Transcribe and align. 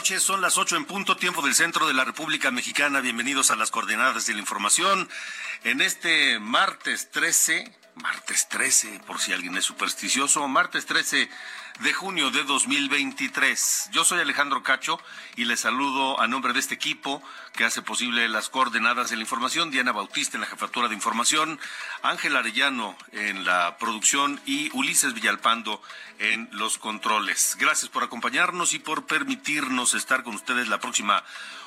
Son 0.00 0.40
las 0.40 0.56
ocho 0.56 0.76
en 0.76 0.86
punto, 0.86 1.16
tiempo 1.16 1.42
del 1.42 1.54
centro 1.54 1.86
de 1.86 1.92
la 1.92 2.04
República 2.04 2.50
Mexicana. 2.50 3.00
Bienvenidos 3.00 3.50
a 3.50 3.56
las 3.56 3.70
coordenadas 3.70 4.26
de 4.26 4.32
la 4.32 4.40
información. 4.40 5.08
En 5.62 5.82
este 5.82 6.40
martes 6.40 7.10
13, 7.10 7.70
martes 7.94 8.48
13, 8.48 9.00
por 9.06 9.20
si 9.20 9.32
alguien 9.32 9.56
es 9.56 9.64
supersticioso, 9.64 10.46
martes 10.48 10.86
13 10.86 11.28
de 11.80 11.92
junio 11.94 12.30
de 12.30 12.44
2023. 12.44 13.90
Yo 13.92 14.04
soy 14.04 14.20
Alejandro 14.20 14.62
Cacho 14.62 15.00
y 15.36 15.46
les 15.46 15.60
saludo 15.60 16.20
a 16.20 16.26
nombre 16.26 16.52
de 16.52 16.60
este 16.60 16.74
equipo 16.74 17.22
que 17.54 17.64
hace 17.64 17.80
posible 17.80 18.28
las 18.28 18.50
coordenadas 18.50 19.10
de 19.10 19.16
la 19.16 19.22
información. 19.22 19.70
Diana 19.70 19.92
Bautista 19.92 20.36
en 20.36 20.42
la 20.42 20.46
jefatura 20.46 20.88
de 20.88 20.94
información, 20.94 21.58
Ángel 22.02 22.36
Arellano 22.36 22.96
en 23.12 23.44
la 23.44 23.78
producción 23.78 24.40
y 24.44 24.70
Ulises 24.76 25.14
Villalpando 25.14 25.82
en 26.18 26.48
los 26.52 26.76
controles. 26.76 27.56
Gracias 27.58 27.90
por 27.90 28.04
acompañarnos 28.04 28.74
y 28.74 28.78
por 28.78 29.06
permitirnos 29.06 29.94
estar 29.94 30.22
con 30.22 30.34
ustedes 30.34 30.68
la 30.68 30.80
próxima 30.80 31.24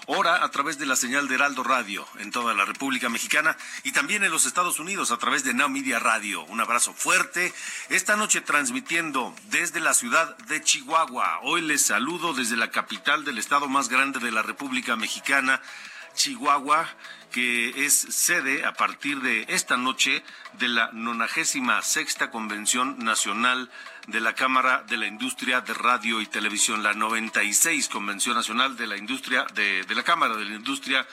hora 0.07 0.43
a 0.43 0.49
través 0.49 0.77
de 0.77 0.85
la 0.85 0.95
señal 0.95 1.27
de 1.27 1.35
Heraldo 1.35 1.63
Radio 1.63 2.05
en 2.19 2.31
toda 2.31 2.53
la 2.53 2.65
República 2.65 3.09
Mexicana 3.09 3.57
y 3.83 3.91
también 3.91 4.23
en 4.23 4.31
los 4.31 4.45
Estados 4.45 4.79
Unidos 4.79 5.11
a 5.11 5.17
través 5.17 5.43
de 5.43 5.53
Now 5.53 5.69
Media 5.69 5.99
Radio. 5.99 6.43
Un 6.45 6.59
abrazo 6.59 6.93
fuerte. 6.93 7.53
Esta 7.89 8.15
noche 8.15 8.41
transmitiendo 8.41 9.33
desde 9.49 9.79
la 9.79 9.93
ciudad 9.93 10.37
de 10.37 10.61
Chihuahua. 10.61 11.39
Hoy 11.43 11.61
les 11.61 11.85
saludo 11.85 12.33
desde 12.33 12.57
la 12.57 12.71
capital 12.71 13.23
del 13.23 13.37
estado 13.37 13.67
más 13.67 13.89
grande 13.89 14.19
de 14.19 14.31
la 14.31 14.41
República 14.41 14.95
Mexicana. 14.95 15.61
Chihuahua, 16.15 16.87
que 17.31 17.85
es 17.85 17.93
sede 17.93 18.65
a 18.65 18.73
partir 18.73 19.21
de 19.21 19.45
esta 19.49 19.77
noche 19.77 20.23
de 20.59 20.67
la 20.67 20.91
96 20.93 21.63
sexta 21.81 22.29
Convención 22.29 22.99
Nacional 22.99 23.71
de 24.07 24.19
la 24.19 24.33
Cámara 24.33 24.83
de 24.87 24.97
la 24.97 25.07
Industria 25.07 25.61
de 25.61 25.73
Radio 25.73 26.21
y 26.21 26.25
Televisión, 26.25 26.83
la 26.83 26.93
96 26.93 27.87
Convención 27.89 28.35
Nacional 28.35 28.75
de 28.75 28.87
la 28.87 28.97
Industria 28.97 29.45
de, 29.53 29.83
de 29.83 29.95
la 29.95 30.03
Cámara 30.03 30.35
de 30.35 30.45
la 30.45 30.55
Industria 30.55 31.07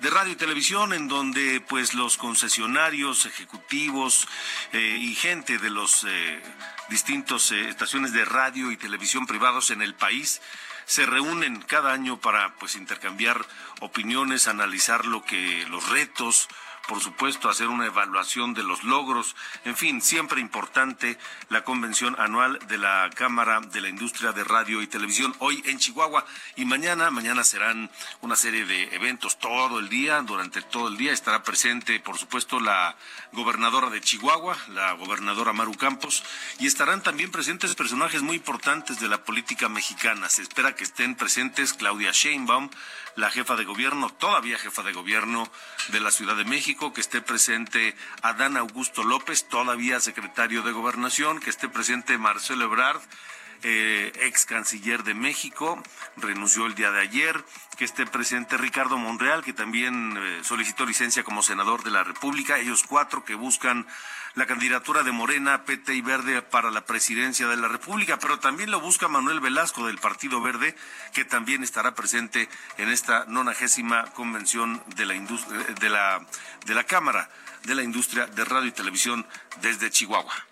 de 0.00 0.10
radio 0.10 0.32
y 0.32 0.36
televisión 0.36 0.92
en 0.92 1.08
donde 1.08 1.60
pues 1.60 1.94
los 1.94 2.18
concesionarios 2.18 3.24
ejecutivos 3.24 4.28
eh, 4.72 4.98
y 5.00 5.14
gente 5.14 5.58
de 5.58 5.70
los 5.70 6.04
eh, 6.04 6.42
distintos 6.90 7.50
eh, 7.50 7.68
estaciones 7.68 8.12
de 8.12 8.24
radio 8.24 8.70
y 8.70 8.76
televisión 8.76 9.26
privados 9.26 9.70
en 9.70 9.80
el 9.80 9.94
país 9.94 10.42
se 10.84 11.06
reúnen 11.06 11.62
cada 11.62 11.92
año 11.92 12.20
para 12.20 12.54
pues 12.56 12.76
intercambiar 12.76 13.44
opiniones, 13.80 14.46
analizar 14.48 15.04
lo 15.06 15.24
que 15.24 15.66
los 15.68 15.88
retos, 15.88 16.48
por 16.88 17.00
supuesto, 17.00 17.48
hacer 17.48 17.68
una 17.68 17.86
evaluación 17.86 18.54
de 18.54 18.62
los 18.62 18.84
logros, 18.84 19.34
en 19.64 19.76
fin, 19.76 20.00
siempre 20.00 20.40
importante 20.40 21.18
la 21.48 21.64
convención 21.64 22.16
anual 22.18 22.58
de 22.68 22.78
la 22.78 23.10
Cámara 23.14 23.60
de 23.60 23.80
la 23.80 23.88
Industria 23.88 24.32
de 24.32 24.44
Radio 24.44 24.82
y 24.82 24.86
Televisión 24.86 25.34
hoy 25.38 25.62
en 25.66 25.78
Chihuahua. 25.78 26.24
Y 26.56 26.64
mañana, 26.64 27.10
mañana 27.10 27.44
serán 27.44 27.90
una 28.20 28.36
serie 28.36 28.64
de 28.66 28.94
eventos. 28.94 29.38
Todo 29.38 29.78
el 29.78 29.88
día, 29.88 30.20
durante 30.22 30.62
todo 30.62 30.88
el 30.88 30.96
día 30.96 31.12
estará 31.12 31.42
presente, 31.42 32.00
por 32.00 32.18
supuesto, 32.18 32.60
la 32.60 32.96
gobernadora 33.32 33.90
de 33.90 34.00
Chihuahua, 34.00 34.56
la 34.68 34.92
gobernadora 34.92 35.52
Maru 35.52 35.74
Campos, 35.74 36.22
y 36.58 36.66
estarán 36.66 37.02
también 37.02 37.30
presentes 37.30 37.74
personajes 37.74 38.22
muy 38.22 38.36
importantes 38.36 39.00
de 39.00 39.08
la 39.08 39.24
política 39.24 39.68
mexicana. 39.68 40.28
Se 40.28 40.42
espera 40.42 40.74
que 40.74 40.84
estén 40.84 41.14
presentes 41.14 41.74
Claudia 41.74 42.12
Sheinbaum, 42.12 42.70
la 43.16 43.30
jefa 43.30 43.56
de 43.56 43.64
gobierno, 43.64 44.10
todavía 44.10 44.58
jefa 44.58 44.82
de 44.82 44.92
gobierno 44.92 45.50
de 45.88 46.00
la 46.00 46.10
Ciudad 46.10 46.36
de 46.36 46.44
México, 46.44 46.92
que 46.92 47.00
esté 47.00 47.20
presente 47.20 47.96
Adán 48.22 48.56
Augusto 48.56 49.02
López, 49.02 49.48
todavía 49.48 50.00
secretario 50.00 50.62
de 50.62 50.72
Gobernación, 50.72 51.40
que 51.40 51.50
esté 51.50 51.68
presente 51.68 52.18
Marcelo 52.18 52.66
Ebrard, 52.66 53.00
eh, 53.62 54.12
ex 54.20 54.44
canciller 54.44 55.02
de 55.02 55.14
México, 55.14 55.82
renunció 56.16 56.66
el 56.66 56.74
día 56.74 56.90
de 56.90 57.00
ayer, 57.00 57.42
que 57.78 57.86
esté 57.86 58.06
presente 58.06 58.58
Ricardo 58.58 58.98
Monreal, 58.98 59.42
que 59.42 59.54
también 59.54 60.14
eh, 60.16 60.40
solicitó 60.44 60.84
licencia 60.84 61.24
como 61.24 61.42
senador 61.42 61.82
de 61.82 61.90
la 61.90 62.04
República, 62.04 62.58
ellos 62.58 62.84
cuatro 62.86 63.24
que 63.24 63.34
buscan 63.34 63.86
la 64.36 64.46
candidatura 64.46 65.02
de 65.02 65.12
Morena, 65.12 65.64
PT 65.64 65.94
y 65.94 66.02
Verde 66.02 66.42
para 66.42 66.70
la 66.70 66.84
presidencia 66.84 67.48
de 67.48 67.56
la 67.56 67.68
República, 67.68 68.18
pero 68.18 68.38
también 68.38 68.70
lo 68.70 68.80
busca 68.80 69.08
Manuel 69.08 69.40
Velasco 69.40 69.86
del 69.86 69.96
Partido 69.96 70.42
Verde, 70.42 70.76
que 71.14 71.24
también 71.24 71.64
estará 71.64 71.94
presente 71.94 72.48
en 72.76 72.90
esta 72.90 73.24
nonagésima 73.26 74.04
convención 74.12 74.82
de 74.94 75.06
la, 75.06 75.14
de 75.14 75.88
la, 75.88 76.26
de 76.66 76.74
la 76.74 76.84
Cámara 76.84 77.30
de 77.64 77.74
la 77.74 77.82
Industria 77.82 78.26
de 78.26 78.44
Radio 78.44 78.68
y 78.68 78.72
Televisión 78.72 79.26
desde 79.62 79.90
Chihuahua. 79.90 80.45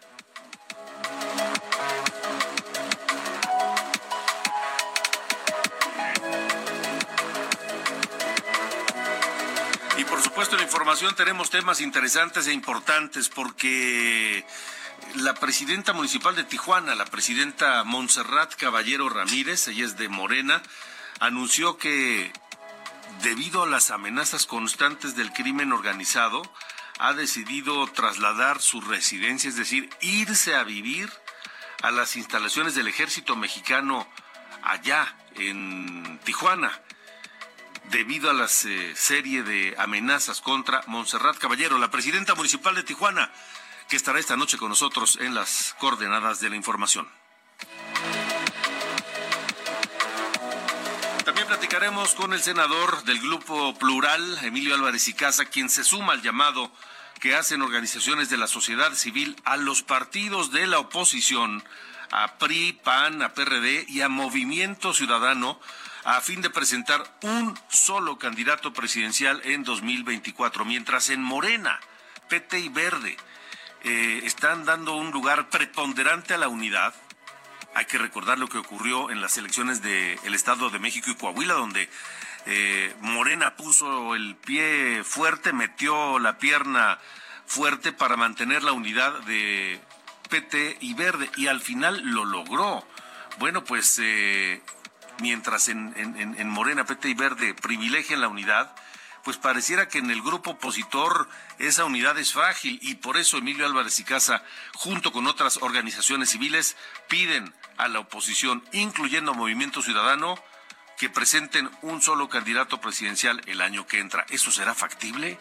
Supuesto 10.34 10.56
en 10.56 10.62
la 10.62 10.66
información 10.66 11.14
tenemos 11.14 11.48
temas 11.48 11.80
interesantes 11.80 12.48
e 12.48 12.52
importantes 12.52 13.28
porque 13.28 14.44
la 15.14 15.32
presidenta 15.34 15.92
municipal 15.92 16.34
de 16.34 16.42
Tijuana, 16.42 16.96
la 16.96 17.04
presidenta 17.04 17.84
Montserrat 17.84 18.52
Caballero 18.56 19.08
Ramírez, 19.08 19.68
ella 19.68 19.84
es 19.84 19.96
de 19.96 20.08
Morena, 20.08 20.60
anunció 21.20 21.78
que 21.78 22.32
debido 23.22 23.62
a 23.62 23.68
las 23.68 23.92
amenazas 23.92 24.46
constantes 24.46 25.14
del 25.14 25.32
crimen 25.32 25.72
organizado, 25.72 26.42
ha 26.98 27.12
decidido 27.12 27.86
trasladar 27.86 28.60
su 28.60 28.80
residencia, 28.80 29.48
es 29.48 29.56
decir, 29.56 29.88
irse 30.00 30.56
a 30.56 30.64
vivir 30.64 31.12
a 31.82 31.92
las 31.92 32.16
instalaciones 32.16 32.74
del 32.74 32.88
ejército 32.88 33.36
mexicano 33.36 34.04
allá 34.64 35.16
en 35.36 36.18
Tijuana 36.24 36.83
debido 37.90 38.30
a 38.30 38.32
la 38.32 38.46
eh, 38.46 38.94
serie 38.96 39.42
de 39.42 39.74
amenazas 39.78 40.40
contra 40.40 40.82
Montserrat 40.86 41.38
Caballero, 41.38 41.78
la 41.78 41.90
presidenta 41.90 42.34
municipal 42.34 42.74
de 42.74 42.82
Tijuana, 42.82 43.30
que 43.88 43.96
estará 43.96 44.18
esta 44.18 44.36
noche 44.36 44.58
con 44.58 44.68
nosotros 44.68 45.18
en 45.20 45.34
las 45.34 45.74
coordenadas 45.78 46.40
de 46.40 46.50
la 46.50 46.56
información. 46.56 47.08
También 51.24 51.46
platicaremos 51.46 52.14
con 52.14 52.32
el 52.32 52.42
senador 52.42 53.04
del 53.04 53.20
Grupo 53.20 53.74
Plural, 53.78 54.38
Emilio 54.42 54.74
Álvarez 54.74 55.08
y 55.08 55.14
Casa, 55.14 55.46
quien 55.46 55.70
se 55.70 55.84
suma 55.84 56.12
al 56.12 56.22
llamado 56.22 56.70
que 57.20 57.34
hacen 57.34 57.62
organizaciones 57.62 58.28
de 58.28 58.36
la 58.36 58.46
sociedad 58.46 58.92
civil 58.94 59.36
a 59.44 59.56
los 59.56 59.82
partidos 59.82 60.52
de 60.52 60.66
la 60.66 60.78
oposición, 60.78 61.64
a 62.10 62.36
PRI, 62.36 62.74
PAN, 62.84 63.22
a 63.22 63.32
PRD 63.32 63.86
y 63.88 64.02
a 64.02 64.08
Movimiento 64.08 64.92
Ciudadano 64.92 65.58
a 66.04 66.20
fin 66.20 66.42
de 66.42 66.50
presentar 66.50 67.02
un 67.22 67.58
solo 67.68 68.18
candidato 68.18 68.72
presidencial 68.72 69.40
en 69.44 69.64
2024, 69.64 70.64
mientras 70.64 71.08
en 71.08 71.22
Morena, 71.22 71.80
PT 72.28 72.60
y 72.60 72.68
Verde 72.68 73.16
eh, 73.82 74.20
están 74.24 74.64
dando 74.64 74.96
un 74.96 75.10
lugar 75.10 75.48
preponderante 75.48 76.34
a 76.34 76.38
la 76.38 76.48
unidad. 76.48 76.94
Hay 77.74 77.86
que 77.86 77.98
recordar 77.98 78.38
lo 78.38 78.48
que 78.48 78.58
ocurrió 78.58 79.10
en 79.10 79.20
las 79.20 79.36
elecciones 79.38 79.82
del 79.82 80.34
Estado 80.34 80.70
de 80.70 80.78
México 80.78 81.10
y 81.10 81.16
Coahuila, 81.16 81.54
donde 81.54 81.88
eh, 82.46 82.94
Morena 83.00 83.56
puso 83.56 84.14
el 84.14 84.36
pie 84.36 85.02
fuerte, 85.04 85.52
metió 85.52 86.18
la 86.18 86.38
pierna 86.38 86.98
fuerte 87.46 87.92
para 87.92 88.16
mantener 88.16 88.62
la 88.62 88.72
unidad 88.72 89.20
de 89.20 89.80
PT 90.28 90.78
y 90.80 90.94
Verde 90.94 91.30
y 91.36 91.46
al 91.46 91.60
final 91.60 92.00
lo 92.04 92.24
logró. 92.24 92.86
Bueno, 93.38 93.64
pues 93.64 93.98
eh, 94.02 94.62
mientras 95.20 95.68
en, 95.68 95.94
en 95.96 96.48
Morena, 96.48 96.84
PT 96.84 97.08
y 97.08 97.14
Verde 97.14 97.54
privilegian 97.54 98.20
la 98.20 98.28
unidad, 98.28 98.74
pues 99.24 99.38
pareciera 99.38 99.88
que 99.88 99.98
en 99.98 100.10
el 100.10 100.22
grupo 100.22 100.50
opositor 100.50 101.28
esa 101.58 101.86
unidad 101.86 102.16
es 102.18 102.32
frágil 102.32 102.78
y 102.82 102.96
por 102.96 103.16
eso 103.16 103.38
Emilio 103.38 103.64
Álvarez 103.64 103.98
y 103.98 104.04
Casa, 104.04 104.44
junto 104.74 105.12
con 105.12 105.26
otras 105.26 105.56
organizaciones 105.62 106.30
civiles, 106.30 106.76
piden 107.08 107.52
a 107.78 107.88
la 107.88 108.00
oposición, 108.00 108.62
incluyendo 108.72 109.34
Movimiento 109.34 109.82
Ciudadano, 109.82 110.36
que 110.98 111.08
presenten 111.08 111.70
un 111.82 112.02
solo 112.02 112.28
candidato 112.28 112.80
presidencial 112.80 113.40
el 113.46 113.62
año 113.62 113.86
que 113.86 113.98
entra. 113.98 114.26
¿Eso 114.28 114.50
será 114.50 114.74
factible? 114.74 115.40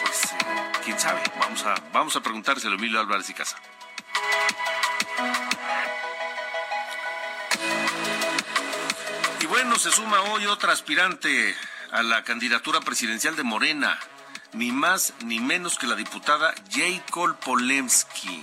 Pues 0.00 0.32
eh, 0.32 0.72
quién 0.84 1.00
sabe. 1.00 1.22
Vamos 1.40 1.64
a, 1.64 1.74
vamos 1.92 2.14
a 2.14 2.20
preguntárselo 2.20 2.74
a 2.74 2.78
Emilio 2.78 3.00
Álvarez 3.00 3.28
y 3.30 3.34
Casa. 3.34 3.56
Bueno, 9.72 9.90
se 9.90 9.96
suma 9.96 10.20
hoy 10.20 10.44
otra 10.44 10.74
aspirante 10.74 11.56
a 11.92 12.02
la 12.02 12.24
candidatura 12.24 12.80
presidencial 12.80 13.36
de 13.36 13.42
Morena, 13.42 13.98
ni 14.52 14.70
más 14.70 15.14
ni 15.24 15.40
menos 15.40 15.78
que 15.78 15.86
la 15.86 15.94
diputada 15.94 16.52
Jacob 16.70 17.38
Polemski. 17.38 18.42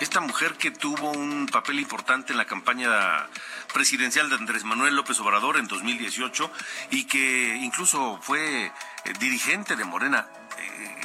Esta 0.00 0.20
mujer 0.20 0.54
que 0.54 0.70
tuvo 0.70 1.10
un 1.10 1.48
papel 1.50 1.80
importante 1.80 2.32
en 2.32 2.38
la 2.38 2.44
campaña 2.44 3.28
presidencial 3.72 4.28
de 4.30 4.36
Andrés 4.36 4.62
Manuel 4.62 4.94
López 4.94 5.18
Obrador 5.18 5.56
en 5.56 5.66
2018 5.66 6.48
y 6.92 7.04
que 7.06 7.56
incluso 7.56 8.20
fue 8.22 8.66
eh, 8.66 8.72
dirigente 9.18 9.74
de 9.74 9.84
Morena, 9.84 10.28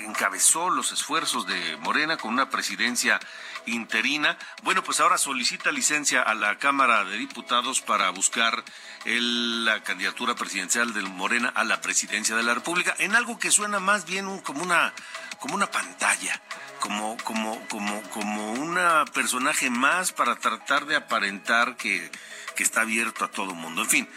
encabezó 0.09 0.69
los 0.69 0.91
esfuerzos 0.91 1.47
de 1.47 1.77
Morena 1.77 2.17
con 2.17 2.33
una 2.33 2.50
presidencia 2.50 3.19
interina. 3.65 4.38
Bueno, 4.63 4.83
pues 4.83 5.00
ahora 5.00 5.17
solicita 5.17 5.71
licencia 5.71 6.21
a 6.21 6.33
la 6.33 6.57
Cámara 6.57 7.03
de 7.06 7.17
Diputados 7.17 7.81
para 7.81 8.09
buscar 8.09 8.63
la 9.06 9.83
candidatura 9.83 10.35
presidencial 10.35 10.94
de 10.94 11.01
Morena 11.03 11.51
a 11.56 11.63
la 11.63 11.81
presidencia 11.81 12.35
de 12.35 12.44
la 12.44 12.53
República, 12.53 12.95
en 13.00 13.15
algo 13.15 13.39
que 13.39 13.51
suena 13.51 13.79
más 13.79 14.06
bien 14.06 14.39
como 14.39 14.63
una 14.63 14.94
como 15.39 15.56
una 15.56 15.71
pantalla, 15.71 16.41
como 16.79 17.15
como 17.23 17.65
como 17.67 18.01
como 18.09 18.53
una 18.53 19.06
personaje 19.06 19.69
más 19.69 20.11
para 20.11 20.35
tratar 20.35 20.85
de 20.85 20.97
aparentar 20.97 21.77
que, 21.77 22.11
está 22.57 22.81
abierto 22.81 23.23
a 23.23 23.31
todo 23.31 23.56
mundo. 23.56 23.83
En 23.83 23.89
fin, 23.89 24.09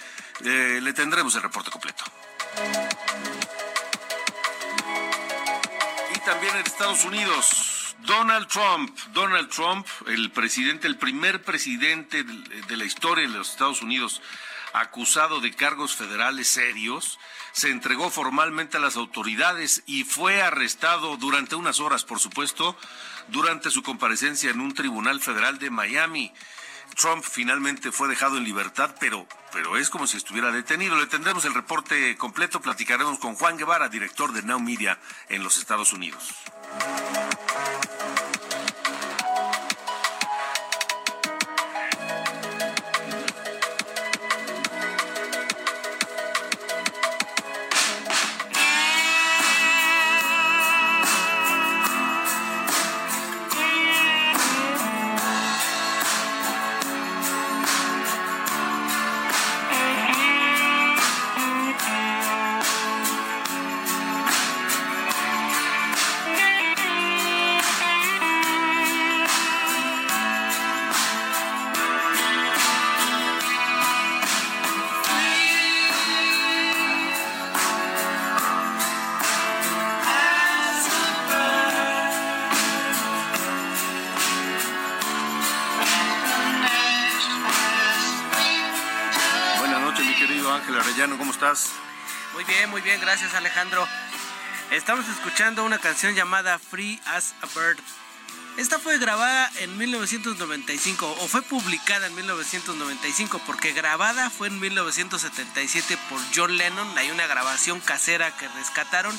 eh, 0.44 0.80
le 0.82 0.92
tendremos 0.92 1.32
el 1.36 1.42
reporte 1.42 1.70
completo. 1.70 2.02
También 6.24 6.54
en 6.56 6.66
Estados 6.66 7.04
Unidos 7.04 7.96
Donald 8.00 8.46
Trump, 8.46 8.96
Donald 9.12 9.48
Trump, 9.48 9.86
el 10.06 10.30
presidente, 10.30 10.86
el 10.86 10.96
primer 10.96 11.42
presidente 11.42 12.22
de 12.24 12.76
la 12.76 12.84
historia 12.84 13.26
de 13.26 13.34
los 13.34 13.50
Estados 13.50 13.82
Unidos 13.82 14.22
acusado 14.72 15.40
de 15.40 15.52
cargos 15.52 15.94
federales 15.94 16.48
serios, 16.48 17.19
se 17.52 17.70
entregó 17.70 18.10
formalmente 18.10 18.76
a 18.76 18.80
las 18.80 18.96
autoridades 18.96 19.82
y 19.86 20.04
fue 20.04 20.42
arrestado 20.42 21.16
durante 21.16 21.56
unas 21.56 21.80
horas, 21.80 22.04
por 22.04 22.19
supuesto, 22.19 22.76
durante 23.28 23.70
su 23.70 23.82
comparecencia 23.82 24.50
en 24.50 24.60
un 24.60 24.75
tribunal 24.75 25.20
federal 25.20 25.58
de 25.58 25.70
Miami. 25.70 26.32
Trump 26.94 27.24
finalmente 27.24 27.92
fue 27.92 28.08
dejado 28.08 28.36
en 28.36 28.44
libertad, 28.44 28.94
pero, 29.00 29.26
pero 29.52 29.76
es 29.76 29.90
como 29.90 30.06
si 30.06 30.16
estuviera 30.16 30.50
detenido. 30.50 30.96
Le 30.96 31.06
tendremos 31.06 31.44
el 31.44 31.54
reporte 31.54 32.16
completo, 32.16 32.60
platicaremos 32.60 33.18
con 33.18 33.34
Juan 33.34 33.56
Guevara, 33.56 33.88
director 33.88 34.32
de 34.32 34.42
Now 34.42 34.60
Media 34.60 34.98
en 35.28 35.42
los 35.42 35.58
Estados 35.58 35.92
Unidos. 35.92 36.34
Estamos 94.72 95.06
escuchando 95.06 95.64
una 95.64 95.76
canción 95.76 96.14
llamada 96.14 96.58
Free 96.58 96.98
as 97.04 97.34
a 97.42 97.46
Bird. 97.54 97.76
Esta 98.56 98.78
fue 98.78 98.96
grabada 98.96 99.50
en 99.60 99.76
1995 99.76 101.14
o 101.20 101.28
fue 101.28 101.42
publicada 101.42 102.06
en 102.06 102.14
1995 102.14 103.42
porque 103.44 103.74
grabada 103.74 104.30
fue 104.30 104.48
en 104.48 104.58
1977 104.58 105.98
por 106.08 106.19
John 106.34 106.56
Lennon. 106.56 106.88
Hay 106.96 107.10
una 107.10 107.26
grabación 107.26 107.80
casera 107.80 108.34
que 108.38 108.48
rescataron 108.48 109.14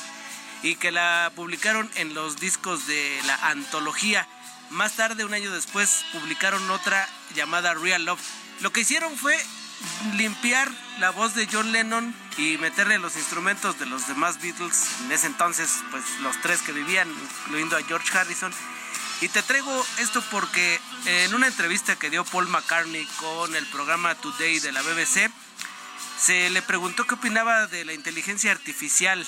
y 0.64 0.74
que 0.74 0.90
la 0.90 1.30
publicaron 1.36 1.88
en 1.94 2.14
los 2.14 2.34
discos 2.38 2.88
de 2.88 3.20
la 3.24 3.36
antología. 3.50 4.26
Más 4.70 4.94
tarde, 4.94 5.24
un 5.24 5.34
año 5.34 5.52
después, 5.52 6.04
publicaron 6.12 6.68
otra 6.68 7.08
llamada 7.36 7.74
Real 7.74 8.04
Love. 8.04 8.20
Lo 8.60 8.72
que 8.72 8.80
hicieron 8.80 9.16
fue 9.16 9.38
limpiar 10.16 10.70
la 10.98 11.10
voz 11.10 11.34
de 11.34 11.48
John 11.50 11.72
Lennon 11.72 12.14
y 12.36 12.58
meterle 12.58 12.98
los 12.98 13.16
instrumentos 13.16 13.78
de 13.78 13.86
los 13.86 14.06
demás 14.06 14.40
Beatles, 14.40 14.86
en 15.04 15.12
ese 15.12 15.26
entonces 15.26 15.70
pues 15.90 16.04
los 16.20 16.40
tres 16.42 16.60
que 16.62 16.72
vivían, 16.72 17.08
incluyendo 17.46 17.76
a 17.76 17.82
George 17.82 18.16
Harrison. 18.16 18.52
Y 19.20 19.28
te 19.28 19.42
traigo 19.42 19.86
esto 19.98 20.22
porque 20.30 20.80
en 21.06 21.34
una 21.34 21.46
entrevista 21.46 21.96
que 21.96 22.10
dio 22.10 22.24
Paul 22.24 22.48
McCartney 22.48 23.06
con 23.18 23.54
el 23.54 23.66
programa 23.66 24.14
Today 24.16 24.58
de 24.60 24.72
la 24.72 24.82
BBC, 24.82 25.30
se 26.20 26.50
le 26.50 26.62
preguntó 26.62 27.06
qué 27.06 27.14
opinaba 27.14 27.66
de 27.66 27.84
la 27.84 27.92
inteligencia 27.92 28.52
artificial. 28.52 29.26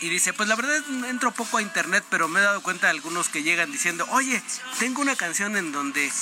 Y 0.00 0.08
dice, 0.10 0.32
pues 0.32 0.48
la 0.48 0.56
verdad 0.56 0.76
entro 1.08 1.32
poco 1.32 1.56
a 1.56 1.62
internet, 1.62 2.04
pero 2.10 2.28
me 2.28 2.40
he 2.40 2.42
dado 2.42 2.62
cuenta 2.62 2.86
de 2.86 2.92
algunos 2.92 3.28
que 3.28 3.42
llegan 3.42 3.72
diciendo, 3.72 4.06
oye, 4.10 4.42
tengo 4.78 5.00
una 5.00 5.16
canción 5.16 5.56
en 5.56 5.72
donde 5.72 6.12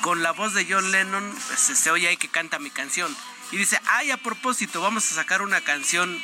con 0.00 0.22
la 0.22 0.32
voz 0.32 0.54
de 0.54 0.66
John 0.68 0.90
Lennon 0.90 1.36
pues, 1.46 1.60
se 1.60 1.90
oye 1.90 2.08
ahí 2.08 2.16
que 2.16 2.28
canta 2.28 2.58
mi 2.58 2.70
canción. 2.70 3.14
Y 3.50 3.56
dice, 3.56 3.80
ay, 3.86 4.10
a 4.10 4.16
propósito, 4.16 4.80
vamos 4.80 5.10
a 5.10 5.14
sacar 5.14 5.42
una 5.42 5.60
canción 5.60 6.22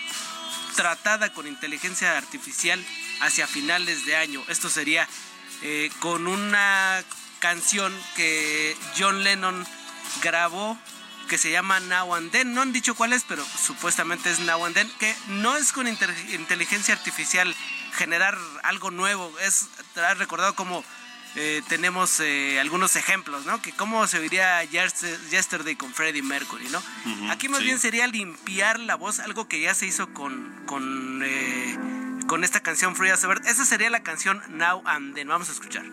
tratada 0.76 1.32
con 1.32 1.46
inteligencia 1.46 2.16
artificial 2.16 2.84
hacia 3.20 3.46
finales 3.46 4.06
de 4.06 4.16
año. 4.16 4.42
Esto 4.48 4.68
sería 4.68 5.08
eh, 5.62 5.90
con 6.00 6.26
una 6.26 7.02
canción 7.38 7.94
que 8.16 8.76
John 8.98 9.22
Lennon 9.22 9.66
grabó 10.22 10.78
que 11.26 11.38
se 11.38 11.50
llama 11.50 11.80
Now 11.80 12.14
and 12.14 12.30
Then. 12.30 12.54
No 12.54 12.62
han 12.62 12.72
dicho 12.72 12.94
cuál 12.94 13.12
es, 13.12 13.24
pero 13.24 13.44
supuestamente 13.44 14.30
es 14.30 14.40
Now 14.40 14.64
and 14.64 14.74
Then, 14.74 14.90
que 14.98 15.14
no 15.28 15.56
es 15.56 15.72
con 15.72 15.86
inteligencia 15.88 16.94
artificial 16.94 17.54
generar 17.94 18.36
algo 18.62 18.90
nuevo. 18.90 19.32
Es, 19.40 19.68
has 19.96 20.18
recordado 20.18 20.54
como 20.54 20.84
eh, 21.36 21.62
tenemos 21.68 22.20
eh, 22.20 22.60
algunos 22.60 22.94
ejemplos, 22.94 23.44
¿no? 23.44 23.60
Que 23.60 23.72
cómo 23.72 24.06
se 24.06 24.18
oiría 24.18 24.62
Yesterday 24.64 25.74
con 25.74 25.92
Freddie 25.92 26.22
Mercury, 26.22 26.68
¿no? 26.68 26.82
Aquí 27.30 27.48
más 27.48 27.60
bien 27.60 27.80
sería 27.80 28.06
limpiar 28.06 28.78
la 28.78 28.94
voz, 28.94 29.18
algo 29.18 29.48
que 29.48 29.60
ya 29.60 29.74
se 29.74 29.86
hizo 29.86 30.12
con, 30.12 30.62
con, 30.66 31.22
eh, 31.24 31.76
con 32.28 32.44
esta 32.44 32.60
canción 32.60 32.94
Free 32.94 33.10
as 33.10 33.24
Esa 33.46 33.64
sería 33.64 33.90
la 33.90 34.02
canción 34.02 34.42
Now 34.48 34.82
and 34.86 35.14
Then. 35.14 35.28
Vamos 35.28 35.48
a 35.48 35.52
escuchar. 35.52 35.84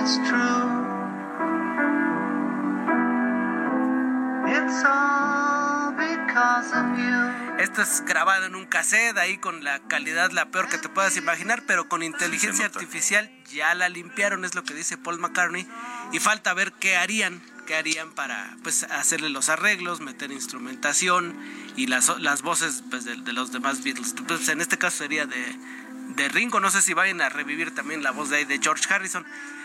It's 0.00 0.16
true. 0.28 0.70
It's 4.46 4.84
all 4.84 5.92
because 5.92 6.72
of 6.72 6.98
you. 6.98 7.10
Esto 7.60 7.82
es 7.82 8.02
grabado 8.06 8.46
en 8.46 8.54
un 8.54 8.64
cassette 8.64 9.18
ahí 9.18 9.36
con 9.36 9.62
la 9.64 9.80
calidad 9.80 10.30
la 10.30 10.50
peor 10.50 10.68
que 10.68 10.78
te 10.78 10.88
puedas 10.88 11.16
imaginar, 11.18 11.64
pero 11.66 11.88
con 11.88 12.02
inteligencia 12.02 12.64
artificial 12.64 13.30
ya 13.52 13.74
la 13.74 13.90
limpiaron, 13.90 14.46
es 14.46 14.54
lo 14.54 14.64
que 14.64 14.72
dice 14.72 14.96
Paul 14.96 15.18
McCartney, 15.18 15.68
y 16.12 16.20
falta 16.20 16.54
ver 16.54 16.72
qué 16.72 16.96
harían, 16.96 17.42
qué 17.66 17.76
harían 17.76 18.12
para 18.12 18.56
pues 18.62 18.84
hacerle 18.84 19.28
los 19.28 19.50
arreglos, 19.50 20.00
meter 20.00 20.32
instrumentación 20.32 21.38
y 21.76 21.86
las, 21.86 22.18
las 22.20 22.40
voces 22.40 22.82
pues, 22.88 23.04
de, 23.04 23.16
los 23.32 23.52
demás 23.52 23.84
Beatles. 23.84 24.14
Pues 24.26 24.48
en 24.48 24.62
este 24.62 24.78
caso 24.78 24.96
sería 24.98 25.26
de, 25.26 25.56
de 26.16 26.28
Ringo. 26.28 26.60
No 26.60 26.70
sé 26.70 26.82
si 26.82 26.94
vayan 26.94 27.20
a 27.20 27.28
revivir 27.28 27.74
también 27.74 28.02
la 28.02 28.10
voz 28.10 28.30
de, 28.30 28.44
de 28.44 28.58
George 28.58 28.84
Harrison, 28.92 29.24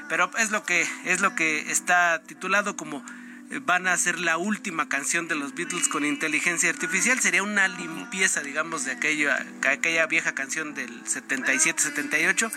pero 0.10 0.32
es 0.38 0.52
lo 0.52 0.64
que 0.64 0.88
es 1.06 1.22
lo 1.22 1.36
que 1.36 1.72
está 1.72 2.22
titulado 2.26 2.76
como 2.76 3.04
eh, 3.52 3.60
van 3.64 3.88
a 3.88 3.96
ser 3.98 4.20
la 4.20 4.38
última 4.38 4.90
canción 4.90 5.28
de 5.28 5.36
los 5.36 5.54
Beatles 5.54 5.88
con 5.88 6.04
inteligencia 6.06 6.70
artificial. 6.70 7.20
Sería 7.20 7.44
una 7.44 7.68
limpieza, 7.68 8.42
digamos, 8.42 8.86
de 8.86 8.92
aquella, 8.92 9.46
aquella 9.68 10.08
vieja 10.08 10.34
canción 10.34 10.74
del 10.74 11.04
77-78 11.04 12.52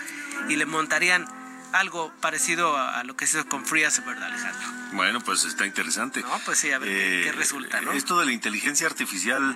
y 0.49 0.55
le 0.55 0.65
montarían 0.65 1.27
algo 1.71 2.11
parecido 2.21 2.75
a, 2.75 3.03
lo 3.03 3.15
que 3.15 3.27
se 3.27 3.37
hizo 3.37 3.47
con 3.47 3.63
Free 3.63 3.83
as 3.83 4.03
¿verdad, 4.03 4.23
Alejandro? 4.23 4.67
Bueno, 4.93 5.21
pues 5.21 5.43
está 5.45 5.67
interesante. 5.67 6.21
No, 6.21 6.41
pues 6.45 6.57
sí, 6.57 6.71
a 6.71 6.79
ver 6.79 6.89
qué, 6.89 7.29
Eh, 7.29 7.31
resulta, 7.33 7.81
¿no? 7.81 7.91
Esto 7.91 8.19
de 8.19 8.25
la 8.25 8.31
inteligencia 8.31 8.87
artificial 8.87 9.55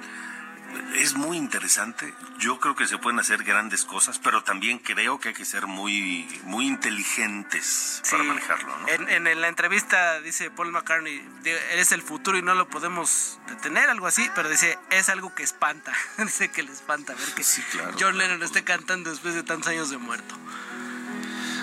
es 0.95 1.15
muy 1.15 1.37
interesante. 1.37 2.13
Yo 2.39 2.59
creo 2.59 2.75
que 2.75 2.87
se 2.87 2.97
pueden 2.97 3.19
hacer 3.19 3.43
grandes 3.43 3.85
cosas, 3.85 4.19
pero 4.19 4.43
también 4.43 4.79
creo 4.79 5.19
que 5.19 5.29
hay 5.29 5.33
que 5.33 5.45
ser 5.45 5.67
muy, 5.67 6.27
muy 6.43 6.67
inteligentes 6.67 8.01
para 8.09 8.23
manejarlo, 8.23 8.77
¿no? 8.79 8.87
En, 8.87 9.27
en 9.27 9.41
la 9.41 9.47
entrevista 9.47 10.21
dice 10.21 10.51
Paul 10.51 10.71
McCartney, 10.71 11.23
eres 11.71 11.91
el 11.91 12.01
futuro 12.01 12.37
y 12.37 12.41
no 12.41 12.55
lo 12.55 12.67
podemos 12.67 13.39
detener, 13.47 13.89
algo 13.89 14.07
así, 14.07 14.29
pero 14.35 14.49
dice, 14.49 14.77
es 14.91 15.09
algo 15.09 15.33
que 15.35 15.43
espanta. 15.43 15.93
dice 16.17 16.49
que 16.51 16.63
le 16.63 16.71
espanta 16.71 17.13
ver 17.13 17.33
que 17.35 17.43
Sí, 17.43 17.61
claro, 17.71 17.91
John 17.91 18.13
claro. 18.13 18.17
Lennon 18.17 18.43
esté 18.43 18.63
cantando 18.63 19.09
después 19.09 19.35
de 19.35 19.43
tantos 19.43 19.67
años 19.67 19.89
de 19.89 19.97
muerto. 19.97 20.35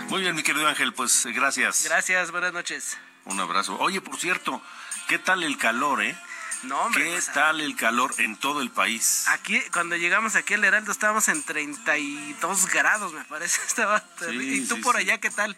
Muy 0.09 0.23
bien, 0.23 0.35
mi 0.35 0.43
querido 0.43 0.67
Ángel, 0.67 0.93
pues 0.93 1.25
eh, 1.27 1.33
gracias. 1.33 1.85
Gracias, 1.85 2.31
buenas 2.33 2.53
noches. 2.53 2.99
Un 3.27 3.39
abrazo. 3.39 3.77
Oye, 3.79 4.01
por 4.01 4.17
cierto, 4.19 4.61
¿qué 5.09 5.19
tal 5.19 5.45
el 5.45 5.57
calor, 5.57 6.03
eh? 6.03 6.17
No, 6.63 6.79
hombre, 6.83 7.05
¿Qué 7.05 7.11
pues, 7.11 7.33
tal 7.33 7.61
el 7.61 7.75
calor 7.75 8.15
en 8.19 8.37
todo 8.37 8.61
el 8.61 8.71
país? 8.71 9.25
Aquí, 9.29 9.61
cuando 9.73 9.97
llegamos 9.97 10.35
aquí 10.37 10.55
al 10.55 10.65
Heraldo, 10.65 10.93
estábamos 10.93 11.29
en 11.29 11.43
32 11.43 12.67
grados, 12.67 13.13
me 13.13 13.25
parece. 13.25 13.61
Estaba 13.67 14.01
terrible. 14.17 14.57
¿Y 14.57 14.67
tú 14.67 14.77
sí, 14.77 14.83
por 14.83 14.97
allá 14.97 15.19
qué 15.19 15.31
tal? 15.31 15.57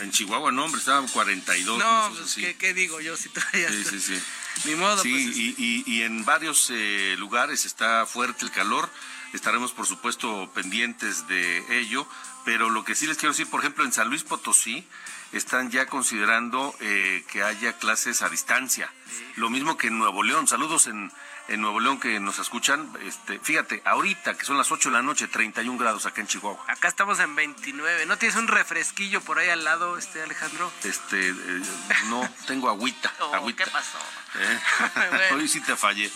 En 0.00 0.10
Chihuahua, 0.10 0.50
no, 0.52 0.64
hombre, 0.64 0.78
estaban 0.80 1.06
42. 1.08 1.78
No, 1.78 2.10
pues, 2.10 2.24
así. 2.24 2.40
¿qué, 2.40 2.56
qué 2.56 2.74
digo 2.74 3.00
yo? 3.00 3.16
Si 3.16 3.28
tú 3.28 3.40
allá 3.52 3.68
Sí, 3.70 3.84
sí, 3.84 4.00
sí. 4.00 4.22
Ni 4.64 4.74
modo, 4.76 5.02
Sí, 5.02 5.10
pues. 5.12 5.36
y, 5.36 5.54
y- 5.58 5.84
y 5.86 6.02
en 6.02 6.24
varios 6.24 6.68
eh, 6.70 7.16
lugares 7.18 7.64
está 7.64 8.06
fuerte 8.06 8.44
el 8.44 8.50
calor. 8.50 8.88
Estaremos, 9.34 9.72
por 9.72 9.86
supuesto, 9.86 10.48
pendientes 10.54 11.26
de 11.26 11.80
ello. 11.80 12.06
Pero 12.44 12.70
lo 12.70 12.84
que 12.84 12.94
sí 12.94 13.06
les 13.06 13.18
quiero 13.18 13.32
decir, 13.32 13.50
por 13.50 13.60
ejemplo, 13.60 13.84
en 13.84 13.92
San 13.92 14.08
Luis 14.08 14.22
Potosí 14.22 14.86
están 15.32 15.70
ya 15.70 15.86
considerando 15.86 16.74
eh, 16.80 17.24
que 17.30 17.42
haya 17.42 17.74
clases 17.74 18.22
a 18.22 18.28
distancia. 18.28 18.90
Lo 19.36 19.50
mismo 19.50 19.76
que 19.76 19.88
en 19.88 19.98
Nuevo 19.98 20.22
León. 20.22 20.46
Saludos 20.46 20.86
en, 20.86 21.10
en 21.48 21.60
Nuevo 21.60 21.80
León 21.80 22.00
que 22.00 22.18
nos 22.20 22.38
escuchan. 22.38 22.90
Este, 23.02 23.38
fíjate, 23.38 23.82
ahorita 23.84 24.34
que 24.34 24.44
son 24.44 24.56
las 24.56 24.70
8 24.70 24.90
de 24.90 24.94
la 24.94 25.02
noche, 25.02 25.28
31 25.28 25.78
grados 25.78 26.06
acá 26.06 26.20
en 26.20 26.26
Chihuahua. 26.26 26.64
Acá 26.68 26.88
estamos 26.88 27.18
en 27.20 27.34
29. 27.34 28.06
¿No 28.06 28.16
tienes 28.16 28.36
un 28.36 28.48
refresquillo 28.48 29.20
por 29.20 29.38
ahí 29.38 29.48
al 29.48 29.64
lado, 29.64 29.98
este 29.98 30.22
Alejandro? 30.22 30.72
Este, 30.82 31.28
eh, 31.28 31.62
no, 32.08 32.28
tengo 32.46 32.68
agüita. 32.68 33.12
Oh, 33.24 33.34
agüita. 33.34 33.64
¿Qué 33.64 33.70
pasó? 33.70 33.98
¿Eh? 34.38 34.58
Bueno. 34.94 35.24
Hoy 35.36 35.48
sí 35.48 35.60
te 35.60 35.76
fallé. 35.76 36.10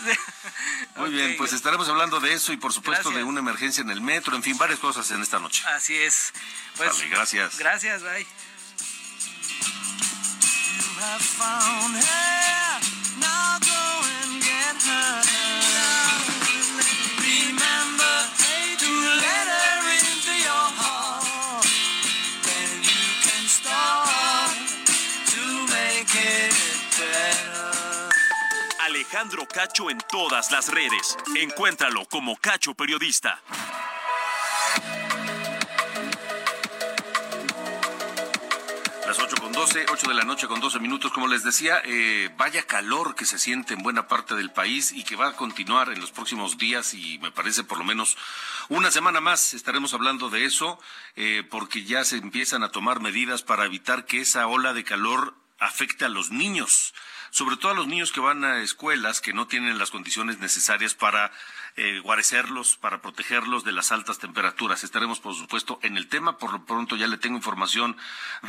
Muy 0.96 1.10
bien, 1.10 1.36
pues 1.38 1.52
estaremos 1.52 1.88
hablando 1.88 2.20
de 2.20 2.34
eso 2.34 2.52
y 2.52 2.56
por 2.56 2.72
supuesto 2.72 3.10
de 3.10 3.22
una 3.22 3.40
emergencia 3.40 3.80
en 3.80 3.90
el 3.90 4.00
metro, 4.00 4.36
en 4.36 4.42
fin, 4.42 4.58
varias 4.58 4.78
cosas 4.78 5.10
en 5.10 5.22
esta 5.22 5.38
noche. 5.38 5.64
Así 5.68 5.96
es. 5.96 6.32
Pues, 6.76 6.90
Vale, 6.90 7.08
gracias. 7.08 7.58
Gracias, 7.58 8.02
bye. 8.02 8.26
Alejandro 29.18 29.48
Cacho 29.48 29.90
en 29.90 29.98
todas 30.08 30.52
las 30.52 30.72
redes. 30.72 31.16
Encuéntralo 31.34 32.04
como 32.04 32.36
Cacho 32.36 32.74
Periodista. 32.74 33.42
Las 39.08 39.18
8 39.18 39.36
con 39.40 39.50
12, 39.50 39.86
8 39.90 40.06
de 40.06 40.14
la 40.14 40.22
noche 40.22 40.46
con 40.46 40.60
12 40.60 40.78
minutos, 40.78 41.10
como 41.10 41.26
les 41.26 41.42
decía, 41.42 41.82
eh, 41.84 42.30
vaya 42.36 42.62
calor 42.62 43.16
que 43.16 43.24
se 43.24 43.40
siente 43.40 43.74
en 43.74 43.82
buena 43.82 44.06
parte 44.06 44.36
del 44.36 44.52
país 44.52 44.92
y 44.92 45.02
que 45.02 45.16
va 45.16 45.30
a 45.30 45.36
continuar 45.36 45.92
en 45.92 46.00
los 46.00 46.12
próximos 46.12 46.56
días 46.56 46.94
y 46.94 47.18
me 47.18 47.32
parece 47.32 47.64
por 47.64 47.78
lo 47.78 47.84
menos 47.84 48.16
una 48.68 48.92
semana 48.92 49.20
más 49.20 49.52
estaremos 49.52 49.94
hablando 49.94 50.30
de 50.30 50.44
eso 50.44 50.78
eh, 51.16 51.42
porque 51.50 51.82
ya 51.82 52.04
se 52.04 52.18
empiezan 52.18 52.62
a 52.62 52.70
tomar 52.70 53.00
medidas 53.00 53.42
para 53.42 53.64
evitar 53.64 54.04
que 54.04 54.20
esa 54.20 54.46
ola 54.46 54.74
de 54.74 54.84
calor 54.84 55.34
afecte 55.58 56.04
a 56.04 56.08
los 56.08 56.30
niños, 56.30 56.94
sobre 57.30 57.56
todo 57.56 57.72
a 57.72 57.74
los 57.74 57.86
niños 57.86 58.12
que 58.12 58.20
van 58.20 58.44
a 58.44 58.62
escuelas 58.62 59.20
que 59.20 59.32
no 59.32 59.46
tienen 59.46 59.78
las 59.78 59.90
condiciones 59.90 60.38
necesarias 60.38 60.94
para 60.94 61.32
eh, 61.76 62.00
guarecerlos, 62.00 62.76
para 62.76 63.00
protegerlos 63.00 63.64
de 63.64 63.72
las 63.72 63.92
altas 63.92 64.18
temperaturas. 64.18 64.84
Estaremos, 64.84 65.20
por 65.20 65.34
supuesto, 65.34 65.78
en 65.82 65.96
el 65.96 66.08
tema. 66.08 66.38
Por 66.38 66.52
lo 66.52 66.64
pronto 66.64 66.96
ya 66.96 67.06
le 67.06 67.18
tengo 67.18 67.36
información 67.36 67.96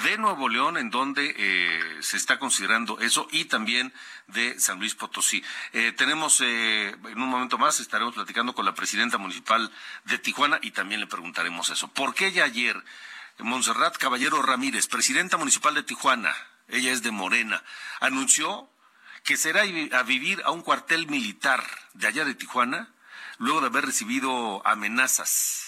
de 0.04 0.18
Nuevo 0.18 0.50
León, 0.50 0.78
en 0.78 0.90
donde 0.90 1.36
eh, 1.38 1.98
se 2.02 2.18
está 2.18 2.40
considerando 2.40 3.00
eso, 3.00 3.28
y 3.32 3.46
también 3.46 3.94
de 4.28 4.60
San 4.60 4.80
Luis 4.80 4.96
Potosí. 4.96 5.44
Eh, 5.74 5.92
tenemos, 5.92 6.42
eh, 6.42 6.90
en 6.90 7.22
un 7.22 7.30
momento 7.30 7.58
más, 7.58 7.80
estaremos 7.80 8.14
platicando 8.14 8.54
con 8.54 8.66
la 8.66 8.74
presidenta 8.74 9.18
municipal 9.18 9.72
de 10.06 10.18
Tijuana 10.18 10.60
y 10.62 10.72
también 10.72 11.02
le 11.02 11.08
preguntaremos 11.08 11.70
eso. 11.70 11.88
¿Por 11.90 12.14
qué 12.14 12.32
ya 12.32 12.46
ayer 12.46 12.84
Montserrat 13.40 13.98
Caballero 13.98 14.42
Ramírez, 14.42 14.88
presidenta 14.88 15.38
municipal 15.38 15.74
de 15.74 15.84
Tijuana, 15.84 16.36
ella 16.70 16.92
es 16.92 17.04
de 17.04 17.12
Morena, 17.12 17.64
anunció 18.00 18.70
que 19.24 19.38
será 19.38 19.62
a 19.62 20.04
vivir 20.04 20.42
a 20.46 20.52
un 20.52 20.62
cuartel 20.62 21.08
militar 21.08 21.64
de 21.94 22.08
allá 22.08 22.26
de 22.26 22.36
Tijuana 22.36 22.90
luego 23.38 23.62
de 23.62 23.68
haber 23.68 23.86
recibido 23.86 24.66
amenazas. 24.66 25.66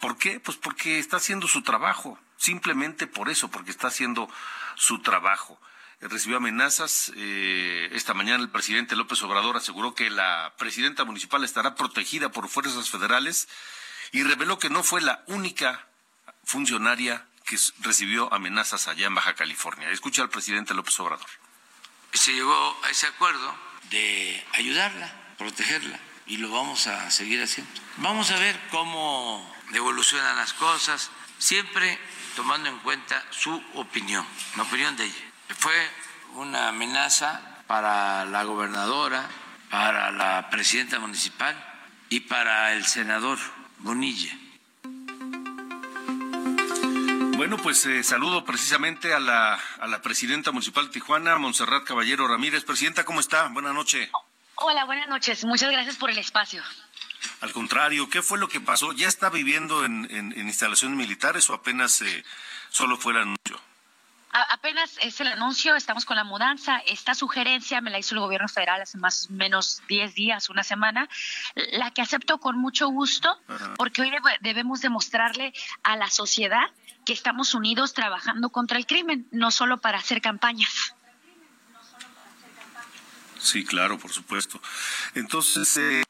¿Por 0.00 0.18
qué? 0.18 0.40
Pues 0.40 0.56
porque 0.56 0.98
está 0.98 1.18
haciendo 1.18 1.46
su 1.46 1.62
trabajo, 1.62 2.18
simplemente 2.36 3.06
por 3.06 3.28
eso, 3.28 3.50
porque 3.50 3.70
está 3.70 3.88
haciendo 3.88 4.28
su 4.74 5.00
trabajo. 5.00 5.60
Recibió 6.00 6.38
amenazas. 6.38 7.12
eh, 7.14 7.88
esta 7.92 8.14
mañana 8.14 8.42
el 8.42 8.50
presidente 8.50 8.96
López 8.96 9.22
Obrador 9.22 9.56
aseguró 9.56 9.94
que 9.94 10.10
la 10.10 10.52
presidenta 10.58 11.04
municipal 11.04 11.44
estará 11.44 11.76
protegida 11.76 12.30
por 12.30 12.48
fuerzas 12.48 12.90
federales 12.90 13.48
y 14.10 14.24
reveló 14.24 14.58
que 14.58 14.70
no 14.70 14.82
fue 14.82 15.00
la 15.00 15.22
única 15.28 15.86
funcionaria 16.44 17.26
que 17.44 17.58
recibió 17.80 18.32
amenazas 18.32 18.88
allá 18.88 19.06
en 19.06 19.14
Baja 19.14 19.34
California. 19.34 19.90
Escucha 19.90 20.22
al 20.22 20.30
presidente 20.30 20.74
López 20.74 20.98
Obrador. 21.00 21.26
se 22.12 22.32
llegó 22.32 22.78
a 22.84 22.90
ese 22.90 23.06
acuerdo 23.06 23.54
de 23.90 24.44
ayudarla, 24.52 25.12
protegerla, 25.38 25.98
y 26.26 26.36
lo 26.38 26.50
vamos 26.50 26.86
a 26.86 27.10
seguir 27.10 27.42
haciendo. 27.42 27.72
Vamos 27.98 28.30
a 28.30 28.38
ver 28.38 28.58
cómo 28.70 29.54
evolucionan 29.72 30.36
las 30.36 30.52
cosas, 30.52 31.10
siempre 31.38 31.98
tomando 32.36 32.68
en 32.68 32.78
cuenta 32.78 33.22
su 33.30 33.52
opinión, 33.74 34.26
la 34.56 34.62
opinión 34.62 34.96
de 34.96 35.04
ella. 35.04 35.32
Fue 35.58 35.90
una 36.34 36.68
amenaza 36.68 37.62
para 37.66 38.24
la 38.24 38.44
gobernadora, 38.44 39.28
para 39.70 40.10
la 40.10 40.48
presidenta 40.50 40.98
municipal 40.98 41.56
y 42.08 42.20
para 42.20 42.74
el 42.74 42.86
senador 42.86 43.38
Bonilla. 43.78 44.32
Bueno, 47.42 47.56
pues 47.56 47.84
eh, 47.86 48.04
saludo 48.04 48.44
precisamente 48.44 49.12
a 49.12 49.18
la, 49.18 49.54
a 49.80 49.88
la 49.88 50.00
presidenta 50.00 50.52
municipal 50.52 50.86
de 50.86 50.92
Tijuana, 50.92 51.36
Montserrat 51.38 51.82
Caballero 51.82 52.28
Ramírez. 52.28 52.62
Presidenta, 52.62 53.04
¿cómo 53.04 53.18
está? 53.18 53.48
Buenas 53.48 53.74
noches. 53.74 54.08
Hola, 54.54 54.84
buenas 54.84 55.08
noches. 55.08 55.44
Muchas 55.44 55.72
gracias 55.72 55.96
por 55.96 56.08
el 56.08 56.18
espacio. 56.18 56.62
Al 57.40 57.50
contrario, 57.50 58.08
¿qué 58.08 58.22
fue 58.22 58.38
lo 58.38 58.46
que 58.46 58.60
pasó? 58.60 58.92
¿Ya 58.92 59.08
está 59.08 59.28
viviendo 59.28 59.84
en, 59.84 60.06
en- 60.12 60.32
en 60.38 60.46
instalaciones 60.46 60.96
militares 60.96 61.50
o 61.50 61.54
apenas 61.54 62.00
eh, 62.02 62.24
solo 62.70 62.96
fue 62.96 63.12
el 63.14 63.18
anuncio? 63.22 63.60
A- 64.32 64.54
apenas 64.54 64.96
es 65.02 65.20
el 65.20 65.26
anuncio, 65.28 65.76
estamos 65.76 66.04
con 66.06 66.16
la 66.16 66.24
mudanza. 66.24 66.78
Esta 66.86 67.14
sugerencia 67.14 67.80
me 67.82 67.90
la 67.90 67.98
hizo 67.98 68.14
el 68.14 68.20
gobierno 68.20 68.48
federal 68.48 68.80
hace 68.80 68.96
más 68.98 69.28
o 69.28 69.32
menos 69.34 69.82
10 69.88 70.14
días, 70.14 70.48
una 70.48 70.62
semana, 70.64 71.08
la 71.72 71.90
que 71.90 72.00
acepto 72.00 72.38
con 72.38 72.56
mucho 72.58 72.88
gusto, 72.88 73.38
porque 73.76 74.00
hoy 74.02 74.10
debe- 74.10 74.38
debemos 74.40 74.80
demostrarle 74.80 75.52
a 75.82 75.96
la 75.96 76.08
sociedad 76.10 76.70
que 77.04 77.12
estamos 77.12 77.52
unidos 77.54 77.92
trabajando 77.92 78.48
contra 78.50 78.78
el 78.78 78.86
crimen, 78.86 79.26
no 79.32 79.50
solo 79.50 79.78
para 79.78 79.98
hacer 79.98 80.22
campañas. 80.22 80.94
Sí, 83.38 83.64
claro, 83.64 83.98
por 83.98 84.12
supuesto. 84.12 84.62
Entonces, 85.14 85.76
eh, 85.76 86.04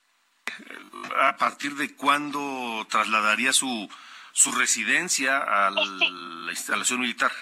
¿a 1.18 1.36
partir 1.38 1.74
de 1.76 1.96
cuándo 1.96 2.86
trasladaría 2.90 3.52
su, 3.54 3.88
su 4.32 4.52
residencia 4.52 5.38
a 5.38 5.70
la 5.70 6.50
instalación 6.52 7.00
militar? 7.00 7.32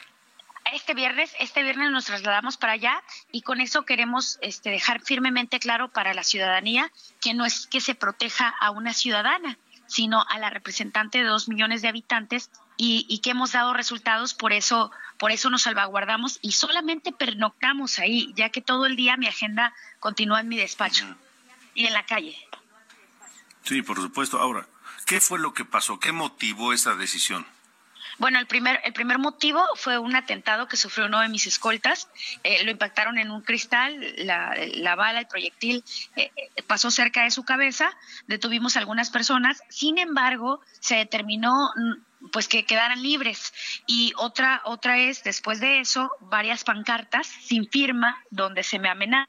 Este 0.73 0.95
viernes, 0.95 1.35
este 1.41 1.63
viernes 1.63 1.91
nos 1.91 2.05
trasladamos 2.05 2.57
para 2.57 2.75
allá 2.75 3.03
y 3.33 3.43
con 3.43 3.61
eso 3.61 3.85
queremos 3.85 4.39
este, 4.41 4.71
dejar 4.71 5.01
firmemente 5.01 5.59
claro 5.59 5.89
para 5.89 6.15
la 6.15 6.23
ciudadanía 6.23 6.93
que 7.21 7.35
no 7.35 7.45
es 7.45 7.67
que 7.67 7.81
se 7.81 7.95
proteja 7.95 8.49
a 8.49 8.71
una 8.71 8.95
ciudadana, 8.95 9.59
sino 9.87 10.25
a 10.29 10.39
la 10.39 10.51
representante 10.51 11.19
de 11.19 11.25
dos 11.25 11.49
millones 11.49 11.83
de 11.83 11.89
habitantes 11.89 12.51
y, 12.77 13.19
que 13.19 13.31
hemos 13.31 13.53
dado 13.53 13.75
resultados, 13.75 14.33
por 14.33 14.53
eso, 14.53 14.91
por 15.19 15.33
eso 15.33 15.51
nos 15.51 15.63
salvaguardamos 15.63 16.39
y 16.41 16.53
solamente 16.53 17.13
pernoctamos 17.13 17.99
ahí, 17.99 18.33
ya 18.35 18.49
que 18.49 18.63
todo 18.63 18.87
el 18.87 18.97
día 18.97 19.19
mi 19.19 19.27
agenda 19.27 19.75
continúa 19.99 20.41
en 20.41 20.49
mi 20.49 20.57
despacho 20.57 21.05
y 21.75 21.87
en 21.87 21.93
la 21.93 22.07
calle. 22.07 22.39
Sí, 23.65 23.83
por 23.83 24.01
supuesto. 24.01 24.39
Ahora, 24.39 24.67
¿qué 25.07 25.21
fue 25.21 25.39
lo 25.39 25.53
que 25.53 25.67
pasó? 25.67 26.01
¿Qué 26.01 26.13
motivó 26.13 26.73
esa 26.73 26.95
decisión? 26.95 27.47
Bueno, 28.21 28.39
el 28.39 28.47
primer, 28.47 28.79
el 28.85 28.93
primer 28.93 29.19
motivo 29.19 29.65
fue 29.77 29.97
un 29.97 30.15
atentado 30.15 30.69
que 30.69 30.77
sufrió 30.77 31.07
uno 31.07 31.21
de 31.21 31.31
mis 31.31 31.47
escoltas. 31.47 32.07
Eh, 32.45 32.63
lo 32.65 32.71
impactaron 32.71 33.17
en 33.17 33.31
un 33.31 33.41
cristal, 33.41 33.99
la, 34.19 34.95
bala, 34.95 35.21
el 35.21 35.27
proyectil 35.27 35.83
eh, 36.17 36.31
eh, 36.37 36.63
pasó 36.67 36.91
cerca 36.91 37.25
de 37.25 37.31
su 37.31 37.45
cabeza, 37.45 37.91
detuvimos 38.27 38.77
a 38.77 38.81
algunas 38.81 39.09
personas. 39.09 39.63
Sin 39.71 39.97
embargo, 39.97 40.61
se 40.81 40.97
determinó 40.97 41.73
pues 42.33 42.49
que 42.49 42.65
quedaran 42.65 43.03
libres. 43.03 43.53
Y 43.87 44.13
otra, 44.17 44.63
otra 44.65 44.99
es, 44.99 45.23
después 45.25 45.61
de 45.61 45.81
eso, 45.81 46.11
varias 46.21 46.65
pancartas 46.65 47.27
sin 47.27 47.69
firma 47.69 48.23
donde 48.31 48.63
se 48.63 48.79
me 48.79 48.89
amenaza. 48.89 49.29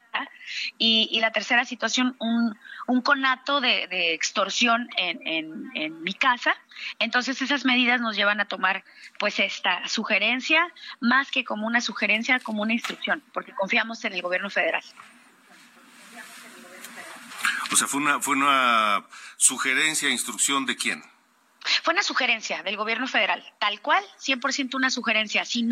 Y, 0.78 1.18
la 1.20 1.30
tercera 1.30 1.64
situación, 1.64 2.16
un, 2.18 2.58
un 2.86 3.00
conato 3.00 3.60
de, 3.60 4.12
extorsión 4.12 4.88
en, 4.96 5.70
en, 5.74 6.02
mi 6.02 6.14
casa. 6.14 6.54
Entonces 6.98 7.40
esas 7.40 7.64
medidas 7.64 8.00
nos 8.00 8.16
llevan 8.16 8.40
a 8.40 8.46
tomar 8.46 8.84
pues 9.18 9.38
esta 9.38 9.86
sugerencia, 9.88 10.72
más 11.00 11.30
que 11.30 11.44
como 11.44 11.66
una 11.66 11.80
sugerencia, 11.80 12.40
como 12.40 12.62
una 12.62 12.72
instrucción, 12.72 13.22
porque 13.32 13.52
confiamos 13.52 14.04
en 14.04 14.14
el 14.14 14.22
gobierno 14.22 14.50
federal. 14.50 14.82
O 17.70 17.76
sea, 17.76 17.86
fue 17.86 18.00
una, 18.00 18.20
fue 18.20 18.36
una 18.36 19.04
sugerencia, 19.36 20.10
instrucción 20.10 20.66
de 20.66 20.76
quién? 20.76 21.02
Fue 21.82 21.94
una 21.94 22.02
sugerencia 22.02 22.62
del 22.62 22.76
gobierno 22.76 23.06
federal, 23.06 23.44
tal 23.58 23.80
cual, 23.80 24.04
100% 24.20 24.74
una 24.74 24.90
sugerencia. 24.90 25.44
sin 25.44 25.70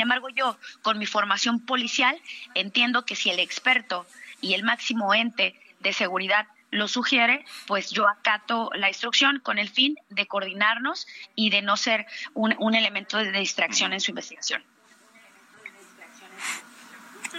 embargo, 0.00 0.28
yo, 0.28 0.58
con 0.82 0.98
mi 0.98 1.06
formación 1.06 1.64
policial, 1.64 2.20
entiendo 2.54 3.04
que 3.04 3.16
si 3.16 3.30
el 3.30 3.40
experto 3.40 4.06
y 4.40 4.54
el 4.54 4.62
máximo 4.62 5.14
ente 5.14 5.58
de 5.80 5.92
seguridad 5.92 6.46
lo 6.70 6.88
sugiere, 6.88 7.44
pues 7.66 7.90
yo 7.90 8.08
acato 8.08 8.70
la 8.74 8.88
instrucción 8.88 9.40
con 9.40 9.58
el 9.58 9.68
fin 9.68 9.96
de 10.08 10.26
coordinarnos 10.26 11.06
y 11.34 11.50
de 11.50 11.62
no 11.62 11.76
ser 11.76 12.06
un, 12.32 12.74
elemento 12.74 13.18
de 13.18 13.30
distracción 13.30 13.92
en 13.92 14.00
su 14.00 14.10
investigación. 14.10 14.64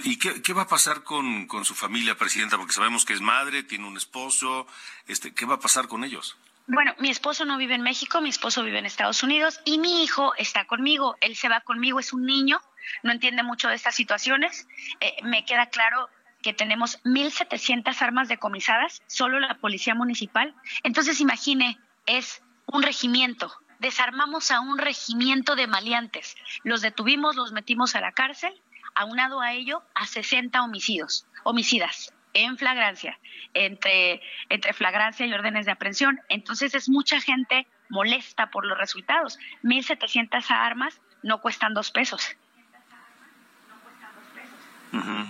¿Y 0.03 0.17
qué, 0.17 0.53
va 0.53 0.63
a 0.63 0.67
pasar 0.67 1.03
con, 1.03 1.48
con, 1.48 1.65
su 1.65 1.75
familia, 1.75 2.15
Presidenta? 2.17 2.57
Porque 2.57 2.74
sabemos 2.74 3.05
que 3.05 3.13
es 3.13 3.22
madre, 3.22 3.63
tiene 3.63 3.88
un 3.88 3.98
esposo. 3.98 4.67
Este, 5.07 5.33
¿Qué 5.33 5.45
va 5.45 5.55
a 5.55 5.60
pasar 5.60 5.88
con 5.88 6.03
ellos? 6.03 6.36
Bueno, 6.65 6.96
mi 7.00 7.10
esposo 7.10 7.43
no 7.43 7.58
vive 7.58 7.75
en 7.75 7.82
México, 7.82 8.22
mi 8.22 8.29
esposo 8.29 8.63
vive 8.63 8.79
en 8.79 8.86
Estados 8.86 9.22
Unidos 9.22 9.60
y 9.65 9.79
mi 9.79 10.01
hijo 10.01 10.34
está 10.38 10.65
conmigo. 10.65 11.17
Él 11.20 11.36
se 11.36 11.50
va 11.50 11.60
conmigo, 11.60 12.00
es 12.00 12.13
un 12.13 12.25
niño, 12.25 12.62
no 13.03 13.12
entiende 13.12 13.43
mucho 13.43 13.67
de 13.67 13.75
estas 13.75 13.96
situaciones. 13.96 14.65
Eh, 15.01 15.17
me 15.24 15.43
queda 15.43 15.65
claro 15.67 16.10
que 16.41 16.53
tenemos 16.53 17.03
1.700 17.03 18.01
armas 18.01 18.29
decomisadas, 18.29 19.01
solo 19.08 19.41
la 19.41 19.55
policía 19.55 19.93
municipal. 19.93 20.55
Entonces, 20.84 21.20
imagine, 21.20 21.77
es 22.05 22.41
un 22.65 22.82
regimiento. 22.82 23.53
Desarmamos 23.79 24.50
a 24.50 24.62
un 24.62 24.77
regimiento 24.77 25.58
de 25.58 25.67
maleantes. 25.67 26.36
Los 26.63 26.82
detuvimos, 26.82 27.36
los 27.36 27.51
metimos 27.51 27.96
a 27.96 28.01
la 28.01 28.13
cárcel, 28.13 28.53
aunado 28.96 29.41
a 29.41 29.51
ello 29.51 29.84
a 29.96 30.08
60 30.08 30.63
homicidios, 30.63 31.27
homicidas 31.43 32.13
en 32.34 32.58
flagrancia, 32.58 33.20
entre, 33.54 34.22
entre 34.50 34.74
flagrancia 34.74 35.25
y 35.25 35.34
órdenes 35.34 35.66
de 35.66 35.72
aprehensión. 35.72 36.20
Entonces 36.30 36.74
es 36.75 36.90
mucha 36.90 37.22
gente 37.22 37.68
molesta 37.90 38.50
por 38.50 38.66
los 38.66 38.78
resultados. 38.78 39.38
1.700 39.63 40.50
armas 40.50 41.00
no 41.22 41.42
cuestan 41.42 41.74
dos 41.74 41.92
pesos. 41.92 42.36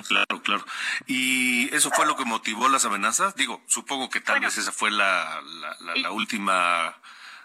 claro, 0.07 0.41
claro. 0.43 0.65
¿Y 1.07 1.73
eso 1.73 1.89
fue 1.91 2.05
lo 2.05 2.15
que 2.15 2.25
motivó 2.25 2.67
las 2.67 2.85
amenazas? 2.85 3.35
Digo, 3.35 3.61
supongo 3.67 4.09
que 4.09 4.19
tal 4.19 4.39
vez 4.39 4.57
esa 4.57 4.71
fue 4.71 4.91
la, 4.91 5.41
la, 5.95 6.11
última 6.11 6.97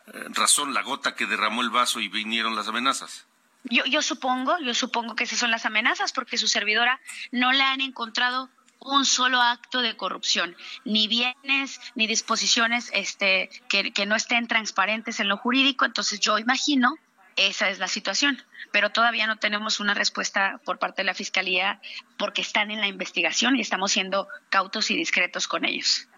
eh, 0.06 0.24
razón, 0.30 0.74
la 0.74 0.82
gota 0.82 1.14
que 1.14 1.26
derramó 1.26 1.62
el 1.62 1.70
vaso 1.70 2.00
y 2.00 2.08
vinieron 2.08 2.56
las 2.56 2.66
amenazas. 2.68 3.26
Yo, 3.64 3.84
yo 3.84 4.02
supongo, 4.02 4.56
yo 4.60 4.74
supongo 4.74 5.14
que 5.14 5.24
esas 5.24 5.38
son 5.38 5.50
las 5.50 5.66
amenazas 5.66 6.12
porque 6.12 6.38
su 6.38 6.48
servidora 6.48 7.00
no 7.32 7.52
le 7.52 7.62
han 7.62 7.80
encontrado 7.80 8.50
un 8.80 9.04
solo 9.04 9.40
acto 9.40 9.82
de 9.82 9.96
corrupción, 9.96 10.56
ni 10.84 11.08
bienes 11.08 11.80
ni 11.94 12.06
disposiciones 12.06 12.90
este, 12.94 13.50
que, 13.68 13.92
que 13.92 14.06
no 14.06 14.16
estén 14.16 14.46
transparentes 14.46 15.20
en 15.20 15.28
lo 15.28 15.36
jurídico. 15.36 15.84
Entonces 15.84 16.20
yo 16.20 16.38
imagino 16.38 16.96
esa 17.38 17.70
es 17.70 17.78
la 17.78 17.86
situación, 17.86 18.42
pero 18.72 18.90
todavía 18.90 19.26
no 19.28 19.36
tenemos 19.36 19.78
una 19.78 19.94
respuesta 19.94 20.60
por 20.64 20.78
parte 20.78 21.02
de 21.02 21.06
la 21.06 21.14
Fiscalía 21.14 21.80
porque 22.16 22.42
están 22.42 22.72
en 22.72 22.80
la 22.80 22.88
investigación 22.88 23.56
y 23.56 23.60
estamos 23.60 23.92
siendo 23.92 24.26
cautos 24.50 24.90
y 24.90 24.96
discretos 24.96 25.46
con 25.46 25.64
ellos. 25.64 26.08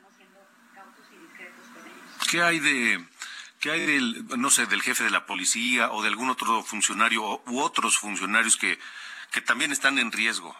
¿Qué 2.31 2.43
hay 2.43 2.59
de, 2.59 3.05
qué 3.61 3.71
hay 3.71 3.87
del, 3.87 4.27
no 4.39 4.51
sé, 4.51 4.65
del 4.67 4.81
jefe 4.81 5.05
de 5.05 5.11
la 5.11 5.27
policía 5.27 5.91
o 5.91 6.01
de 6.03 6.09
algún 6.09 6.31
otro 6.31 6.63
funcionario 6.63 7.43
u 7.47 7.61
otros 7.61 7.99
funcionarios 7.99 8.57
que, 8.57 8.79
que 9.31 9.43
también 9.43 9.73
están 9.73 9.99
en 9.99 10.13
riesgo? 10.13 10.57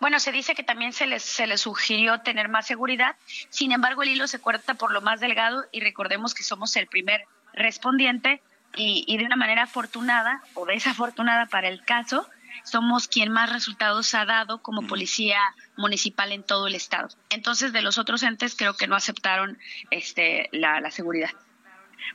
Bueno, 0.00 0.18
se 0.20 0.32
dice 0.32 0.54
que 0.54 0.62
también 0.62 0.92
se 0.92 1.06
les, 1.06 1.22
se 1.22 1.46
les 1.46 1.60
sugirió 1.60 2.20
tener 2.20 2.48
más 2.48 2.66
seguridad, 2.66 3.16
sin 3.50 3.72
embargo 3.72 4.02
el 4.02 4.10
hilo 4.10 4.26
se 4.26 4.40
corta 4.40 4.74
por 4.74 4.92
lo 4.92 5.00
más 5.00 5.20
delgado 5.20 5.64
y 5.72 5.80
recordemos 5.80 6.34
que 6.34 6.42
somos 6.42 6.74
el 6.76 6.86
primer 6.86 7.24
respondiente 7.52 8.42
y, 8.74 9.04
y 9.06 9.18
de 9.18 9.24
una 9.24 9.36
manera 9.36 9.64
afortunada 9.64 10.42
o 10.54 10.66
desafortunada 10.66 11.46
para 11.46 11.68
el 11.68 11.84
caso, 11.84 12.28
somos 12.64 13.08
quien 13.08 13.32
más 13.32 13.52
resultados 13.52 14.14
ha 14.14 14.24
dado 14.24 14.62
como 14.62 14.86
policía 14.86 15.38
municipal 15.76 16.32
en 16.32 16.42
todo 16.42 16.66
el 16.66 16.74
estado. 16.74 17.08
Entonces, 17.30 17.72
de 17.72 17.82
los 17.82 17.98
otros 17.98 18.22
entes 18.22 18.54
creo 18.56 18.74
que 18.74 18.86
no 18.86 18.96
aceptaron 18.96 19.58
este, 19.90 20.48
la, 20.52 20.80
la 20.80 20.90
seguridad. 20.90 21.30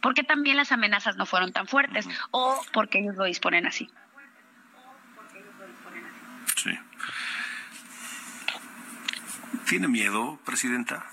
Porque 0.01 0.23
también 0.23 0.57
las 0.57 0.71
amenazas 0.71 1.15
no 1.15 1.25
fueron 1.25 1.53
tan 1.53 1.67
fuertes 1.67 2.07
o 2.31 2.61
porque 2.73 2.99
ellos 2.99 3.15
lo 3.15 3.23
disponen 3.23 3.65
así. 3.65 3.89
Sí. 6.55 6.71
¿Tiene 9.67 9.89
miedo, 9.89 10.39
presidenta? 10.45 11.05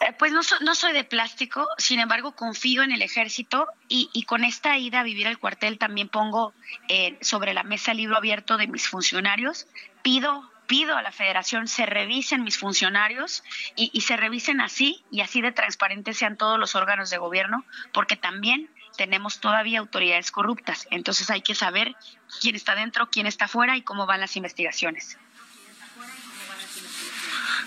Eh, 0.00 0.14
pues 0.18 0.32
no, 0.32 0.40
no, 0.62 0.74
soy 0.74 0.94
de 0.94 1.04
plástico, 1.04 1.68
sin 1.76 2.00
embargo 2.00 2.34
confío 2.34 2.82
en 2.82 2.90
el 2.90 3.02
ejército 3.02 3.66
y, 3.86 4.24
con 4.24 4.44
esta 4.44 4.78
ida 4.78 5.00
a 5.00 5.02
vivir 5.02 5.28
al 5.28 5.38
cuartel 5.38 5.76
también 5.76 6.08
pongo 6.08 6.54
eh, 6.88 7.18
sobre 7.20 7.52
la 7.52 7.62
mesa 7.62 7.90
el 7.90 7.98
libro 7.98 8.16
abierto 8.16 8.56
de 8.56 8.66
mis 8.66 8.88
funcionarios. 8.88 9.66
Pido, 10.02 10.50
pido 10.66 10.96
a 10.96 11.02
la 11.02 11.12
federación 11.12 11.68
se 11.68 11.84
revisen 11.84 12.44
mis 12.44 12.56
funcionarios 12.56 13.44
y, 13.76 13.90
y 13.92 14.00
se 14.00 14.16
revisen 14.16 14.62
así 14.62 15.04
y 15.10 15.20
así 15.20 15.42
de 15.42 15.52
transparentes 15.52 16.16
sean 16.16 16.38
todos 16.38 16.58
los 16.58 16.74
órganos 16.74 17.10
de 17.10 17.18
gobierno, 17.18 17.66
porque 17.92 18.16
también 18.16 18.70
tenemos 18.96 19.40
todavía 19.40 19.80
autoridades 19.80 20.30
corruptas. 20.30 20.88
Entonces 20.90 21.28
hay 21.28 21.42
que 21.42 21.54
saber 21.54 21.94
quién 22.40 22.56
está 22.56 22.74
dentro, 22.74 23.10
quién 23.10 23.26
está 23.26 23.48
fuera 23.48 23.76
y 23.76 23.82
cómo 23.82 24.06
van 24.06 24.20
las 24.20 24.36
investigaciones 24.36 25.18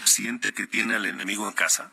siente 0.08 0.54
que 0.54 0.68
tiene 0.68 0.96
al 0.96 1.06
enemigo 1.06 1.48
en 1.48 1.54
casa? 1.54 1.92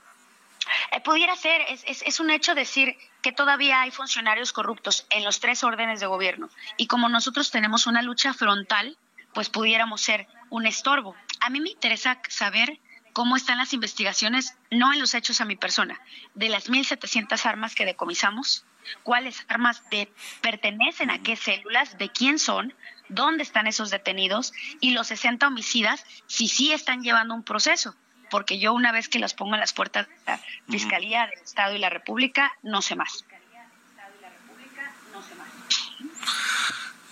Eh, 0.92 1.00
pudiera 1.00 1.34
ser, 1.36 1.62
es, 1.68 2.02
es, 2.02 2.20
un 2.20 2.30
hecho 2.30 2.54
decir 2.54 2.96
que 3.22 3.32
todavía 3.32 3.80
hay 3.80 3.90
funcionarios 3.90 4.52
corruptos 4.52 5.06
en 5.10 5.24
los 5.24 5.40
tres 5.40 5.64
órdenes 5.64 6.00
de 6.00 6.06
gobierno 6.06 6.48
y 6.76 6.86
como 6.86 7.08
nosotros 7.08 7.50
tenemos 7.50 7.86
una 7.86 8.02
lucha 8.02 8.34
frontal, 8.34 8.96
pues 9.32 9.48
pudiéramos 9.48 10.00
ser 10.00 10.26
un 10.48 10.66
estorbo. 10.66 11.16
A 11.40 11.50
mí 11.50 11.60
me 11.60 11.70
interesa 11.70 12.20
saber 12.28 12.78
cómo 13.12 13.36
están 13.36 13.58
las 13.58 13.72
investigaciones, 13.72 14.56
no 14.70 14.92
en 14.92 15.00
los 15.00 15.14
hechos 15.14 15.40
a 15.40 15.44
mi 15.44 15.56
persona, 15.56 16.00
de 16.34 16.48
las 16.48 16.70
1.700 16.70 17.44
armas 17.46 17.74
que 17.74 17.84
decomisamos, 17.84 18.64
cuáles 19.02 19.44
armas 19.48 19.88
de, 19.90 20.12
pertenecen 20.40 21.10
a 21.10 21.22
qué 21.22 21.36
células, 21.36 21.98
de 21.98 22.10
quién 22.10 22.38
son, 22.38 22.74
dónde 23.10 23.42
están 23.42 23.66
esos 23.66 23.90
detenidos 23.90 24.52
y 24.80 24.92
los 24.92 25.08
60 25.08 25.46
homicidas, 25.46 26.04
si 26.26 26.48
sí 26.48 26.72
están 26.72 27.02
llevando 27.02 27.34
un 27.34 27.42
proceso 27.42 27.94
porque 28.30 28.58
yo 28.58 28.72
una 28.72 28.92
vez 28.92 29.08
que 29.08 29.18
las 29.18 29.34
pongo 29.34 29.54
en 29.54 29.60
las 29.60 29.72
puertas 29.72 30.08
de 30.08 30.14
la 30.24 30.40
Fiscalía 30.68 31.26
del 31.26 31.40
Estado 31.40 31.74
y 31.74 31.78
la 31.78 31.90
República, 31.90 32.52
no 32.62 32.80
sé 32.80 32.94
más. 32.94 33.24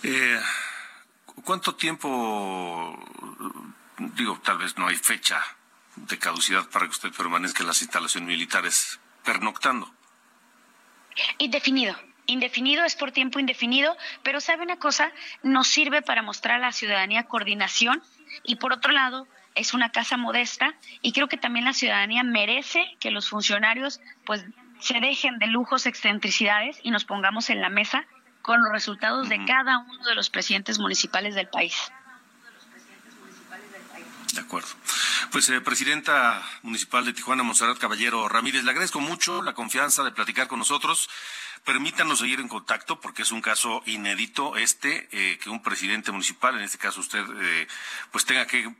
Eh, 0.01 0.41
¿Cuánto 1.43 1.75
tiempo, 1.75 2.97
digo, 3.97 4.39
tal 4.43 4.57
vez 4.57 4.77
no 4.77 4.87
hay 4.87 4.95
fecha 4.95 5.41
de 5.95 6.17
caducidad 6.17 6.69
para 6.69 6.85
que 6.85 6.91
usted 6.91 7.11
permanezca 7.11 7.61
en 7.61 7.67
las 7.67 7.81
instalaciones 7.81 8.27
militares 8.27 8.99
pernoctando? 9.23 9.93
Indefinido. 11.37 11.95
Indefinido 12.29 12.85
es 12.85 12.93
por 12.93 13.11
tiempo 13.11 13.39
indefinido, 13.39 13.97
pero 14.21 14.39
sabe 14.39 14.61
una 14.61 14.77
cosa, 14.77 15.11
nos 15.41 15.67
sirve 15.67 16.03
para 16.03 16.21
mostrar 16.21 16.57
a 16.57 16.59
la 16.67 16.71
ciudadanía 16.71 17.23
coordinación 17.23 18.03
y 18.43 18.57
por 18.57 18.71
otro 18.71 18.91
lado, 18.91 19.27
es 19.55 19.73
una 19.73 19.91
casa 19.91 20.15
modesta 20.15 20.75
y 21.01 21.11
creo 21.11 21.27
que 21.27 21.37
también 21.37 21.65
la 21.65 21.73
ciudadanía 21.73 22.21
merece 22.21 22.85
que 22.99 23.09
los 23.09 23.27
funcionarios 23.27 23.99
pues 24.25 24.45
se 24.79 24.99
dejen 24.99 25.39
de 25.39 25.47
lujos, 25.47 25.87
excentricidades 25.87 26.79
y 26.83 26.91
nos 26.91 27.03
pongamos 27.03 27.49
en 27.49 27.61
la 27.61 27.69
mesa 27.69 28.05
con 28.43 28.61
los 28.61 28.71
resultados 28.71 29.27
de 29.27 29.43
cada 29.45 29.79
uno 29.79 30.05
de 30.05 30.13
los 30.13 30.29
presidentes 30.29 30.77
municipales 30.77 31.33
del 31.33 31.47
país. 31.47 31.91
De 34.33 34.41
acuerdo. 34.41 34.69
Pues, 35.31 35.49
eh, 35.49 35.61
presidenta 35.61 36.41
municipal 36.61 37.03
de 37.05 37.13
Tijuana, 37.13 37.43
Monserrat 37.43 37.77
Caballero 37.77 38.29
Ramírez, 38.29 38.63
le 38.63 38.71
agradezco 38.71 38.99
mucho 38.99 39.41
la 39.41 39.53
confianza 39.53 40.03
de 40.03 40.11
platicar 40.11 40.47
con 40.47 40.59
nosotros. 40.59 41.09
Permítanos 41.65 42.19
seguir 42.19 42.39
en 42.39 42.47
contacto 42.47 42.99
porque 42.99 43.21
es 43.21 43.31
un 43.31 43.41
caso 43.41 43.83
inédito 43.85 44.57
este, 44.57 45.07
eh, 45.11 45.37
que 45.37 45.49
un 45.49 45.61
presidente 45.61 46.11
municipal, 46.11 46.55
en 46.55 46.63
este 46.63 46.77
caso 46.77 46.99
usted, 46.99 47.23
eh, 47.41 47.67
pues 48.11 48.25
tenga 48.25 48.45
que 48.47 48.73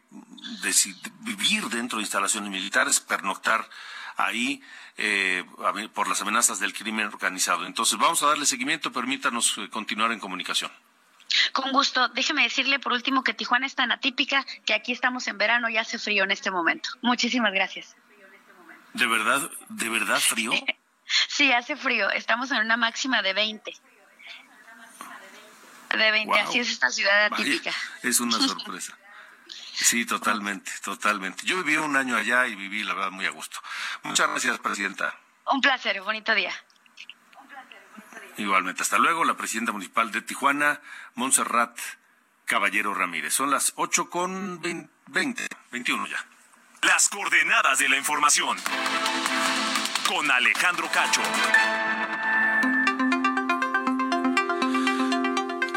vivir 1.22 1.65
dentro 1.70 1.98
de 1.98 2.04
instalaciones 2.04 2.50
militares, 2.50 3.00
pernoctar 3.00 3.70
ahí 4.20 4.62
eh, 4.98 5.46
por 5.94 6.08
las 6.10 6.22
amenazas 6.22 6.60
del 6.60 6.74
crimen 6.74 7.08
organizado. 7.08 7.65
Entonces, 7.65 7.98
vamos 7.98 8.22
a 8.22 8.28
darle 8.28 8.46
seguimiento. 8.46 8.92
Permítanos 8.92 9.58
eh, 9.58 9.70
continuar 9.70 10.12
en 10.12 10.20
comunicación. 10.20 10.72
Con 11.54 11.72
gusto. 11.72 12.10
Déjeme 12.10 12.44
decirle 12.44 12.80
por 12.80 12.92
último 12.92 13.24
que 13.24 13.34
Tijuana 13.34 13.65
es 13.65 13.76
tan 13.76 13.92
atípica 13.92 14.46
que 14.65 14.74
aquí 14.74 14.92
estamos 14.92 15.28
en 15.28 15.38
verano 15.38 15.70
y 15.70 15.78
hace 15.78 15.98
frío 16.00 16.24
en 16.24 16.32
este 16.32 16.52
momento. 16.52 16.89
Muchísimas 17.02 17.54
gracias. 17.54 17.96
¿De 18.94 19.06
verdad, 19.06 19.50
de 19.70 19.89
verdad 19.89 20.20
frío? 20.20 20.52
Sí, 21.28 21.52
hace 21.52 21.76
frío. 21.76 22.10
Estamos 22.10 22.52
en 22.52 22.60
una 22.60 22.78
máxima 22.78 23.22
de 23.22 23.34
20. 23.34 23.74
De 25.98 26.12
20, 26.12 26.39
así 26.39 26.60
es 26.60 26.69
esta 26.69 26.89
ciudad 26.89 27.26
atípica. 27.26 27.72
es 28.04 28.19
una 28.19 28.38
sorpresa. 28.48 28.98
Sí, 29.74 30.06
totalmente, 30.06 30.72
totalmente. 30.84 31.45
Yo 31.45 31.63
viví 31.63 31.78
un 31.78 31.95
año 31.95 32.17
allá 32.17 32.45
y 32.48 32.56
viví, 32.56 32.84
la 32.84 32.93
verdad, 32.93 33.12
muy 33.12 33.26
a 33.26 33.30
gusto. 33.30 33.60
Muchas 34.04 34.30
gracias, 34.30 34.60
Presidenta. 34.60 35.15
Un 35.52 35.62
placer, 35.62 36.02
bonito 36.02 36.36
día. 36.36 36.54
Igualmente, 38.38 38.84
hasta 38.84 38.98
luego, 38.98 39.24
la 39.24 39.36
Presidenta 39.36 39.72
Municipal 39.72 40.12
de 40.12 40.22
Tijuana, 40.22 40.82
Montserrat 41.15 41.78
Caballero 42.45 42.93
Ramírez. 42.93 43.34
Son 43.34 43.50
las 43.52 43.74
ocho 43.76 44.10
con 44.10 44.62
veinte, 45.08 45.48
21 45.72 46.08
ya. 46.08 46.26
Las 46.82 47.10
coordenadas 47.10 47.80
de 47.80 47.89
la 47.89 47.98
información. 47.98 48.58
Con 50.10 50.32
Alejandro 50.32 50.89
Cacho. 50.91 51.22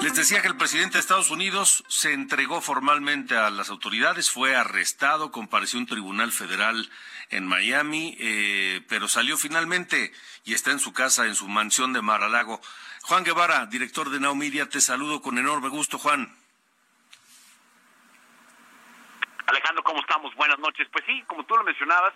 Les 0.01 0.15
decía 0.15 0.41
que 0.41 0.49
el 0.49 0.57
presidente 0.57 0.95
de 0.95 1.01
Estados 1.01 1.29
Unidos 1.29 1.85
se 1.89 2.15
entregó 2.15 2.63
formalmente 2.63 3.37
a 3.37 3.51
las 3.51 3.69
autoridades, 3.69 4.31
fue 4.31 4.57
arrestado, 4.57 5.31
compareció 5.33 5.79
un 5.79 5.85
tribunal 5.85 6.33
federal 6.33 6.91
en 7.29 7.47
Miami, 7.47 8.17
eh, 8.21 8.81
pero 8.89 9.07
salió 9.07 9.37
finalmente 9.37 10.15
y 10.45 10.55
está 10.55 10.71
en 10.71 10.79
su 10.79 10.95
casa, 10.95 11.27
en 11.27 11.35
su 11.35 11.47
mansión 11.47 11.93
de 11.93 12.01
Mar-a-Lago. 12.01 12.59
Juan 13.03 13.25
Guevara, 13.25 13.67
director 13.67 14.09
de 14.09 14.19
Now 14.19 14.35
Media, 14.35 14.67
te 14.67 14.81
saludo 14.81 15.21
con 15.21 15.37
enorme 15.37 15.69
gusto, 15.69 15.99
Juan. 15.99 16.35
Alejandro, 19.45 19.85
¿cómo 19.85 20.01
estamos? 20.01 20.35
Buenas 20.37 20.59
noches. 20.59 20.89
Pues 20.91 21.05
sí, 21.07 21.23
como 21.27 21.45
tú 21.45 21.55
lo 21.55 21.65
mencionabas, 21.65 22.15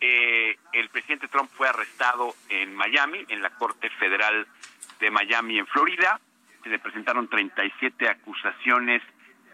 eh, 0.00 0.56
el 0.72 0.88
presidente 0.90 1.28
Trump 1.28 1.50
fue 1.56 1.68
arrestado 1.68 2.34
en 2.48 2.74
Miami, 2.74 3.24
en 3.28 3.42
la 3.42 3.50
Corte 3.50 3.90
Federal 3.90 4.46
de 5.00 5.10
Miami, 5.10 5.58
en 5.58 5.66
Florida 5.66 6.20
se 6.66 6.70
le 6.70 6.80
presentaron 6.80 7.28
37 7.28 8.08
acusaciones 8.08 9.00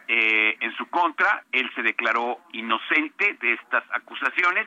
eh, 0.08 0.56
en 0.60 0.74
su 0.76 0.86
contra. 0.86 1.44
Él 1.52 1.70
se 1.74 1.82
declaró 1.82 2.38
inocente 2.52 3.34
de 3.34 3.52
estas 3.52 3.84
acusaciones. 3.92 4.66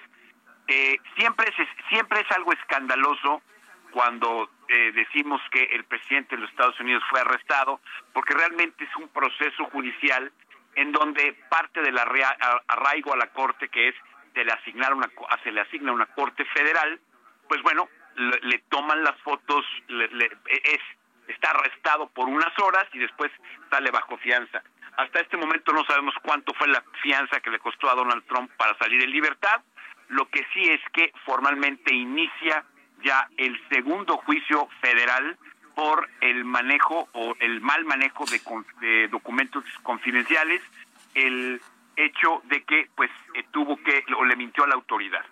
Eh, 0.67 0.99
siempre, 1.17 1.47
es, 1.47 1.67
siempre 1.89 2.19
es 2.21 2.31
algo 2.37 2.53
escandaloso 2.53 3.41
cuando 3.89 4.51
eh, 4.67 4.91
decimos 4.93 5.41
que 5.51 5.63
el 5.63 5.85
presidente 5.85 6.35
de 6.35 6.43
los 6.43 6.51
Estados 6.51 6.79
Unidos 6.79 7.03
fue 7.09 7.19
arrestado, 7.19 7.81
porque 8.13 8.35
realmente 8.35 8.83
es 8.83 8.95
un 8.97 9.07
proceso 9.07 9.65
judicial 9.71 10.31
en 10.75 10.91
donde 10.91 11.33
parte 11.49 11.81
del 11.81 11.97
arraigo 11.97 13.13
a 13.13 13.17
la 13.17 13.27
corte, 13.31 13.69
que 13.69 13.87
es 13.87 13.95
se 14.35 14.45
le, 14.45 14.51
asignar 14.51 14.93
una, 14.93 15.09
se 15.43 15.51
le 15.51 15.61
asigna 15.61 15.91
una 15.91 16.05
corte 16.05 16.45
federal, 16.45 16.99
pues 17.47 17.61
bueno, 17.63 17.89
le, 18.15 18.59
toman 18.69 19.03
las 19.03 19.19
fotos, 19.21 19.65
es 19.87 20.81
está 21.27 21.49
arrestado 21.49 22.07
por 22.09 22.27
unas 22.27 22.53
horas 22.59 22.85
y 22.93 22.99
después 22.99 23.31
sale 23.71 23.89
bajo 23.89 24.15
fianza. 24.17 24.61
Hasta 24.97 25.19
este 25.19 25.37
momento 25.37 25.73
no 25.73 25.83
sabemos 25.85 26.13
cuánto 26.21 26.53
fue 26.53 26.67
la 26.67 26.83
fianza 27.01 27.39
que 27.39 27.49
le 27.49 27.59
costó 27.59 27.89
a 27.89 27.95
Donald 27.95 28.23
Trump 28.27 28.51
para 28.57 28.77
salir 28.77 29.01
en 29.01 29.11
libertad. 29.11 29.61
Lo 30.09 30.29
que 30.29 30.45
sí 30.53 30.69
es 30.69 30.79
que 30.93 31.11
formalmente 31.25 31.93
inicia 31.93 32.63
ya 33.03 33.27
el 33.37 33.59
segundo 33.69 34.17
juicio 34.17 34.67
federal 34.81 35.37
por 35.75 36.09
el 36.21 36.45
manejo 36.45 37.09
o 37.11 37.35
el 37.39 37.59
mal 37.59 37.83
manejo 37.85 38.23
de, 38.79 39.07
documentos 39.09 39.63
confidenciales, 39.83 40.61
el 41.13 41.61
hecho 41.95 42.41
de 42.45 42.63
que 42.63 42.89
pues 42.95 43.09
eh, 43.33 43.43
tuvo 43.51 43.77
que 43.77 44.03
o 44.17 44.25
le 44.25 44.35
mintió 44.35 44.63
a 44.63 44.67
la 44.67 44.75
autoridad. 44.75 45.25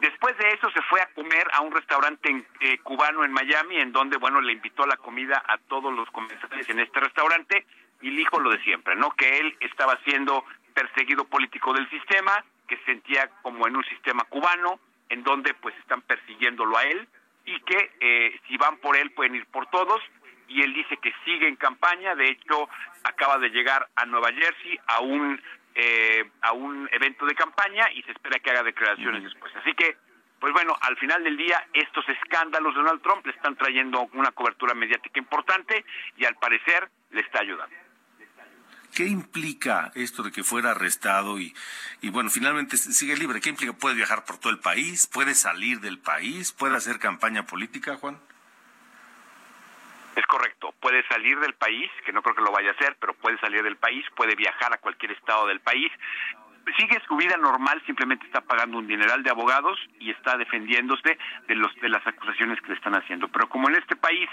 Después 0.00 0.36
de 0.38 0.50
eso 0.50 0.70
se 0.70 0.82
fue 0.82 1.00
a 1.00 1.12
comer 1.12 1.48
a 1.52 1.60
un 1.60 1.72
restaurante 1.72 2.44
eh, 2.60 2.78
cubano 2.78 3.24
en 3.24 3.32
Miami, 3.32 3.78
en 3.78 3.90
donde, 3.90 4.16
bueno, 4.16 4.40
le 4.40 4.52
invitó 4.52 4.86
la 4.86 4.96
comida 4.96 5.42
a 5.48 5.58
todos 5.58 5.92
los 5.92 6.08
comensales 6.10 6.68
en 6.68 6.78
este 6.78 7.00
restaurante 7.00 7.66
y 8.00 8.10
dijo 8.10 8.38
lo 8.38 8.50
de 8.50 8.62
siempre, 8.62 8.94
¿no? 8.94 9.10
Que 9.10 9.38
él 9.38 9.56
estaba 9.58 9.98
siendo 10.04 10.44
perseguido 10.72 11.24
político 11.24 11.72
del 11.72 11.90
sistema, 11.90 12.44
que 12.68 12.76
se 12.76 12.84
sentía 12.84 13.28
como 13.42 13.66
en 13.66 13.74
un 13.74 13.84
sistema 13.86 14.22
cubano, 14.24 14.78
en 15.08 15.24
donde 15.24 15.52
pues 15.54 15.74
están 15.78 16.02
persiguiéndolo 16.02 16.76
a 16.76 16.84
él 16.84 17.08
y 17.44 17.58
que 17.60 17.90
eh, 18.00 18.40
si 18.46 18.56
van 18.56 18.76
por 18.76 18.96
él 18.96 19.10
pueden 19.12 19.34
ir 19.34 19.46
por 19.46 19.66
todos 19.66 20.00
y 20.48 20.62
él 20.62 20.74
dice 20.74 20.96
que 20.98 21.12
sigue 21.24 21.48
en 21.48 21.56
campaña, 21.56 22.14
de 22.14 22.30
hecho 22.30 22.68
acaba 23.04 23.38
de 23.38 23.48
llegar 23.50 23.88
a 23.96 24.06
Nueva 24.06 24.28
Jersey 24.32 24.78
a 24.86 25.00
un 25.00 25.40
eh, 25.80 26.28
a 26.42 26.52
un 26.52 26.88
evento 26.90 27.24
de 27.24 27.36
campaña 27.36 27.88
y 27.94 28.02
se 28.02 28.10
espera 28.10 28.40
que 28.40 28.50
haga 28.50 28.64
declaraciones 28.64 29.22
después. 29.22 29.54
Así 29.54 29.72
que, 29.74 29.96
pues 30.40 30.52
bueno, 30.52 30.76
al 30.80 30.96
final 30.96 31.22
del 31.22 31.36
día 31.36 31.64
estos 31.72 32.04
escándalos 32.08 32.74
de 32.74 32.80
Donald 32.80 33.00
Trump 33.00 33.24
le 33.24 33.32
están 33.32 33.54
trayendo 33.54 34.08
una 34.14 34.32
cobertura 34.32 34.74
mediática 34.74 35.20
importante 35.20 35.84
y 36.16 36.24
al 36.24 36.34
parecer 36.34 36.90
le 37.12 37.20
está 37.20 37.42
ayudando. 37.42 37.76
¿Qué 38.92 39.04
implica 39.04 39.92
esto 39.94 40.24
de 40.24 40.32
que 40.32 40.42
fuera 40.42 40.72
arrestado 40.72 41.38
y, 41.38 41.54
y 42.00 42.10
bueno, 42.10 42.28
finalmente 42.28 42.76
sigue 42.76 43.16
libre? 43.16 43.40
¿Qué 43.40 43.50
implica? 43.50 43.72
¿Puede 43.72 43.94
viajar 43.94 44.24
por 44.24 44.38
todo 44.38 44.52
el 44.52 44.58
país? 44.58 45.06
¿Puede 45.06 45.36
salir 45.36 45.78
del 45.78 46.00
país? 46.00 46.50
¿Puede 46.50 46.76
hacer 46.76 46.98
campaña 46.98 47.46
política, 47.46 47.96
Juan? 47.98 48.18
Es 50.18 50.26
correcto, 50.26 50.74
puede 50.80 51.06
salir 51.06 51.38
del 51.38 51.54
país, 51.54 51.88
que 52.04 52.12
no 52.12 52.22
creo 52.22 52.34
que 52.34 52.42
lo 52.42 52.50
vaya 52.50 52.70
a 52.70 52.72
hacer, 52.72 52.96
pero 52.98 53.14
puede 53.14 53.38
salir 53.38 53.62
del 53.62 53.76
país, 53.76 54.04
puede 54.16 54.34
viajar 54.34 54.74
a 54.74 54.78
cualquier 54.78 55.12
estado 55.12 55.46
del 55.46 55.60
país. 55.60 55.92
Sigue 56.76 57.00
su 57.06 57.14
vida 57.14 57.36
normal, 57.36 57.80
simplemente 57.86 58.26
está 58.26 58.40
pagando 58.40 58.78
un 58.78 58.88
dineral 58.88 59.22
de 59.22 59.30
abogados 59.30 59.78
y 60.00 60.10
está 60.10 60.36
defendiéndose 60.36 61.16
de 61.46 61.54
los 61.54 61.72
de 61.76 61.88
las 61.88 62.04
acusaciones 62.04 62.60
que 62.60 62.70
le 62.70 62.74
están 62.74 62.96
haciendo. 62.96 63.28
Pero 63.28 63.48
como 63.48 63.68
en 63.68 63.76
este 63.76 63.94
país 63.94 64.28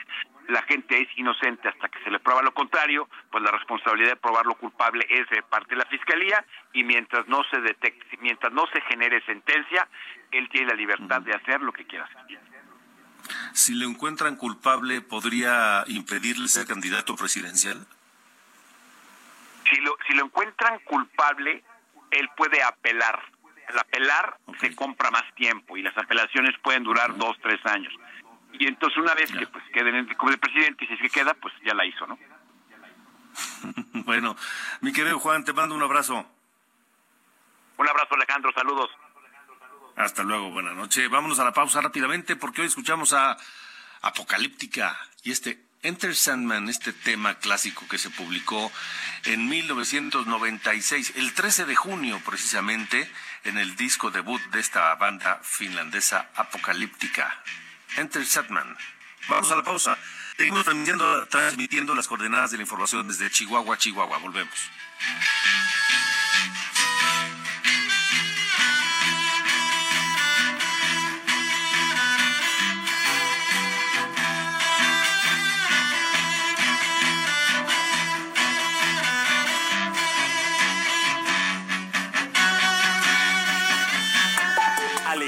la 0.48 0.64
gente 0.64 1.00
es 1.00 1.08
inocente 1.20 1.70
hasta 1.70 1.88
que 1.88 2.04
se 2.04 2.10
le 2.10 2.20
prueba 2.20 2.42
lo 2.42 2.56
contrario, 2.56 3.08
pues 3.30 3.44
la 3.44 3.52
responsabilidad 3.52 4.10
de 4.10 4.16
probarlo 4.16 4.56
culpable 4.56 5.06
es 5.08 5.30
de 5.30 5.44
parte 5.44 5.76
de 5.76 5.84
la 5.84 5.86
fiscalía 5.86 6.44
y 6.74 6.84
mientras 6.84 7.28
no 7.28 7.44
se 7.52 7.62
detecte, 7.62 8.18
mientras 8.22 8.52
no 8.52 8.66
se 8.74 8.82
genere 8.90 9.22
sentencia, 9.28 9.88
él 10.32 10.50
tiene 10.50 10.70
la 10.70 10.76
libertad 10.76 11.22
de 11.22 11.36
hacer 11.36 11.62
lo 11.62 11.72
que 11.72 11.86
quiera 11.86 12.06
hacer 12.06 12.55
si 13.54 13.74
le 13.74 13.86
encuentran 13.86 14.36
culpable, 14.36 15.02
¿podría 15.02 15.84
impedirle 15.88 16.48
ser 16.48 16.68
candidato 16.68 17.16
presidencial? 17.16 17.86
Si 19.70 19.78
lo, 19.78 19.98
si 20.08 20.14
lo 20.14 20.26
encuentran 20.26 20.80
culpable, 20.86 21.64
él 22.12 22.30
puede 22.38 22.62
apelar. 22.62 23.22
Al 23.68 23.80
apelar 23.80 24.38
se 24.60 24.76
compra 24.76 25.10
más 25.10 25.24
tiempo 25.36 25.76
y 25.76 25.82
las 25.82 25.98
apelaciones 25.98 26.56
pueden 26.62 26.84
durar 26.84 27.18
dos, 27.18 27.36
tres 27.42 27.60
años. 27.66 27.94
Y 28.54 28.68
entonces 28.68 28.98
una 28.98 29.14
vez 29.16 29.32
que 29.32 29.48
pues 29.48 29.64
quede 29.74 30.16
como 30.16 30.32
el 30.32 30.38
presidente 30.38 30.86
y 30.86 30.88
si 30.88 30.94
es 30.94 31.02
que 31.02 31.10
queda, 31.10 31.34
pues 31.34 31.54
ya 31.64 31.74
la 31.74 31.86
hizo, 31.86 32.06
¿no? 32.08 32.18
bueno, 34.06 34.36
mi 34.82 34.94
querido 34.94 35.20
Juan, 35.20 35.44
te 35.44 35.54
mando 35.54 35.76
un 35.76 35.84
abrazo. 35.84 36.26
Un 37.78 37.90
abrazo, 37.90 38.16
Alejandro, 38.16 38.52
saludos. 38.54 38.90
Hasta 39.96 40.24
luego, 40.24 40.52
buenas 40.52 40.76
noches. 40.76 41.10
Vámonos 41.10 41.40
a 41.40 41.46
la 41.46 41.54
pausa 41.54 41.80
rápidamente 41.80 42.36
porque 42.36 42.62
hoy 42.62 42.68
escuchamos 42.68 43.14
a 43.14 43.38
Apocalíptica 44.02 44.98
y 45.24 45.32
este 45.32 45.64
Enter 45.84 46.16
Sandman, 46.16 46.68
este 46.68 46.92
tema 46.92 47.36
clásico 47.36 47.88
que 47.88 47.98
se 47.98 48.10
publicó 48.10 48.72
en 49.24 49.48
1996, 49.48 51.14
el 51.16 51.34
13 51.34 51.66
de 51.66 51.76
junio 51.76 52.22
precisamente, 52.26 53.10
en 53.46 53.58
el 53.58 53.76
disco 53.76 54.12
debut 54.12 54.42
de 54.52 54.60
esta 54.60 54.94
banda 54.96 55.40
finlandesa 55.44 56.30
Apocalíptica. 56.36 57.42
Enter 57.96 58.26
Sandman. 58.26 58.76
Vamos 59.30 59.50
a 59.52 59.56
la 59.56 59.64
pausa. 59.64 59.98
Seguimos 60.36 60.66
transmitiendo 61.30 61.96
las 61.96 62.08
coordenadas 62.08 62.52
de 62.52 62.58
la 62.58 62.64
información 62.64 63.08
desde 63.08 63.30
Chihuahua, 63.30 63.78
Chihuahua. 63.78 64.18
Volvemos. 64.18 64.72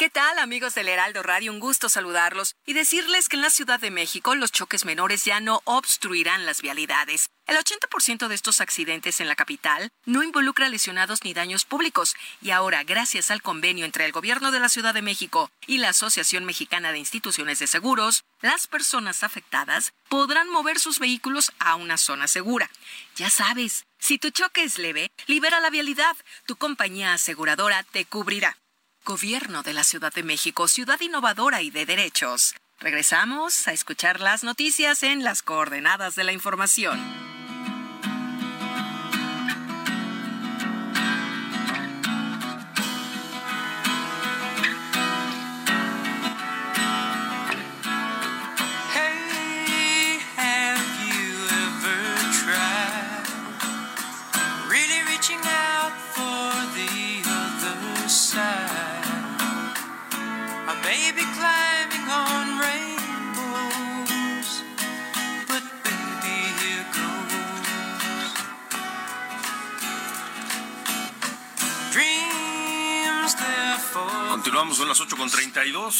¿Qué 0.00 0.08
tal 0.08 0.38
amigos 0.38 0.74
del 0.74 0.88
Heraldo 0.88 1.22
Radio? 1.22 1.52
Un 1.52 1.60
gusto 1.60 1.90
saludarlos 1.90 2.56
y 2.64 2.72
decirles 2.72 3.28
que 3.28 3.36
en 3.36 3.42
la 3.42 3.50
Ciudad 3.50 3.78
de 3.78 3.90
México 3.90 4.34
los 4.34 4.50
choques 4.50 4.86
menores 4.86 5.26
ya 5.26 5.40
no 5.40 5.60
obstruirán 5.64 6.46
las 6.46 6.62
vialidades. 6.62 7.28
El 7.46 7.58
80% 7.58 8.26
de 8.28 8.34
estos 8.34 8.62
accidentes 8.62 9.20
en 9.20 9.28
la 9.28 9.36
capital 9.36 9.90
no 10.06 10.22
involucra 10.22 10.70
lesionados 10.70 11.22
ni 11.22 11.34
daños 11.34 11.66
públicos 11.66 12.14
y 12.40 12.50
ahora, 12.50 12.82
gracias 12.82 13.30
al 13.30 13.42
convenio 13.42 13.84
entre 13.84 14.06
el 14.06 14.12
Gobierno 14.12 14.50
de 14.52 14.60
la 14.60 14.70
Ciudad 14.70 14.94
de 14.94 15.02
México 15.02 15.50
y 15.66 15.76
la 15.76 15.90
Asociación 15.90 16.46
Mexicana 16.46 16.92
de 16.92 16.98
Instituciones 16.98 17.58
de 17.58 17.66
Seguros, 17.66 18.24
las 18.40 18.68
personas 18.68 19.22
afectadas 19.22 19.92
podrán 20.08 20.48
mover 20.48 20.78
sus 20.78 20.98
vehículos 20.98 21.52
a 21.58 21.74
una 21.74 21.98
zona 21.98 22.26
segura. 22.26 22.70
Ya 23.16 23.28
sabes, 23.28 23.84
si 23.98 24.16
tu 24.16 24.30
choque 24.30 24.64
es 24.64 24.78
leve, 24.78 25.10
libera 25.26 25.60
la 25.60 25.68
vialidad, 25.68 26.16
tu 26.46 26.56
compañía 26.56 27.12
aseguradora 27.12 27.82
te 27.82 28.06
cubrirá. 28.06 28.56
Gobierno 29.04 29.62
de 29.62 29.72
la 29.72 29.82
Ciudad 29.82 30.12
de 30.12 30.22
México, 30.22 30.68
ciudad 30.68 31.00
innovadora 31.00 31.62
y 31.62 31.70
de 31.70 31.86
derechos. 31.86 32.54
Regresamos 32.78 33.66
a 33.66 33.72
escuchar 33.72 34.20
las 34.20 34.44
noticias 34.44 35.02
en 35.02 35.24
las 35.24 35.42
coordenadas 35.42 36.14
de 36.16 36.24
la 36.24 36.32
información. 36.32 37.29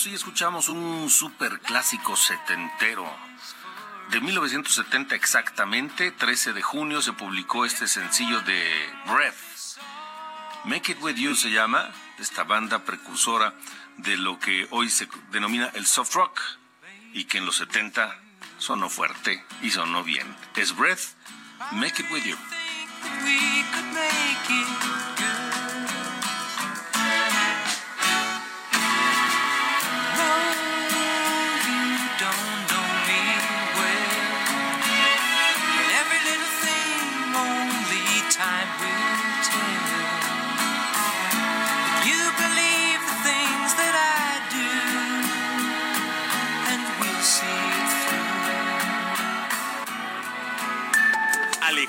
8.32 0.00 0.06
y 0.06 0.14
escuchamos 0.14 0.68
un 0.68 1.10
super 1.10 1.60
clásico 1.60 2.16
setentero. 2.16 3.04
De 4.10 4.20
1970 4.20 5.14
exactamente, 5.14 6.10
13 6.10 6.52
de 6.52 6.62
junio, 6.62 7.02
se 7.02 7.12
publicó 7.12 7.64
este 7.64 7.86
sencillo 7.86 8.40
de 8.42 8.62
Breath. 9.06 9.34
Make 10.64 10.92
It 10.92 10.98
With 11.02 11.16
You 11.16 11.34
se 11.34 11.50
llama, 11.50 11.90
esta 12.18 12.44
banda 12.44 12.84
precursora 12.84 13.54
de 13.98 14.16
lo 14.16 14.38
que 14.38 14.66
hoy 14.70 14.90
se 14.90 15.08
denomina 15.32 15.70
el 15.74 15.86
soft 15.86 16.14
rock 16.14 16.40
y 17.12 17.24
que 17.24 17.38
en 17.38 17.46
los 17.46 17.56
70 17.56 18.18
sonó 18.58 18.88
fuerte 18.88 19.44
y 19.62 19.70
sonó 19.70 20.02
bien. 20.02 20.36
Es 20.56 20.76
Breath, 20.76 21.14
Make 21.72 22.02
It 22.02 22.10
With 22.10 22.24
You. 22.24 22.36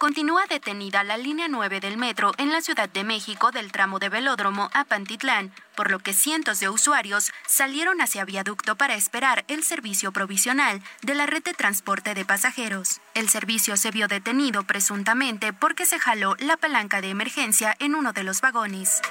Continúa 0.00 0.46
detenida 0.48 1.04
la 1.04 1.18
línea 1.18 1.46
9 1.46 1.78
del 1.78 1.98
metro 1.98 2.32
en 2.38 2.50
la 2.50 2.62
Ciudad 2.62 2.88
de 2.88 3.04
México 3.04 3.50
del 3.50 3.70
tramo 3.70 3.98
de 3.98 4.08
Velódromo 4.08 4.70
a 4.72 4.84
Pantitlán, 4.84 5.52
por 5.76 5.90
lo 5.90 5.98
que 5.98 6.14
cientos 6.14 6.58
de 6.58 6.70
usuarios 6.70 7.30
salieron 7.46 8.00
hacia 8.00 8.24
viaducto 8.24 8.76
para 8.76 8.94
esperar 8.94 9.44
el 9.48 9.62
servicio 9.62 10.10
provisional 10.10 10.80
de 11.02 11.14
la 11.14 11.26
red 11.26 11.42
de 11.42 11.52
transporte 11.52 12.14
de 12.14 12.24
pasajeros. 12.24 13.02
El 13.12 13.28
servicio 13.28 13.76
se 13.76 13.90
vio 13.90 14.08
detenido 14.08 14.62
presuntamente 14.62 15.52
porque 15.52 15.84
se 15.84 15.98
jaló 15.98 16.34
la 16.38 16.56
palanca 16.56 17.02
de 17.02 17.10
emergencia 17.10 17.76
en 17.78 17.94
uno 17.94 18.14
de 18.14 18.24
los 18.24 18.40
vagones. 18.40 19.02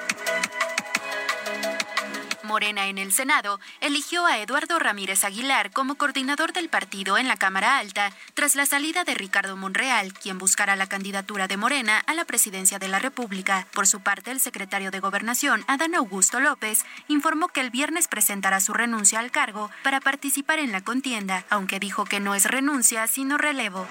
Morena 2.49 2.88
en 2.88 2.97
el 2.97 3.13
Senado 3.13 3.59
eligió 3.79 4.25
a 4.25 4.39
Eduardo 4.39 4.79
Ramírez 4.79 5.23
Aguilar 5.23 5.69
como 5.69 5.95
coordinador 5.95 6.51
del 6.51 6.67
partido 6.67 7.19
en 7.19 7.27
la 7.27 7.38
Cámara 7.38 7.77
Alta 7.77 8.12
tras 8.33 8.55
la 8.55 8.65
salida 8.65 9.03
de 9.03 9.13
Ricardo 9.13 9.55
Monreal, 9.55 10.13
quien 10.13 10.39
buscará 10.39 10.75
la 10.75 10.89
candidatura 10.89 11.47
de 11.47 11.57
Morena 11.57 11.99
a 12.07 12.15
la 12.15 12.25
presidencia 12.25 12.79
de 12.79 12.88
la 12.88 12.97
República. 12.97 13.67
Por 13.71 13.85
su 13.85 13.99
parte, 13.99 14.31
el 14.31 14.39
secretario 14.39 14.89
de 14.89 14.99
Gobernación, 14.99 15.63
Adán 15.67 15.93
Augusto 15.93 16.39
López, 16.39 16.85
informó 17.07 17.49
que 17.49 17.62
el 17.62 17.69
viernes 17.69 18.07
presentará 18.07 18.59
su 18.62 18.73
renuncia 18.73 19.19
al 19.19 19.29
cargo 19.29 19.69
para 19.83 20.01
participar 20.01 20.57
en 20.57 20.71
la 20.71 20.81
contienda, 20.81 21.45
aunque 21.51 21.79
dijo 21.79 22.05
que 22.05 22.19
no 22.19 22.33
es 22.33 22.45
renuncia, 22.45 23.05
sino 23.05 23.38
relevo. 23.38 23.88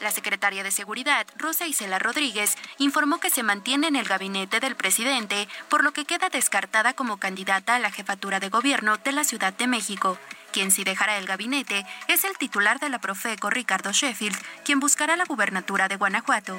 La 0.00 0.10
secretaria 0.12 0.62
de 0.62 0.70
Seguridad, 0.70 1.26
Rosa 1.36 1.66
Isela 1.66 1.98
Rodríguez, 1.98 2.54
informó 2.78 3.18
que 3.18 3.30
se 3.30 3.42
mantiene 3.42 3.88
en 3.88 3.96
el 3.96 4.06
gabinete 4.06 4.60
del 4.60 4.76
presidente, 4.76 5.48
por 5.68 5.82
lo 5.82 5.92
que 5.92 6.04
queda 6.04 6.28
descartada 6.28 6.92
como 6.92 7.16
candidata 7.16 7.74
a 7.74 7.78
la 7.80 7.90
jefatura 7.90 8.38
de 8.38 8.48
gobierno 8.48 8.96
de 8.98 9.12
la 9.12 9.24
Ciudad 9.24 9.52
de 9.52 9.66
México. 9.66 10.16
Quien 10.52 10.70
sí 10.70 10.84
dejará 10.84 11.18
el 11.18 11.26
gabinete 11.26 11.84
es 12.06 12.24
el 12.24 12.38
titular 12.38 12.78
de 12.78 12.88
la 12.90 13.00
Profeco, 13.00 13.50
Ricardo 13.50 13.92
Sheffield, 13.92 14.38
quien 14.64 14.78
buscará 14.78 15.16
la 15.16 15.24
gubernatura 15.24 15.88
de 15.88 15.96
Guanajuato. 15.96 16.58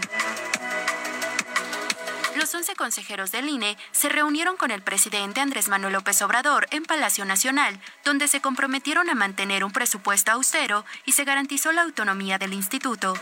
Los 2.36 2.54
11 2.54 2.76
consejeros 2.76 3.32
del 3.32 3.50
INE 3.50 3.78
se 3.92 4.10
reunieron 4.10 4.56
con 4.56 4.72
el 4.72 4.82
presidente 4.82 5.42
Andrés 5.42 5.68
Manuel 5.68 5.94
López 5.94 6.22
Obrador 6.22 6.68
en 6.72 6.84
Palacio 6.84 7.26
Nacional, 7.26 7.80
donde 8.06 8.28
se 8.28 8.42
comprometieron 8.42 9.10
a 9.10 9.16
mantener 9.16 9.64
un 9.64 9.72
presupuesto 9.72 10.32
austero 10.32 10.86
y 11.06 11.14
se 11.14 11.26
garantizó 11.26 11.72
la 11.72 11.82
autonomía 11.82 12.38
del 12.38 12.54
instituto. 12.54 13.14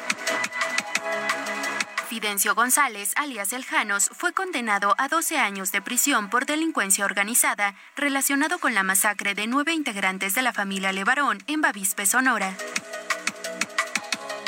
Fidencio 2.07 2.55
González, 2.55 3.11
alias 3.15 3.51
El 3.51 3.65
Janos, 3.65 4.09
fue 4.13 4.33
condenado 4.33 4.95
a 4.97 5.07
12 5.09 5.37
años 5.37 5.71
de 5.71 5.81
prisión 5.81 6.29
por 6.29 6.45
delincuencia 6.45 7.03
organizada 7.03 7.75
relacionado 7.95 8.59
con 8.59 8.73
la 8.73 8.83
masacre 8.83 9.35
de 9.35 9.45
nueve 9.47 9.73
integrantes 9.73 10.33
de 10.33 10.41
la 10.41 10.53
familia 10.53 10.93
Levarón 10.93 11.39
en 11.47 11.61
Bavispe, 11.61 12.05
Sonora. 12.05 12.55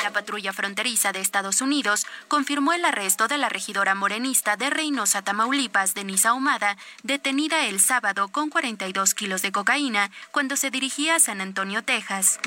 La 0.02 0.10
patrulla 0.10 0.54
fronteriza 0.54 1.12
de 1.12 1.20
Estados 1.20 1.60
Unidos 1.60 2.06
confirmó 2.30 2.72
el 2.72 2.86
arresto 2.86 3.28
de 3.28 3.36
la 3.36 3.50
regidora 3.50 3.94
morenista 3.94 4.56
de 4.56 4.70
Reynosa, 4.70 5.20
Tamaulipas, 5.20 5.92
Denise 5.92 6.28
Ahumada, 6.28 6.78
detenida 7.02 7.66
el 7.66 7.80
sábado 7.80 8.28
con 8.28 8.48
42 8.48 9.14
kilos 9.14 9.42
de 9.42 9.52
cocaína 9.52 10.10
cuando 10.30 10.56
se 10.56 10.70
dirigía 10.70 11.16
a 11.16 11.20
San 11.20 11.42
Antonio, 11.42 11.82
Texas. 11.82 12.38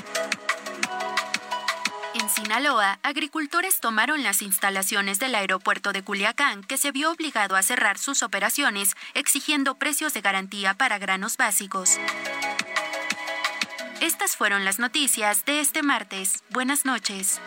En 2.14 2.30
Sinaloa, 2.30 2.98
agricultores 3.02 3.80
tomaron 3.80 4.22
las 4.22 4.40
instalaciones 4.40 5.18
del 5.18 5.34
aeropuerto 5.34 5.92
de 5.92 6.02
Culiacán, 6.02 6.64
que 6.64 6.78
se 6.78 6.90
vio 6.90 7.10
obligado 7.10 7.54
a 7.54 7.62
cerrar 7.62 7.98
sus 7.98 8.22
operaciones, 8.22 8.94
exigiendo 9.12 9.74
precios 9.74 10.14
de 10.14 10.22
garantía 10.22 10.74
para 10.74 10.98
granos 10.98 11.36
básicos. 11.36 11.98
Estas 14.00 14.36
fueron 14.36 14.64
las 14.64 14.78
noticias 14.78 15.44
de 15.44 15.60
este 15.60 15.82
martes. 15.82 16.42
Buenas 16.50 16.84
noches. 16.84 17.40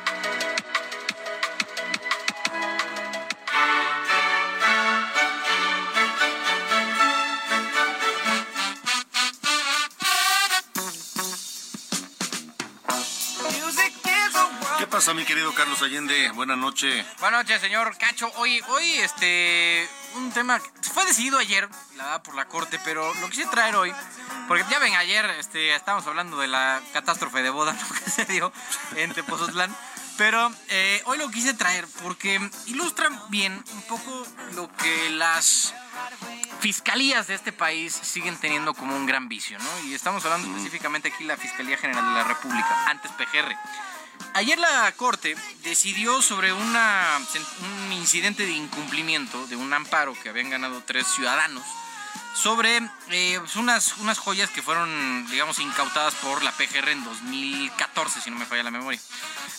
Pasa, 15.07 15.13
mi 15.13 15.23
querido 15.23 15.53
Carlos 15.53 15.81
Allende? 15.81 16.31
Buenas 16.31 16.57
noches. 16.57 17.05
Buenas 17.21 17.43
noches, 17.43 17.61
señor 17.61 17.97
Cacho. 17.97 18.29
Hoy, 18.35 18.61
hoy, 18.67 18.91
este, 18.95 19.87
un 20.15 20.33
tema 20.33 20.59
que 20.59 20.89
fue 20.89 21.05
decidido 21.05 21.37
ayer, 21.37 21.69
la 21.95 22.03
verdad, 22.03 22.23
por 22.23 22.35
la 22.35 22.45
corte, 22.45 22.77
pero 22.83 23.13
lo 23.21 23.29
quise 23.29 23.45
traer 23.45 23.77
hoy, 23.77 23.93
porque 24.49 24.65
ya 24.69 24.79
ven, 24.79 24.93
ayer, 24.95 25.23
este, 25.39 25.73
estábamos 25.73 26.05
hablando 26.07 26.37
de 26.37 26.47
la 26.47 26.81
catástrofe 26.91 27.41
de 27.41 27.49
boda, 27.49 27.71
lo 27.89 27.95
que 27.95 28.09
se 28.09 28.25
dio 28.25 28.51
en 28.97 29.13
Tepozotlán. 29.13 29.73
Pero 30.17 30.51
eh, 30.67 31.01
hoy 31.05 31.17
lo 31.19 31.31
quise 31.31 31.53
traer 31.53 31.87
porque 32.03 32.41
ilustran 32.65 33.17
bien 33.29 33.63
un 33.73 33.81
poco 33.83 34.27
lo 34.55 34.69
que 34.75 35.09
las 35.11 35.73
fiscalías 36.59 37.27
de 37.27 37.35
este 37.35 37.53
país 37.53 37.93
siguen 37.93 38.35
teniendo 38.35 38.73
como 38.73 38.93
un 38.93 39.05
gran 39.05 39.29
vicio, 39.29 39.57
¿no? 39.57 39.87
Y 39.87 39.93
estamos 39.93 40.25
hablando 40.25 40.49
específicamente 40.49 41.09
aquí 41.09 41.23
de 41.23 41.29
la 41.29 41.37
Fiscalía 41.37 41.77
General 41.77 42.03
de 42.03 42.13
la 42.13 42.23
República, 42.25 42.89
antes 42.89 43.11
PGR. 43.11 43.55
Ayer 44.37 44.59
la 44.59 44.91
Corte 44.91 45.35
decidió 45.63 46.21
sobre 46.21 46.53
un 46.53 46.77
incidente 47.91 48.45
de 48.45 48.51
incumplimiento 48.51 49.47
de 49.47 49.55
un 49.55 49.73
amparo 49.73 50.13
que 50.21 50.29
habían 50.29 50.51
ganado 50.51 50.83
tres 50.85 51.07
ciudadanos 51.07 51.63
sobre 52.35 52.77
eh, 53.09 53.37
pues 53.39 53.55
unas, 53.55 53.97
unas 53.97 54.19
joyas 54.19 54.51
que 54.51 54.61
fueron, 54.61 55.25
digamos, 55.31 55.57
incautadas 55.57 56.13
por 56.13 56.43
la 56.43 56.51
PGR 56.51 56.89
en 56.89 57.03
2014, 57.03 58.21
si 58.21 58.29
no 58.29 58.37
me 58.37 58.45
falla 58.45 58.61
la 58.61 58.69
memoria. 58.69 58.99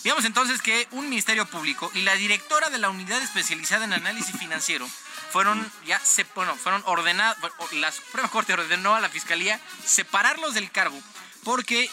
Digamos 0.05 0.23
entonces 0.23 0.61
que 0.61 0.87
un 0.91 1.09
ministerio 1.09 1.45
público 1.45 1.91
y 1.93 2.03
la 2.03 2.15
directora 2.15 2.69
de 2.69 2.77
la 2.77 2.89
unidad 2.89 3.21
especializada 3.21 3.83
en 3.83 3.91
análisis 3.91 4.39
financiero 4.39 4.87
fueron 5.33 5.69
ya 5.87 5.99
se, 5.99 6.25
bueno, 6.35 6.55
fueron 6.55 6.83
ordenadas, 6.85 7.35
la 7.73 7.91
Suprema 7.91 8.29
Corte 8.29 8.53
ordenó 8.53 8.95
a 8.95 9.01
la 9.01 9.09
Fiscalía 9.09 9.59
separarlos 9.85 10.53
del 10.53 10.71
cargo 10.71 10.97
porque 11.43 11.89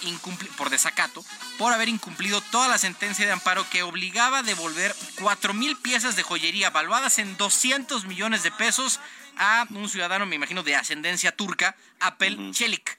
por 0.57 0.71
desacato, 0.71 1.25
por 1.59 1.73
haber 1.73 1.89
incumplido 1.89 2.41
toda 2.41 2.69
la 2.69 2.79
sentencia 2.79 3.27
de 3.27 3.33
amparo 3.33 3.69
que 3.71 3.83
obligaba 3.83 4.39
a 4.39 4.43
devolver 4.43 4.95
4 5.21 5.55
mil 5.55 5.77
piezas 5.77 6.17
de 6.17 6.23
joyería 6.23 6.71
valuadas 6.71 7.19
en 7.19 7.37
200 7.37 8.05
millones 8.07 8.43
de 8.43 8.51
pesos 8.51 9.01
a 9.37 9.67
un 9.71 9.89
ciudadano, 9.89 10.27
me 10.27 10.37
imagino, 10.37 10.63
de 10.63 10.75
ascendencia 10.75 11.33
turca, 11.33 11.77
Apel 12.01 12.53
Chelik. 12.53 12.99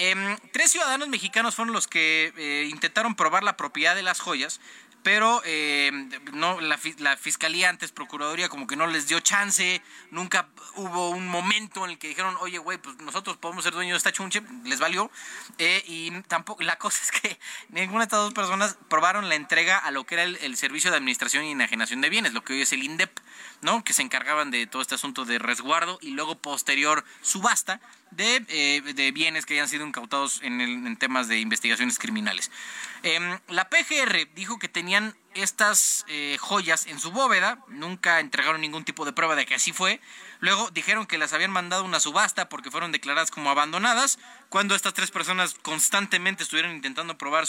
Em, 0.00 0.36
tres 0.52 0.70
ciudadanos 0.70 1.08
mexicanos 1.08 1.56
fueron 1.56 1.74
los 1.74 1.88
que 1.88 2.32
eh, 2.36 2.68
intentaron 2.70 3.16
probar 3.16 3.42
la 3.42 3.56
propiedad 3.56 3.96
de 3.96 4.02
las 4.02 4.20
joyas, 4.20 4.60
pero 5.02 5.40
eh, 5.44 5.90
no 6.32 6.60
la, 6.60 6.76
fiscalía 7.16 7.68
antes 7.68 7.92
procuraduría 7.92 8.48
como 8.48 8.66
que 8.66 8.76
no 8.76 8.86
les 8.86 9.08
dio 9.08 9.20
chance. 9.20 9.82
Nunca 10.10 10.48
hubo 10.74 11.10
un 11.10 11.28
momento 11.28 11.84
en 11.84 11.92
el 11.92 11.98
que 11.98 12.08
dijeron 12.08 12.36
oye 12.40 12.58
güey 12.58 12.78
pues 12.78 12.96
nosotros 12.98 13.36
podemos 13.36 13.64
ser 13.64 13.72
dueños 13.72 13.94
de 13.94 13.98
esta 13.98 14.12
chunche 14.12 14.42
les 14.64 14.80
valió. 14.80 15.10
Eh, 15.58 15.82
y 15.86 16.10
tampoco 16.22 16.62
la 16.62 16.76
cosa 16.76 17.00
es 17.04 17.10
que 17.10 17.38
ninguna 17.70 18.00
de 18.00 18.04
estas 18.04 18.20
dos 18.20 18.34
personas 18.34 18.76
probaron 18.88 19.28
la 19.28 19.34
entrega 19.34 19.78
a 19.78 19.90
lo 19.90 20.04
que 20.04 20.14
era 20.16 20.24
el, 20.24 20.56
servicio 20.56 20.90
de 20.90 20.96
administración 20.96 21.44
y 21.44 21.52
enajenación 21.52 22.00
de 22.00 22.08
bienes 22.08 22.32
lo 22.32 22.42
que 22.42 22.54
hoy 22.54 22.62
es 22.62 22.72
el 22.72 22.82
INDEP 22.82 23.10
no 23.60 23.84
que 23.84 23.92
se 23.92 24.02
encargaban 24.02 24.50
de 24.50 24.66
todo 24.66 24.82
este 24.82 24.96
asunto 24.96 25.24
de 25.24 25.38
resguardo 25.38 25.98
y 26.02 26.10
luego 26.10 26.36
posterior 26.36 27.04
subasta 27.22 27.80
de, 28.10 28.44
eh, 28.48 28.82
de, 28.94 29.12
bienes 29.12 29.46
que 29.46 29.54
hayan 29.54 29.68
sido 29.68 29.86
incautados 29.86 30.40
en, 30.42 30.60
el, 30.60 30.86
en 30.86 30.96
temas 30.96 31.28
de 31.28 31.38
investigaciones 31.38 31.98
criminales. 31.98 32.50
Eh, 33.02 33.38
la 33.48 33.68
PGR 33.68 34.28
dijo 34.34 34.58
que 34.58 34.68
tenían 34.68 35.14
estas 35.34 36.04
eh, 36.08 36.36
joyas 36.40 36.86
en 36.86 36.98
su 36.98 37.12
bóveda, 37.12 37.64
nunca 37.68 38.20
entregaron 38.20 38.60
ningún 38.60 38.84
tipo 38.84 39.04
de 39.04 39.12
prueba 39.12 39.36
de 39.36 39.46
que 39.46 39.54
así 39.54 39.72
fue. 39.72 40.00
Luego 40.40 40.70
dijeron 40.70 41.06
que 41.06 41.18
las 41.18 41.32
habían 41.32 41.50
mandado 41.50 41.84
una 41.84 42.00
subasta 42.00 42.48
porque 42.48 42.70
fueron 42.70 42.92
declaradas 42.92 43.30
como 43.30 43.50
abandonadas, 43.50 44.18
cuando 44.48 44.74
estas 44.74 44.94
tres 44.94 45.10
personas 45.10 45.54
constantemente 45.62 46.42
estuvieron 46.42 46.72
intentando 46.72 47.18
probar 47.18 47.44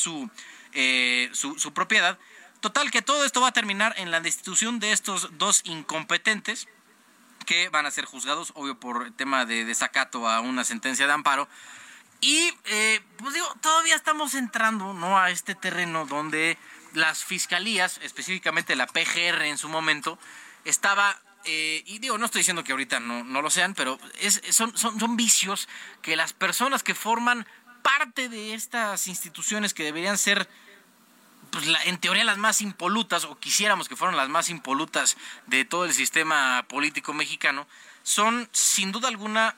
eh, 0.73 1.29
su, 1.33 1.59
su 1.59 1.73
propiedad. 1.73 2.19
Total 2.59 2.91
que 2.91 3.01
todo 3.01 3.23
esto 3.23 3.41
va 3.41 3.49
a 3.49 3.53
terminar 3.53 3.95
en 3.97 4.11
la 4.11 4.19
destitución 4.19 4.79
de 4.79 4.91
estos 4.91 5.29
dos 5.37 5.61
incompetentes 5.63 6.67
que 7.49 7.67
van 7.69 7.87
a 7.87 7.91
ser 7.91 8.05
juzgados, 8.05 8.51
obvio, 8.53 8.79
por 8.79 9.09
tema 9.13 9.43
de 9.43 9.65
desacato 9.65 10.29
a 10.29 10.39
una 10.39 10.63
sentencia 10.63 11.07
de 11.07 11.13
amparo. 11.13 11.47
Y, 12.21 12.53
eh, 12.65 13.01
pues 13.17 13.33
digo, 13.33 13.51
todavía 13.59 13.95
estamos 13.95 14.35
entrando, 14.35 14.93
¿no? 14.93 15.17
A 15.17 15.31
este 15.31 15.55
terreno 15.55 16.05
donde 16.05 16.59
las 16.93 17.23
fiscalías, 17.23 17.99
específicamente 18.03 18.75
la 18.75 18.85
PGR 18.85 19.41
en 19.45 19.57
su 19.57 19.67
momento, 19.67 20.19
estaba 20.63 21.19
eh, 21.45 21.81
y 21.87 21.97
digo, 21.97 22.19
no 22.19 22.27
estoy 22.27 22.41
diciendo 22.41 22.63
que 22.63 22.73
ahorita 22.73 22.99
no, 22.99 23.23
no 23.23 23.41
lo 23.41 23.49
sean, 23.49 23.73
pero 23.73 23.97
son, 24.51 24.77
son, 24.77 24.99
son 24.99 25.17
vicios 25.17 25.67
que 26.03 26.15
las 26.15 26.33
personas 26.33 26.83
que 26.83 26.93
forman 26.93 27.47
parte 27.81 28.29
de 28.29 28.53
estas 28.53 29.07
instituciones 29.07 29.73
que 29.73 29.85
deberían 29.85 30.19
ser 30.19 30.47
pues 31.51 31.65
en 31.85 31.97
teoría 31.97 32.23
las 32.23 32.37
más 32.37 32.61
impolutas, 32.61 33.25
o 33.25 33.39
quisiéramos 33.39 33.89
que 33.89 33.95
fueran 33.95 34.17
las 34.17 34.29
más 34.29 34.49
impolutas 34.49 35.17
de 35.47 35.65
todo 35.65 35.85
el 35.85 35.93
sistema 35.93 36.65
político 36.67 37.13
mexicano, 37.13 37.67
son 38.03 38.49
sin 38.51 38.91
duda 38.91 39.07
alguna 39.07 39.55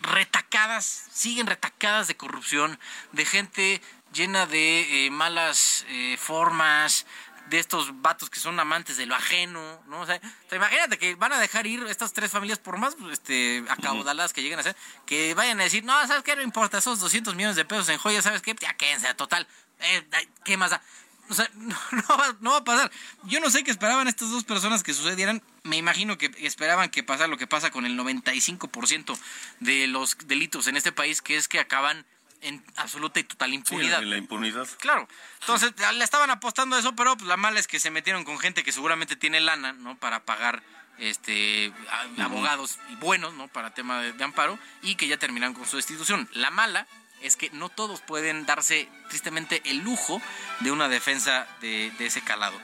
retacadas, 0.00 1.08
siguen 1.12 1.46
retacadas 1.46 2.08
de 2.08 2.16
corrupción, 2.16 2.78
de 3.12 3.24
gente 3.24 3.80
llena 4.12 4.46
de 4.46 5.06
eh, 5.06 5.10
malas 5.10 5.84
eh, 5.88 6.16
formas, 6.18 7.06
de 7.48 7.58
estos 7.58 8.02
vatos 8.02 8.30
que 8.30 8.40
son 8.40 8.58
amantes 8.58 8.96
de 8.96 9.06
lo 9.06 9.14
ajeno, 9.14 9.82
¿no? 9.86 10.04
Imagínate 10.52 10.98
que 10.98 11.14
van 11.14 11.32
a 11.32 11.38
dejar 11.38 11.66
ir 11.66 11.84
estas 11.84 12.12
tres 12.12 12.30
familias, 12.30 12.58
por 12.58 12.76
más 12.78 12.96
este, 13.12 13.64
acaudaladas 13.68 14.32
que 14.32 14.42
lleguen 14.42 14.58
a 14.58 14.62
ser, 14.62 14.76
que 15.04 15.34
vayan 15.34 15.60
a 15.60 15.64
decir, 15.64 15.84
no, 15.84 15.94
¿sabes 16.06 16.22
qué? 16.22 16.34
No 16.34 16.42
importa, 16.42 16.78
esos 16.78 16.98
200 16.98 17.34
millones 17.34 17.56
de 17.56 17.64
pesos 17.64 17.88
en 17.88 17.98
joyas, 17.98 18.24
¿sabes 18.24 18.42
qué? 18.42 18.54
Ya 18.60 18.74
quédense, 18.74 19.12
total, 19.14 19.46
eh, 19.80 20.06
¿qué 20.44 20.56
más 20.56 20.70
da? 20.70 20.82
O 21.28 21.34
sea, 21.34 21.50
no, 21.54 21.76
no, 21.92 22.16
va, 22.16 22.36
no, 22.40 22.50
va, 22.52 22.56
a 22.58 22.64
pasar. 22.64 22.90
Yo 23.24 23.40
no 23.40 23.50
sé 23.50 23.64
qué 23.64 23.70
esperaban 23.70 24.08
estas 24.08 24.30
dos 24.30 24.44
personas 24.44 24.82
que 24.82 24.94
sucedieran. 24.94 25.42
Me 25.64 25.76
imagino 25.76 26.18
que 26.18 26.32
esperaban 26.38 26.90
que 26.90 27.02
pasara 27.02 27.28
lo 27.28 27.38
que 27.38 27.46
pasa 27.46 27.70
con 27.70 27.86
el 27.86 27.98
95% 27.98 29.18
de 29.60 29.86
los 29.86 30.16
delitos 30.26 30.66
en 30.66 30.76
este 30.76 30.92
país, 30.92 31.22
que 31.22 31.36
es 31.36 31.48
que 31.48 31.58
acaban 31.58 32.06
en 32.42 32.64
absoluta 32.76 33.18
y 33.18 33.24
total 33.24 33.54
impunidad. 33.54 33.98
Sí, 33.98 34.04
en 34.04 34.10
la 34.10 34.16
impunidad. 34.18 34.68
Claro. 34.78 35.08
Entonces, 35.40 35.72
le 35.94 36.04
estaban 36.04 36.30
apostando 36.30 36.76
a 36.76 36.78
eso, 36.78 36.94
pero 36.94 37.16
pues, 37.16 37.26
la 37.26 37.36
mala 37.36 37.58
es 37.58 37.66
que 37.66 37.80
se 37.80 37.90
metieron 37.90 38.24
con 38.24 38.38
gente 38.38 38.62
que 38.62 38.72
seguramente 38.72 39.16
tiene 39.16 39.40
lana, 39.40 39.72
¿no? 39.72 39.96
Para 39.96 40.24
pagar 40.24 40.62
este 40.98 41.72
abogados 42.18 42.78
buenos, 43.00 43.34
¿no? 43.34 43.48
Para 43.48 43.74
tema 43.74 44.00
de, 44.00 44.12
de 44.12 44.24
amparo 44.24 44.58
y 44.82 44.94
que 44.94 45.08
ya 45.08 45.18
terminaron 45.18 45.54
con 45.54 45.66
su 45.66 45.76
destitución. 45.76 46.28
La 46.32 46.50
mala 46.50 46.86
es 47.26 47.36
que 47.36 47.50
no 47.50 47.68
todos 47.68 48.00
pueden 48.00 48.46
darse 48.46 48.88
tristemente 49.08 49.60
el 49.66 49.78
lujo 49.78 50.20
de 50.60 50.70
una 50.70 50.88
defensa 50.88 51.46
de, 51.60 51.92
de 51.98 52.06
ese 52.06 52.22
calado. 52.22 52.58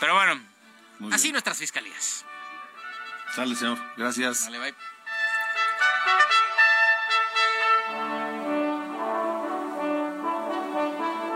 Pero 0.00 0.14
bueno, 0.14 0.40
Muy 0.98 1.12
así 1.12 1.24
bien. 1.24 1.32
nuestras 1.34 1.58
fiscalías. 1.58 2.24
Sale, 3.34 3.54
señor. 3.56 3.78
Gracias. 3.96 4.44
Dale, 4.44 4.58
bye. 4.58 4.74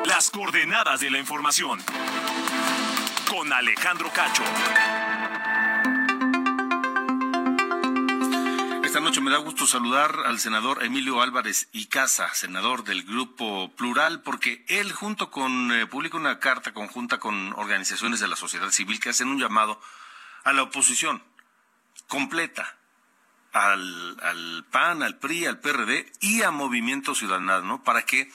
Las 0.07 0.31
coordenadas 0.31 1.01
de 1.01 1.11
la 1.11 1.19
información. 1.19 1.81
Con 3.29 3.53
Alejandro 3.53 4.11
Cacho. 4.13 4.43
Noche. 8.97 9.21
Me 9.21 9.31
da 9.31 9.37
gusto 9.37 9.67
saludar 9.67 10.23
al 10.25 10.41
senador 10.41 10.83
Emilio 10.83 11.21
Álvarez 11.21 11.69
Icaza, 11.73 12.35
senador 12.35 12.85
del 12.85 13.05
Grupo 13.05 13.71
Plural, 13.77 14.23
porque 14.23 14.65
él 14.67 14.93
junto 14.93 15.31
con, 15.31 15.71
eh, 15.73 15.87
publica 15.87 16.17
una 16.17 16.39
carta 16.39 16.73
conjunta 16.73 17.19
con 17.19 17.53
organizaciones 17.53 18.19
de 18.19 18.29
la 18.29 18.35
sociedad 18.35 18.71
civil 18.71 18.99
que 18.99 19.11
hacen 19.11 19.29
un 19.29 19.39
llamado 19.39 19.79
a 20.43 20.53
la 20.55 20.63
oposición 20.63 21.23
completa, 22.09 22.77
al, 23.53 24.17
al 24.23 24.65
PAN, 24.71 25.03
al 25.03 25.19
PRI, 25.19 25.45
al 25.47 25.61
PRD 25.61 26.11
y 26.21 26.43
a 26.43 26.51
Movimiento 26.51 27.15
Ciudadano 27.15 27.85
para 27.85 28.03
que 28.03 28.33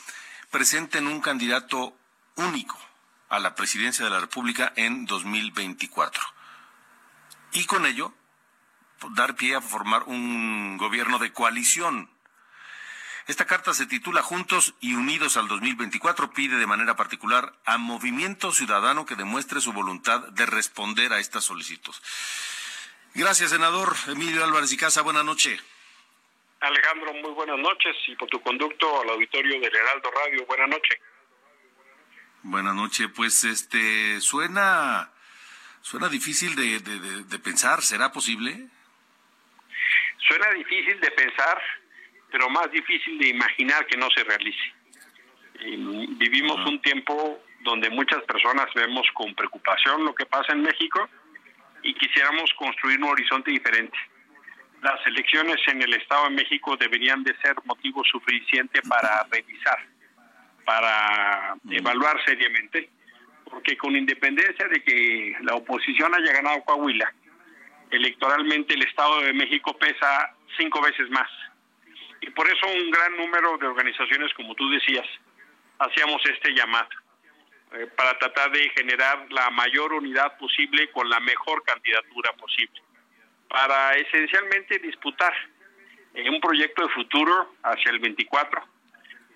presenten 0.51 1.07
un 1.07 1.19
candidato 1.19 1.97
único 2.35 2.79
a 3.29 3.39
la 3.39 3.55
presidencia 3.55 4.05
de 4.05 4.11
la 4.11 4.19
República 4.19 4.71
en 4.75 5.07
2024. 5.07 6.23
Y 7.53 7.65
con 7.65 7.87
ello 7.87 8.13
dar 9.11 9.35
pie 9.35 9.55
a 9.55 9.61
formar 9.61 10.03
un 10.03 10.77
gobierno 10.77 11.19
de 11.19 11.31
coalición. 11.31 12.09
Esta 13.25 13.45
carta 13.45 13.73
se 13.73 13.85
titula 13.85 14.21
Juntos 14.21 14.73
y 14.81 14.95
Unidos 14.95 15.37
al 15.37 15.47
2024. 15.47 16.31
Pide 16.31 16.57
de 16.57 16.67
manera 16.67 16.97
particular 16.97 17.53
a 17.65 17.77
Movimiento 17.77 18.51
Ciudadano 18.51 19.05
que 19.05 19.15
demuestre 19.15 19.61
su 19.61 19.71
voluntad 19.71 20.27
de 20.29 20.45
responder 20.45 21.13
a 21.13 21.19
esta 21.19 21.39
solicitud. 21.39 21.95
Gracias, 23.15 23.51
senador 23.51 23.95
Emilio 24.07 24.43
Álvarez 24.43 24.73
y 24.73 24.77
Casa. 24.77 25.03
Buenas 25.03 25.23
noches. 25.23 25.61
Alejandro, 26.59 27.13
muy 27.13 27.31
buenas 27.31 27.59
noches 27.59 27.95
y 28.07 28.15
por 28.15 28.27
tu 28.29 28.41
conducto 28.41 29.01
al 29.01 29.09
auditorio 29.09 29.59
del 29.59 29.75
Heraldo 29.75 30.09
Radio, 30.11 30.45
buenas 30.45 30.69
noches. 30.69 30.97
Buenas 32.41 32.75
noches, 32.75 33.07
pues 33.15 33.43
este 33.45 34.19
suena 34.19 35.11
suena 35.81 36.09
difícil 36.09 36.55
de, 36.55 36.79
de, 36.79 37.23
de 37.23 37.39
pensar, 37.39 37.81
¿será 37.83 38.11
posible? 38.11 38.69
Suena 40.27 40.49
difícil 40.51 40.99
de 40.99 41.11
pensar, 41.11 41.61
pero 42.31 42.49
más 42.49 42.71
difícil 42.71 43.17
de 43.19 43.29
imaginar 43.29 43.85
que 43.85 43.97
no 43.97 44.09
se 44.11 44.23
realice. 44.23 44.73
vivimos 46.17 46.65
un 46.65 46.81
tiempo 46.81 47.39
donde 47.61 47.89
muchas 47.89 48.21
personas 48.23 48.67
vemos 48.73 49.07
con 49.13 49.33
preocupación 49.35 50.03
lo 50.03 50.13
que 50.13 50.25
pasa 50.25 50.53
en 50.53 50.61
México 50.61 51.09
y 51.81 51.93
quisiéramos 51.93 52.53
construir 52.53 52.97
un 52.99 53.09
horizonte 53.09 53.51
diferente. 53.51 53.97
Las 54.81 55.05
elecciones 55.05 55.57
en 55.67 55.81
el 55.81 55.93
Estado 55.93 56.25
de 56.25 56.35
México 56.35 56.75
deberían 56.75 57.23
de 57.23 57.35
ser 57.37 57.55
motivo 57.65 58.03
suficiente 58.03 58.81
para 58.81 59.25
revisar, 59.31 59.79
para 60.65 61.55
evaluar 61.69 62.17
seriamente, 62.25 62.89
porque 63.45 63.77
con 63.77 63.95
independencia 63.95 64.67
de 64.67 64.83
que 64.83 65.37
la 65.41 65.55
oposición 65.55 66.13
haya 66.13 66.33
ganado 66.33 66.63
Coahuila, 66.63 67.13
electoralmente 67.95 68.73
el 68.73 68.83
Estado 68.83 69.21
de 69.21 69.33
México 69.33 69.77
pesa 69.77 70.35
cinco 70.57 70.81
veces 70.81 71.09
más. 71.09 71.29
Y 72.21 72.29
por 72.31 72.47
eso 72.47 72.65
un 72.67 72.91
gran 72.91 73.17
número 73.17 73.57
de 73.57 73.67
organizaciones, 73.67 74.33
como 74.33 74.55
tú 74.55 74.69
decías, 74.69 75.05
hacíamos 75.79 76.21
este 76.25 76.53
llamado 76.53 76.89
eh, 77.73 77.87
para 77.97 78.17
tratar 78.17 78.51
de 78.51 78.69
generar 78.69 79.25
la 79.29 79.49
mayor 79.51 79.93
unidad 79.93 80.37
posible 80.37 80.89
con 80.91 81.09
la 81.09 81.19
mejor 81.19 81.63
candidatura 81.63 82.33
posible, 82.33 82.81
para 83.47 83.93
esencialmente 83.93 84.79
disputar 84.79 85.33
en 86.13 86.33
un 86.33 86.39
proyecto 86.39 86.83
de 86.83 86.93
futuro 86.93 87.55
hacia 87.63 87.91
el 87.91 87.99
24, 87.99 88.63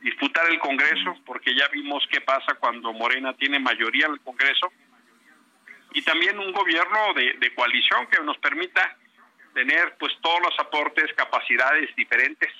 disputar 0.01 0.47
el 0.49 0.59
Congreso, 0.59 1.15
porque 1.25 1.55
ya 1.55 1.67
vimos 1.69 2.07
qué 2.11 2.21
pasa 2.21 2.55
cuando 2.59 2.93
Morena 2.93 3.33
tiene 3.33 3.59
mayoría 3.59 4.05
en 4.05 4.13
el 4.13 4.21
Congreso, 4.21 4.71
y 5.97 6.03
también 6.03 6.37
un 6.37 6.51
gobierno 6.51 7.11
de, 7.15 7.55
coalición 7.55 8.05
que 8.05 8.21
nos 8.23 8.37
permita 8.37 8.95
tener 9.55 9.97
pues 9.97 10.13
todos 10.21 10.39
los 10.41 10.59
aportes, 10.59 11.11
capacidades 11.15 11.89
diferentes 11.95 12.53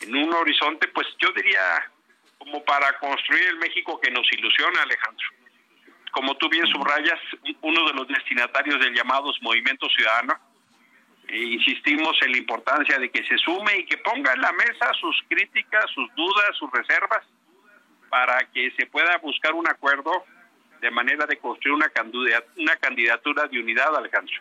en 0.00 0.16
un 0.16 0.34
horizonte, 0.34 0.88
pues 0.88 1.06
yo 1.20 1.30
diría 1.36 1.88
como 2.36 2.64
para 2.64 2.98
construir 2.98 3.44
el 3.44 3.58
México 3.58 4.00
que 4.00 4.10
nos 4.10 4.26
ilusiona, 4.32 4.82
Alejandro. 4.82 5.28
Como 6.10 6.36
tú 6.36 6.48
bien 6.48 6.66
subrayas, 6.66 7.20
uno 7.60 7.86
de 7.86 7.92
los 7.92 8.08
destinatarios 8.08 8.80
del 8.80 8.92
llamado 8.92 9.32
Movimiento 9.40 9.88
Ciudadano, 9.90 10.34
e 11.28 11.38
insistimos 11.38 12.20
en 12.22 12.32
la 12.32 12.38
importancia 12.38 12.98
de 12.98 13.08
que 13.08 13.24
se 13.24 13.38
sume 13.38 13.78
y 13.78 13.86
que 13.86 13.98
ponga 13.98 14.32
en 14.32 14.40
la 14.40 14.50
mesa 14.50 14.92
sus 15.00 15.16
críticas, 15.28 15.84
sus 15.94 16.12
dudas, 16.16 16.56
sus 16.58 16.72
reservas, 16.72 17.24
para 18.08 18.38
que 18.52 18.72
se 18.72 18.86
pueda 18.86 19.16
buscar 19.18 19.54
un 19.54 19.68
acuerdo 19.68 20.24
de 20.80 20.90
manera 20.90 21.26
de 21.26 21.38
construir 21.38 21.74
una, 21.74 21.90
una 22.56 22.76
candidatura 22.76 23.46
de 23.46 23.60
unidad, 23.60 23.96
Alejandro. 23.96 24.34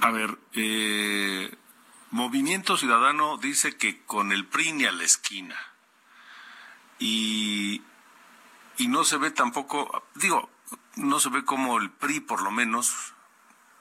A 0.00 0.10
ver, 0.10 0.38
eh, 0.52 1.50
Movimiento 2.10 2.76
Ciudadano 2.76 3.38
dice 3.38 3.76
que 3.76 4.02
con 4.04 4.30
el 4.30 4.46
PRI 4.46 4.72
ni 4.72 4.84
a 4.84 4.92
la 4.92 5.04
esquina. 5.04 5.56
Y, 6.98 7.82
y 8.78 8.88
no 8.88 9.04
se 9.04 9.16
ve 9.16 9.30
tampoco, 9.30 10.04
digo, 10.14 10.48
no 10.96 11.18
se 11.18 11.30
ve 11.30 11.44
como 11.44 11.78
el 11.78 11.90
PRI 11.90 12.20
por 12.20 12.42
lo 12.42 12.50
menos 12.50 13.14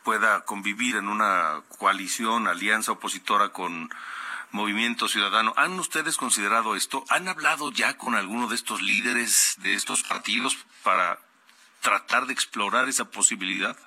pueda 0.03 0.45
convivir 0.45 0.95
en 0.95 1.07
una 1.07 1.61
coalición, 1.77 2.47
alianza 2.47 2.93
opositora 2.93 3.49
con 3.49 3.89
Movimiento 4.51 5.07
Ciudadano. 5.07 5.53
¿Han 5.57 5.79
ustedes 5.79 6.17
considerado 6.17 6.75
esto? 6.75 7.03
¿Han 7.09 7.27
hablado 7.27 7.71
ya 7.71 7.97
con 7.97 8.15
alguno 8.15 8.47
de 8.47 8.55
estos 8.55 8.81
líderes 8.81 9.57
de 9.61 9.73
estos 9.73 10.03
partidos 10.03 10.55
para 10.83 11.19
tratar 11.81 12.25
de 12.25 12.33
explorar 12.33 12.87
esa 12.87 13.09
posibilidad? 13.09 13.77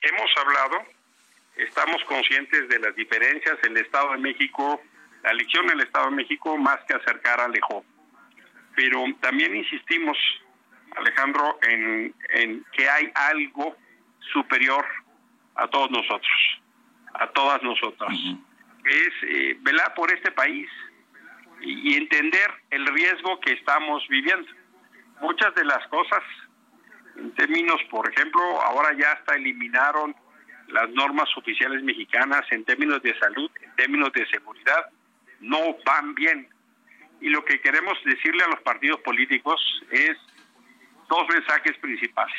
Hemos 0.00 0.30
hablado, 0.36 0.84
estamos 1.56 2.02
conscientes 2.04 2.68
de 2.68 2.78
las 2.78 2.94
diferencias. 2.94 3.58
El 3.62 3.76
Estado 3.76 4.12
de 4.12 4.18
México, 4.18 4.80
la 5.22 5.30
elección 5.30 5.64
en 5.66 5.72
el 5.72 5.80
Estado 5.80 6.10
de 6.10 6.16
México, 6.16 6.56
más 6.56 6.78
que 6.86 6.94
acercar, 6.94 7.40
alejó. 7.40 7.84
Pero 8.76 9.04
también 9.20 9.56
insistimos, 9.56 10.16
Alejandro, 10.96 11.58
en, 11.62 12.14
en 12.30 12.64
que 12.72 12.88
hay 12.88 13.10
algo 13.14 13.76
superior 14.32 14.84
a 15.56 15.66
todos 15.68 15.90
nosotros, 15.90 16.60
a 17.14 17.26
todas 17.28 17.62
nosotras 17.62 18.12
es 18.88 19.10
eh, 19.22 19.56
velar 19.60 19.94
por 19.94 20.12
este 20.12 20.30
país 20.32 20.68
y, 21.60 21.96
entender 21.96 22.50
el 22.70 22.86
riesgo 22.86 23.40
que 23.40 23.52
estamos 23.52 24.06
viviendo. 24.08 24.48
Muchas 25.20 25.54
de 25.54 25.64
las 25.64 25.86
cosas, 25.88 26.22
en 27.16 27.32
términos, 27.34 27.80
por 27.90 28.08
ejemplo, 28.10 28.40
ahora 28.62 28.96
ya 28.96 29.12
hasta 29.12 29.34
eliminaron 29.34 30.14
las 30.68 30.88
normas 30.90 31.28
oficiales 31.36 31.82
mexicanas 31.82 32.42
en 32.50 32.64
términos 32.64 33.02
de 33.02 33.18
salud, 33.18 33.50
en 33.62 33.74
términos 33.76 34.12
de 34.12 34.26
seguridad, 34.26 34.86
no 35.40 35.76
van 35.84 36.14
bien. 36.14 36.48
Y 37.20 37.30
lo 37.30 37.44
que 37.44 37.60
queremos 37.60 37.98
decirle 38.04 38.44
a 38.44 38.48
los 38.48 38.60
partidos 38.60 39.00
políticos 39.00 39.60
es 39.90 40.16
dos 41.08 41.26
mensajes 41.28 41.76
principales. 41.78 42.36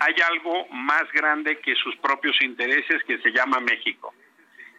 Hay 0.00 0.14
algo 0.32 0.68
más 0.68 1.04
grande 1.12 1.58
que 1.60 1.74
sus 1.76 1.94
propios 1.96 2.36
intereses 2.40 3.02
que 3.04 3.18
se 3.18 3.30
llama 3.30 3.60
México. 3.60 4.14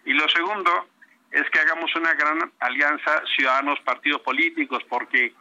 Y 0.09 0.13
lo 0.13 0.27
segundo 0.27 0.87
es 1.29 1.47
que 1.51 1.59
hagamos 1.59 1.95
una 1.95 2.15
gran 2.15 2.51
alianza 2.61 3.21
ciudadanos 3.35 3.79
partidos 3.81 4.21
políticos, 4.21 4.83
porque 4.89 5.31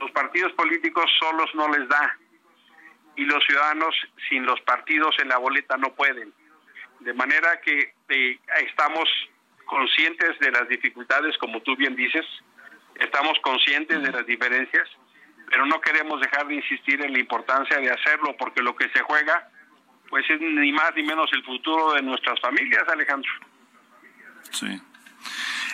los 0.00 0.10
partidos 0.12 0.52
políticos 0.54 1.04
solos 1.20 1.50
no 1.54 1.68
les 1.68 1.86
da 1.86 2.16
y 3.14 3.26
los 3.26 3.44
ciudadanos 3.44 3.94
sin 4.30 4.46
los 4.46 4.58
partidos 4.62 5.14
en 5.18 5.28
la 5.28 5.36
boleta 5.36 5.76
no 5.76 5.92
pueden. 5.94 6.32
De 7.00 7.12
manera 7.12 7.60
que 7.60 7.92
eh, 8.08 8.38
estamos 8.66 9.06
conscientes 9.66 10.38
de 10.38 10.50
las 10.50 10.66
dificultades, 10.66 11.36
como 11.36 11.60
tú 11.60 11.76
bien 11.76 11.94
dices, 11.94 12.24
estamos 12.94 13.38
conscientes 13.42 14.02
de 14.02 14.12
las 14.12 14.24
diferencias, 14.24 14.88
pero 15.50 15.66
no 15.66 15.78
queremos 15.82 16.22
dejar 16.22 16.46
de 16.46 16.54
insistir 16.54 17.04
en 17.04 17.12
la 17.12 17.20
importancia 17.20 17.76
de 17.76 17.90
hacerlo, 17.90 18.34
porque 18.38 18.62
lo 18.62 18.74
que 18.74 18.88
se 18.94 19.02
juega, 19.02 19.46
pues 20.08 20.24
es 20.30 20.40
ni 20.40 20.72
más 20.72 20.94
ni 20.94 21.02
menos 21.02 21.30
el 21.34 21.44
futuro 21.44 21.92
de 21.92 22.00
nuestras 22.00 22.40
familias, 22.40 22.84
Alejandro. 22.88 23.30
Sí. 24.52 24.80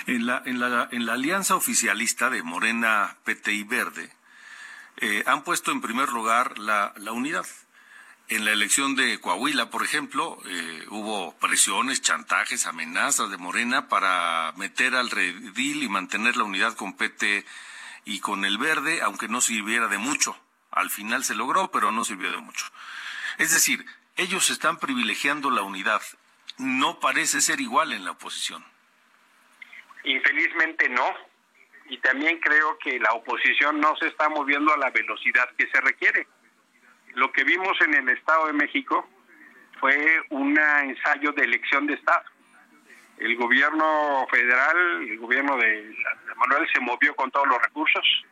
En 0.06 0.26
la, 0.26 0.42
en 0.44 0.58
la, 0.58 0.88
en 0.90 1.06
la 1.06 1.12
alianza 1.12 1.54
oficialista 1.54 2.30
de 2.30 2.42
Morena, 2.42 3.16
PT 3.24 3.52
y 3.52 3.62
Verde, 3.62 4.12
eh, 4.96 5.22
han 5.26 5.44
puesto 5.44 5.70
en 5.70 5.80
primer 5.80 6.10
lugar 6.10 6.58
la, 6.58 6.92
la, 6.96 7.12
unidad. 7.12 7.46
En 8.28 8.44
la 8.44 8.52
elección 8.52 8.94
de 8.96 9.20
Coahuila, 9.20 9.70
por 9.70 9.82
ejemplo, 9.82 10.38
eh, 10.46 10.86
hubo 10.90 11.36
presiones, 11.38 12.02
chantajes, 12.02 12.66
amenazas 12.66 13.30
de 13.30 13.36
Morena 13.36 13.88
para 13.88 14.52
meter 14.56 14.94
al 14.96 15.10
redil 15.10 15.82
y 15.82 15.88
mantener 15.88 16.36
la 16.36 16.44
unidad 16.44 16.74
con 16.74 16.94
PT 16.94 17.44
y 18.04 18.20
con 18.20 18.44
el 18.44 18.58
Verde, 18.58 19.02
aunque 19.02 19.28
no 19.28 19.40
sirviera 19.40 19.88
de 19.88 19.98
mucho. 19.98 20.36
Al 20.70 20.90
final 20.90 21.24
se 21.24 21.34
logró, 21.34 21.70
pero 21.70 21.92
no 21.92 22.04
sirvió 22.04 22.30
de 22.30 22.38
mucho. 22.38 22.64
Es 23.38 23.52
decir, 23.52 23.84
ellos 24.16 24.50
están 24.50 24.78
privilegiando 24.78 25.50
la 25.50 25.62
unidad 25.62 26.02
no 26.58 27.00
parece 27.00 27.40
ser 27.40 27.60
igual 27.60 27.92
en 27.92 28.04
la 28.04 28.12
oposición. 28.12 28.64
Infelizmente 30.04 30.88
no. 30.88 31.14
Y 31.88 31.98
también 31.98 32.38
creo 32.40 32.78
que 32.78 32.98
la 32.98 33.12
oposición 33.12 33.80
no 33.80 33.94
se 33.96 34.08
está 34.08 34.28
moviendo 34.28 34.72
a 34.72 34.78
la 34.78 34.90
velocidad 34.90 35.48
que 35.56 35.66
se 35.66 35.80
requiere. 35.80 36.26
Lo 37.14 37.30
que 37.32 37.44
vimos 37.44 37.78
en 37.82 37.94
el 37.94 38.08
Estado 38.08 38.46
de 38.46 38.54
México 38.54 39.06
fue 39.78 40.22
un 40.30 40.58
ensayo 40.58 41.32
de 41.32 41.44
elección 41.44 41.86
de 41.86 41.94
Estado. 41.94 42.24
El 43.18 43.36
gobierno 43.36 44.26
federal, 44.30 45.02
el 45.02 45.18
gobierno 45.18 45.56
de 45.58 45.94
Manuel 46.36 46.66
se 46.72 46.80
movió 46.80 47.14
con 47.14 47.30
todos 47.30 47.46
los 47.46 47.60
recursos. 47.60 48.24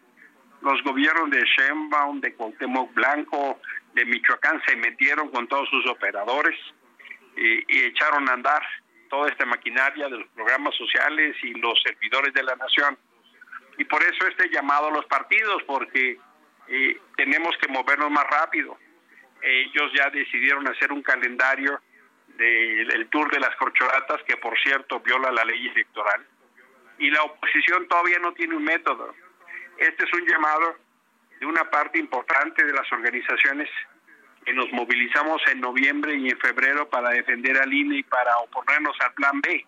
Los 0.63 0.83
gobiernos 0.83 1.31
de 1.31 1.45
Sheinbaum, 1.45 2.21
de 2.21 2.35
Cuauhtémoc 2.35 2.95
Blanco, 2.95 3.61
de 3.95 4.05
Michoacán 4.05 4.63
se 4.67 4.77
metieron 4.77 5.29
con 5.31 5.47
todos 5.49 5.69
sus 5.69 5.87
operadores 5.87 6.57
y, 7.41 7.85
echaron 7.87 8.29
a 8.29 8.35
andar 8.35 8.63
toda 9.09 9.29
esta 9.29 9.47
maquinaria 9.47 10.09
de 10.09 10.19
los 10.19 10.29
programas 10.29 10.75
sociales 10.77 11.37
y 11.43 11.55
los 11.55 11.81
servidores 11.83 12.33
de 12.35 12.43
la 12.43 12.55
nación. 12.55 12.97
Y 13.79 13.85
por 13.85 14.03
eso 14.03 14.27
este 14.29 14.51
llamado 14.51 14.89
a 14.89 14.93
los 14.93 15.07
partidos, 15.07 15.63
porque 15.65 16.19
eh, 16.69 17.01
tenemos 17.17 17.57
que 17.57 17.69
movernos 17.69 18.11
más 18.11 18.25
rápido. 18.25 18.79
Ellos 19.43 19.91
ya 19.95 20.11
decidieron 20.11 20.69
hacer 20.69 20.93
un 20.93 21.03
calendario 21.03 21.81
del 22.37 23.09
tour 23.09 23.31
de 23.31 23.41
las 23.41 23.55
corcholatas, 23.57 24.23
que 24.27 24.37
por 24.37 24.59
cierto 24.61 25.01
viola 25.01 25.31
la 25.31 25.45
ley 25.45 25.69
electoral. 25.69 26.25
Y 26.99 27.11
la 27.11 27.23
oposición 27.23 27.87
todavía 27.89 28.19
no 28.19 28.33
tiene 28.33 28.55
un 28.55 28.65
método. 28.65 29.15
Este 29.77 30.05
es 30.05 30.13
un 30.13 30.27
llamado 30.27 30.77
de 31.39 31.47
una 31.47 31.65
parte 31.71 31.99
importante 31.99 32.65
de 32.65 32.73
las 32.73 32.91
organizaciones 32.93 33.69
que 34.45 34.53
nos 34.55 34.71
movilizamos 34.73 35.43
en 35.53 35.61
noviembre 35.61 36.17
y 36.17 36.29
en 36.29 36.39
febrero 36.39 36.89
para 36.89 37.11
defender 37.11 37.57
al 37.59 37.73
INE 37.73 37.99
y 37.99 38.03
para 38.03 38.37
oponernos 38.39 38.97
al 39.01 39.13
plan 39.15 39.41
B. 39.41 39.67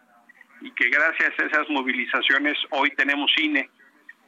Y 0.62 0.70
que 0.72 0.88
gracias 0.88 1.32
a 1.38 1.46
esas 1.46 1.68
movilizaciones 1.68 2.56
hoy 2.70 2.90
tenemos 2.94 3.30
INE, 3.38 3.68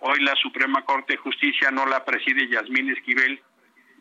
hoy 0.01 0.21
la 0.21 0.35
Suprema 0.37 0.85
Corte 0.85 1.15
de 1.15 1.19
Justicia 1.19 1.71
no 1.71 1.87
la 1.87 2.05
preside 2.05 2.49
Yasmín 2.49 2.91
Esquivel, 2.91 3.41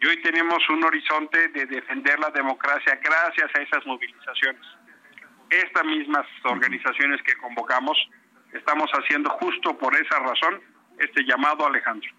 y 0.02 0.06
hoy 0.06 0.22
tenemos 0.22 0.58
un 0.70 0.84
horizonte 0.84 1.48
de 1.50 1.66
defender 1.66 2.20
la 2.20 2.30
democracia 2.32 3.00
gracias 3.02 3.50
a 3.56 3.62
esas 3.62 3.86
movilizaciones. 3.86 4.62
Estas 5.50 5.86
mismas 5.86 6.26
organizaciones 6.44 7.22
que 7.22 7.36
convocamos 7.36 7.98
estamos 8.52 8.92
haciendo 8.92 9.30
justo 9.30 9.78
por 9.78 9.96
esa 9.96 10.20
razón 10.20 10.62
este 11.00 11.24
llamado 11.24 11.66
Alejandro. 11.66 12.10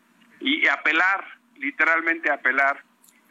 Y 0.40 0.66
apelar, 0.66 1.26
literalmente 1.56 2.32
apelar 2.32 2.82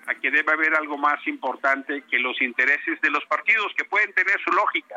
a 0.08 0.16
que 0.16 0.32
debe 0.32 0.51
haber 0.51 0.76
algo 0.76 0.97
más 0.97 1.26
importante 1.28 2.04
que 2.10 2.20
los 2.20 2.41
intereses 2.41 2.99
de 3.01 3.10
los 3.10 3.24
partidos, 3.26 3.74
que 3.78 3.86
pueden 3.86 4.14
tener 4.14 4.39
su 4.43 4.51
lógica. 4.51 4.95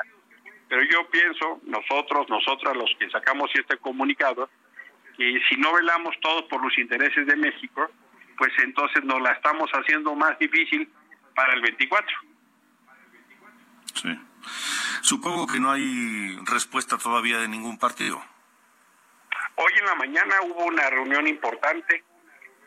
Pero 0.69 0.83
yo 0.83 1.09
pienso, 1.11 1.61
nosotros, 1.65 2.29
nosotras 2.29 2.77
los 2.77 2.91
que 2.99 3.09
sacamos 3.11 3.51
este 3.55 3.77
comunicado, 3.79 4.51
que 5.17 5.41
si 5.49 5.57
no 5.57 5.73
velamos 5.73 6.15
todos 6.21 6.43
por 6.45 6.63
los 6.63 6.77
intereses 6.79 7.27
de 7.27 7.37
México, 7.37 7.89
pues 8.37 8.53
entonces 8.63 9.05
nos 9.05 9.21
la 9.23 9.33
estamos 9.33 9.71
haciendo 9.71 10.15
más 10.15 10.39
difícil 10.39 10.91
para 11.35 11.55
el 11.55 11.63
24. 11.63 12.19
Sí. 13.95 14.19
Supongo 15.03 15.47
que 15.47 15.61
no 15.61 15.71
hay 15.71 16.37
respuesta 16.45 16.99
todavía 16.99 17.39
de 17.39 17.49
ningún 17.49 17.79
partido. 17.79 18.23
Hoy 19.55 19.73
en 19.79 19.87
la 19.87 19.95
mañana 19.95 20.35
hubo 20.43 20.65
una 20.67 20.91
reunión 20.91 21.27
importante 21.27 22.05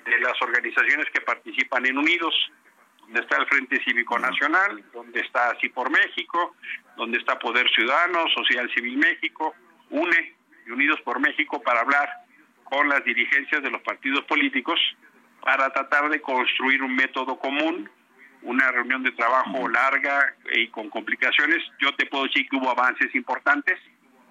de 0.06 0.20
las 0.20 0.42
organizaciones 0.42 1.06
que 1.14 1.22
participan 1.22 1.86
en 1.86 1.98
Unidos, 1.98 2.34
donde 3.02 3.22
está 3.22 3.38
el 3.38 3.48
Frente 3.48 3.84
Cívico 3.84 4.18
Nacional, 4.20 4.84
donde 4.94 5.22
está 5.22 5.52
Así 5.52 5.70
por 5.70 5.90
México, 5.90 6.56
donde 6.96 7.18
está 7.18 7.40
Poder 7.40 7.70
Ciudadano, 7.72 8.26
Social 8.36 8.70
Civil 8.74 8.98
México, 8.98 9.56
UNE 9.90 10.36
y 10.68 10.72
Unidos 10.72 11.00
por 11.02 11.20
México 11.20 11.62
para 11.62 11.82
hablar 11.82 12.10
con 12.64 12.88
las 12.88 13.04
dirigencias 13.04 13.64
de 13.64 13.72
los 13.72 13.82
partidos 13.82 14.24
políticos 14.26 14.80
para 15.42 15.70
tratar 15.72 16.10
de 16.10 16.22
construir 16.22 16.84
un 16.84 16.96
método 16.96 17.40
común, 17.40 17.90
una 18.42 18.72
reunión 18.72 19.04
de 19.04 19.12
trabajo 19.12 19.68
larga 19.68 20.36
y 20.54 20.68
con 20.68 20.90
complicaciones. 20.90 21.64
Yo 21.80 21.94
te 21.96 22.06
puedo 22.06 22.26
decir 22.26 22.48
que 22.48 22.56
hubo 22.56 22.70
avances 22.70 23.14
importantes 23.16 23.80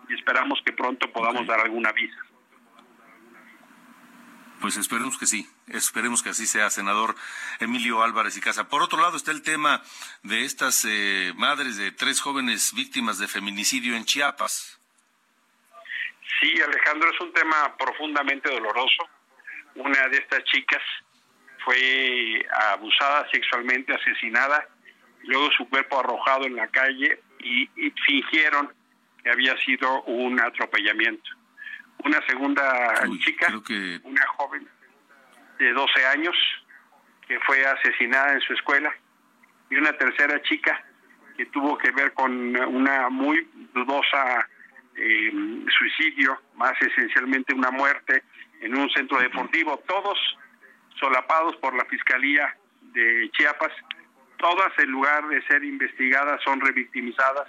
y 0.09 0.15
esperamos 0.15 0.61
que 0.65 0.73
pronto 0.73 1.11
podamos 1.13 1.47
dar 1.47 1.61
alguna 1.61 1.93
visa. 1.93 2.19
Pues 4.61 4.77
esperemos 4.77 5.19
que 5.19 5.27
sí, 5.27 5.49
esperemos 5.71 6.23
que 6.23 6.31
así 6.31 6.47
sea, 6.47 6.71
senador 6.71 7.15
Emilio 7.61 8.03
Álvarez 8.03 8.37
y 8.37 8.41
Casa. 8.41 8.69
Por 8.69 8.83
otro 8.83 9.01
lado 9.01 9.17
está 9.17 9.31
el 9.31 9.43
tema 9.43 9.83
de 10.23 10.45
estas 10.45 10.85
eh, 10.89 11.33
madres 11.37 11.77
de 11.77 11.93
tres 11.93 12.21
jóvenes 12.21 12.73
víctimas 12.75 13.19
de 13.19 13.29
feminicidio 13.29 13.97
en 13.97 14.05
Chiapas. 14.05 14.79
Sí, 16.41 16.61
Alejandro, 16.61 17.11
es 17.11 17.21
un 17.21 17.33
tema 17.33 17.77
profundamente 17.77 18.51
doloroso. 18.51 19.09
Una 19.75 20.09
de 20.09 20.19
estas 20.19 20.45
chicas 20.45 20.83
fue 21.65 22.47
abusada 22.73 23.29
sexualmente, 23.31 23.95
asesinada, 23.95 24.69
luego 25.25 25.51
su 25.53 25.69
cuerpo 25.69 26.01
arrojado 26.01 26.45
en 26.47 26.57
la 26.57 26.69
calle 26.69 27.21
y, 27.41 27.63
y 27.77 27.93
fingieron 28.07 28.73
que 29.23 29.31
había 29.31 29.57
sido 29.59 30.03
un 30.05 30.41
atropellamiento 30.41 31.39
una 32.05 32.25
segunda 32.27 32.95
chica, 33.25 33.49
una 34.05 34.27
joven 34.37 34.69
de 35.59 35.73
12 35.73 36.07
años 36.07 36.37
que 37.27 37.39
fue 37.41 37.65
asesinada 37.65 38.33
en 38.33 38.41
su 38.41 38.53
escuela 38.55 38.93
y 39.71 39.77
una 39.77 39.93
tercera 39.93 40.41
chica 40.43 40.83
que 41.37 41.47
tuvo 41.47 41.77
que 41.79 41.91
ver 41.91 42.13
con 42.15 42.57
una 42.57 43.09
muy 43.11 43.49
dudosa 43.75 44.49
eh, 44.97 45.31
suicidio, 45.79 46.41
más 46.57 46.73
esencialmente 46.81 47.55
una 47.55 47.71
muerte 47.71 48.25
en 48.61 48.77
un 48.77 48.91
centro 48.91 49.19
deportivo, 49.19 49.79
todos 49.87 50.19
solapados 50.99 51.55
por 51.57 51.75
la 51.77 51.85
Fiscalía 51.85 52.57
de 52.81 53.31
Chiapas, 53.33 53.73
todas 54.39 54.77
en 54.79 54.91
lugar 54.91 55.29
de 55.29 55.43
ser 55.47 55.63
investigadas 55.63 56.43
son 56.43 56.61
revictimizadas 56.61 57.49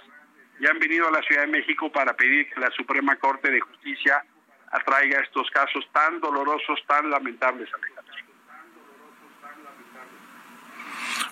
y 0.60 0.66
han 0.66 0.78
venido 0.78 1.08
a 1.08 1.10
la 1.10 1.22
Ciudad 1.22 1.42
de 1.42 1.52
México 1.52 1.90
para 1.90 2.14
pedir 2.14 2.48
que 2.50 2.60
la 2.60 2.70
Suprema 2.70 3.16
Corte 3.16 3.50
de 3.50 3.60
Justicia 3.60 4.24
atraiga 4.70 5.20
estos 5.20 5.50
casos 5.50 5.84
tan 5.92 6.20
dolorosos, 6.20 6.78
tan 6.86 7.10
lamentables, 7.10 7.68
Alejandro. 7.74 8.14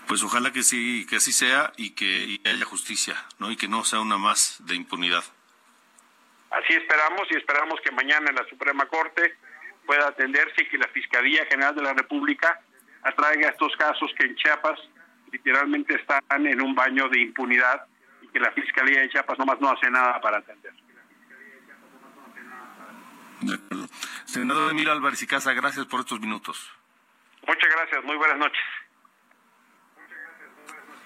Pues 0.06 0.22
ojalá 0.22 0.52
que 0.52 0.62
sí, 0.62 1.06
que 1.06 1.16
así 1.16 1.32
sea 1.32 1.72
y 1.76 1.90
que 1.90 2.40
haya 2.46 2.64
justicia, 2.64 3.14
¿no? 3.38 3.50
Y 3.50 3.56
que 3.56 3.68
no 3.68 3.84
sea 3.84 4.00
una 4.00 4.16
más 4.16 4.56
de 4.64 4.74
impunidad. 4.74 5.22
Así 6.50 6.72
esperamos 6.72 7.28
y 7.30 7.36
esperamos 7.36 7.78
que 7.82 7.90
mañana 7.90 8.30
en 8.30 8.36
la 8.36 8.48
Suprema 8.48 8.86
Corte 8.86 9.36
pueda 9.84 10.08
atenderse 10.08 10.62
y 10.62 10.68
que 10.68 10.78
la 10.78 10.88
Fiscalía 10.88 11.44
General 11.44 11.74
de 11.74 11.82
la 11.82 11.92
República 11.92 12.58
atraiga 13.02 13.50
estos 13.50 13.76
casos 13.76 14.10
que 14.18 14.26
en 14.26 14.36
Chiapas 14.36 14.80
literalmente 15.30 15.94
están 15.94 16.46
en 16.46 16.62
un 16.62 16.74
baño 16.74 17.08
de 17.10 17.20
impunidad 17.20 17.84
y 18.22 18.28
que 18.28 18.40
la 18.40 18.50
Fiscalía 18.52 19.00
de 19.00 19.10
Chiapas 19.10 19.38
nomás 19.38 19.60
no 19.60 19.70
hace 19.70 19.90
nada 19.90 20.20
para 20.22 20.38
atender. 20.38 20.72
Senador 24.24 24.70
Emilio 24.70 24.92
Álvarez 24.92 25.22
y 25.22 25.26
Casa, 25.26 25.52
gracias 25.52 25.86
por 25.86 26.00
estos 26.00 26.20
minutos. 26.20 26.70
Muchas 27.46 27.70
gracias, 27.70 28.04
muy 28.04 28.16
buenas 28.16 28.38
noches. 28.38 28.62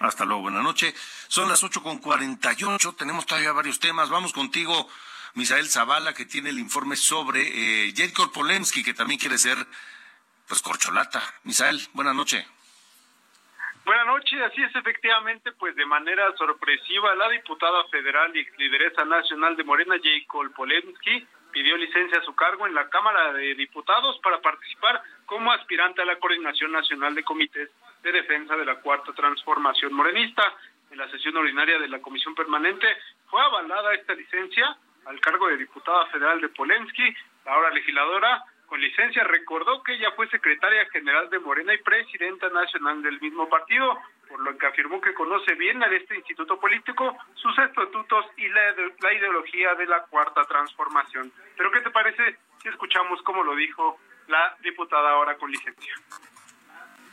Hasta 0.01 0.25
luego, 0.25 0.43
buenas 0.43 0.65
noches. 0.65 0.95
Son 1.29 1.49
las 1.49 1.63
ocho 1.63 1.83
con 1.83 2.01
ocho, 2.03 2.95
tenemos 2.95 3.25
todavía 3.25 3.53
varios 3.53 3.79
temas. 3.79 4.11
Vamos 4.11 4.33
contigo, 4.33 4.89
Misael 5.35 5.69
Zavala, 5.69 6.13
que 6.13 6.25
tiene 6.25 6.51
el 6.51 6.59
informe 6.59 6.97
sobre 6.97 7.89
eh, 7.89 7.95
Polensky, 8.35 8.83
que 8.83 8.95
también 8.95 9.21
quiere 9.21 9.39
ser, 9.39 9.57
pues, 10.49 10.61
corcholata. 10.61 11.23
Misael, 11.45 11.81
buenas 11.93 12.17
noches. 12.17 12.45
Buenas 13.85 14.07
noches, 14.07 14.41
así 14.43 14.63
es 14.63 14.75
efectivamente, 14.75 15.53
pues 15.53 15.75
de 15.75 15.87
manera 15.87 16.37
sorpresiva 16.37 17.15
la 17.17 17.29
diputada 17.29 17.85
federal 17.91 18.37
y 18.37 18.47
lideresa 18.59 19.05
nacional 19.05 19.57
de 19.57 19.65
Morena, 19.65 19.97
Jacob 20.03 20.53
Polensky, 20.55 21.27
pidió 21.53 21.77
licencia 21.77 22.19
a 22.19 22.25
su 22.25 22.35
cargo 22.35 22.67
en 22.67 22.75
la 22.75 22.89
Cámara 22.89 23.33
de 23.33 23.55
Diputados 23.55 24.19
para 24.23 24.41
participar 24.41 25.03
como 25.27 25.53
aspirante 25.53 26.03
a 26.03 26.07
la 26.07 26.19
Coordinación 26.19 26.73
Nacional 26.73 27.15
de 27.15 27.23
Comités 27.23 27.71
de 28.03 28.13
Defensa 28.13 28.57
de 28.57 28.65
la 28.65 28.81
Cuarta 28.81 29.13
Transformación 29.13 29.93
Morenista. 29.93 30.43
En 30.91 30.99
la 30.99 31.09
sesión 31.11 31.37
ordinaria 31.37 31.79
de 31.79 31.89
la 31.89 32.01
Comisión 32.01 32.35
Permanente 32.35 32.87
fue 33.31 33.41
avalada 33.41 33.95
esta 33.95 34.15
licencia 34.15 34.77
al 35.07 35.21
cargo 35.21 35.49
de 35.49 35.57
diputada 35.57 36.07
federal 36.07 36.41
de 36.41 36.49
Polensky, 36.49 37.15
ahora 37.47 37.71
legisladora 37.71 38.45
con 38.73 38.81
licencia 38.81 39.23
recordó 39.25 39.83
que 39.83 39.93
ella 39.93 40.13
fue 40.17 40.27
secretaria 40.31 40.89
general 40.91 41.29
de 41.29 41.39
Morena 41.41 41.75
y 41.75 41.83
presidenta 41.83 42.49
nacional 42.49 43.03
del 43.03 43.21
mismo 43.21 43.47
partido, 43.47 43.99
por 44.27 44.41
lo 44.41 44.57
que 44.57 44.65
afirmó 44.65 44.99
que 44.99 45.13
conoce 45.13 45.55
bien 45.57 45.83
a 45.83 45.95
este 45.95 46.17
instituto 46.17 46.59
político, 46.59 47.15
sus 47.35 47.53
estatutos 47.59 48.25
y 48.39 48.49
la, 48.49 48.75
la 49.03 49.13
ideología 49.13 49.75
de 49.75 49.85
la 49.85 50.05
cuarta 50.05 50.43
transformación. 50.45 51.31
Pero 51.55 51.71
¿qué 51.71 51.83
te 51.83 51.91
parece 51.91 52.39
si 52.63 52.69
escuchamos 52.71 53.21
cómo 53.25 53.45
lo 53.45 53.55
dijo 53.57 53.99
la 54.29 54.57
diputada 54.63 55.11
ahora 55.11 55.37
con 55.37 55.51
licencia? 55.51 55.93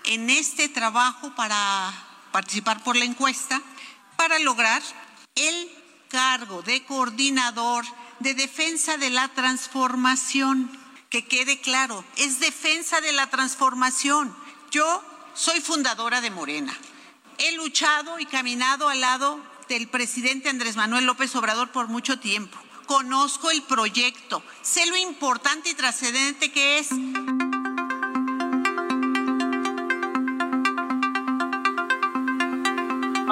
En 0.06 0.30
este 0.30 0.70
trabajo 0.70 1.36
para 1.36 1.92
participar 2.32 2.82
por 2.86 2.96
la 2.96 3.04
encuesta, 3.04 3.60
para 4.16 4.40
lograr 4.40 4.82
el 5.36 5.70
cargo 6.10 6.62
de 6.62 6.86
coordinador 6.86 7.84
de 8.20 8.34
defensa 8.34 8.96
de 8.96 9.10
la 9.10 9.28
transformación 9.28 10.72
que 11.10 11.26
quede 11.28 11.60
claro, 11.60 12.04
es 12.18 12.40
defensa 12.40 13.02
de 13.02 13.12
la 13.12 13.30
transformación. 13.30 14.36
Yo 14.72 15.04
soy 15.34 15.60
fundadora 15.62 16.22
de 16.22 16.32
Morena 16.32 16.78
he 17.40 17.54
luchado 17.54 18.20
y 18.20 18.26
caminado 18.26 18.90
al 18.90 19.00
lado 19.00 19.40
del 19.70 19.88
presidente 19.88 20.50
Andrés 20.50 20.76
Manuel 20.76 21.06
López 21.06 21.34
Obrador 21.36 21.70
por 21.72 21.88
mucho 21.88 22.20
tiempo. 22.20 22.58
Conozco 22.86 23.50
el 23.50 23.62
proyecto, 23.64 24.44
sé 24.62 24.86
lo 24.88 24.98
importante 24.98 25.70
y 25.70 25.74
trascendente 25.74 26.52
que 26.52 26.80
es. 26.80 26.92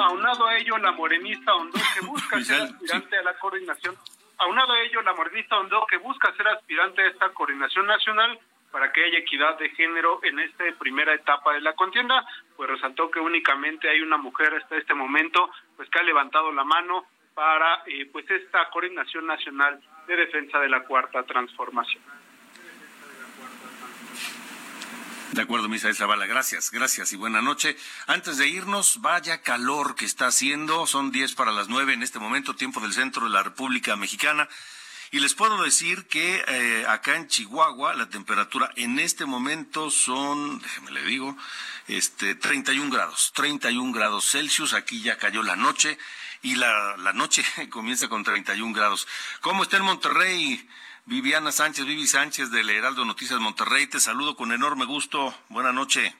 Aunado 0.00 0.46
a 0.46 0.56
ello, 0.56 0.78
la 0.78 0.92
morenista 0.92 1.54
Hondo 1.54 1.78
que 1.94 2.06
busca 2.06 2.42
ser 2.44 2.62
aspirante 2.62 3.18
a 3.18 3.22
la 3.22 3.38
coordinación, 3.38 3.96
aunado 4.38 4.72
a 4.72 4.80
ello, 4.80 5.02
la 5.02 5.14
morenista 5.14 5.58
Hondo 5.58 5.86
que 5.88 5.96
busca 5.98 6.32
ser 6.34 6.48
aspirante 6.48 7.02
a 7.02 7.08
esta 7.08 7.28
coordinación 7.30 7.86
nacional 7.86 8.38
para 8.70 8.92
que 8.92 9.04
haya 9.04 9.18
equidad 9.18 9.58
de 9.58 9.70
género 9.70 10.20
en 10.22 10.38
esta 10.38 10.64
primera 10.78 11.14
etapa 11.14 11.54
de 11.54 11.60
la 11.60 11.74
contienda, 11.74 12.26
pues 12.56 12.68
resaltó 12.68 13.10
que 13.10 13.20
únicamente 13.20 13.88
hay 13.88 14.00
una 14.00 14.18
mujer 14.18 14.54
hasta 14.54 14.76
este 14.76 14.94
momento, 14.94 15.50
pues 15.76 15.88
que 15.90 15.98
ha 15.98 16.02
levantado 16.02 16.52
la 16.52 16.64
mano 16.64 17.06
para 17.34 17.82
eh, 17.86 18.08
pues 18.12 18.28
esta 18.30 18.68
coordinación 18.70 19.26
nacional 19.26 19.80
de 20.06 20.16
defensa 20.16 20.58
de 20.58 20.68
la 20.68 20.84
cuarta 20.84 21.22
transformación. 21.22 22.02
De 25.32 25.42
acuerdo, 25.42 25.68
Misael 25.68 25.94
Zavala. 25.94 26.26
Gracias, 26.26 26.70
gracias 26.70 27.12
y 27.12 27.16
buena 27.16 27.42
noche. 27.42 27.76
Antes 28.06 28.38
de 28.38 28.48
irnos, 28.48 29.02
vaya 29.02 29.42
calor 29.42 29.94
que 29.94 30.06
está 30.06 30.28
haciendo. 30.28 30.86
Son 30.86 31.12
10 31.12 31.34
para 31.34 31.52
las 31.52 31.68
9 31.68 31.92
en 31.92 32.02
este 32.02 32.18
momento, 32.18 32.56
tiempo 32.56 32.80
del 32.80 32.94
centro 32.94 33.24
de 33.24 33.32
la 33.32 33.42
República 33.42 33.94
Mexicana. 33.94 34.48
Y 35.10 35.20
les 35.20 35.34
puedo 35.34 35.62
decir 35.62 36.06
que 36.06 36.42
eh, 36.48 36.86
acá 36.88 37.16
en 37.16 37.28
Chihuahua 37.28 37.94
la 37.94 38.08
temperatura 38.08 38.70
en 38.76 38.98
este 38.98 39.26
momento 39.26 39.90
son, 39.90 40.60
déjeme 40.60 40.92
le 40.92 41.02
digo, 41.04 41.36
este 41.88 42.34
31 42.34 42.90
grados, 42.90 43.32
31 43.34 43.92
grados 43.92 44.30
Celsius. 44.30 44.72
Aquí 44.72 45.02
ya 45.02 45.18
cayó 45.18 45.42
la 45.42 45.56
noche 45.56 45.98
y 46.40 46.54
la, 46.54 46.96
la 46.96 47.12
noche 47.12 47.44
comienza 47.70 48.08
con 48.08 48.24
31 48.24 48.72
grados. 48.72 49.06
¿Cómo 49.42 49.62
está 49.62 49.76
en 49.76 49.84
Monterrey? 49.84 50.68
Viviana 51.08 51.50
Sánchez, 51.50 51.86
Vivi 51.86 52.06
Sánchez 52.06 52.50
del 52.50 52.68
Heraldo 52.68 53.02
Noticias 53.02 53.40
Monterrey, 53.40 53.86
te 53.86 53.98
saludo 53.98 54.36
con 54.36 54.52
enorme 54.52 54.84
gusto. 54.84 55.32
Buenas 55.48 55.72
noches. 55.72 56.14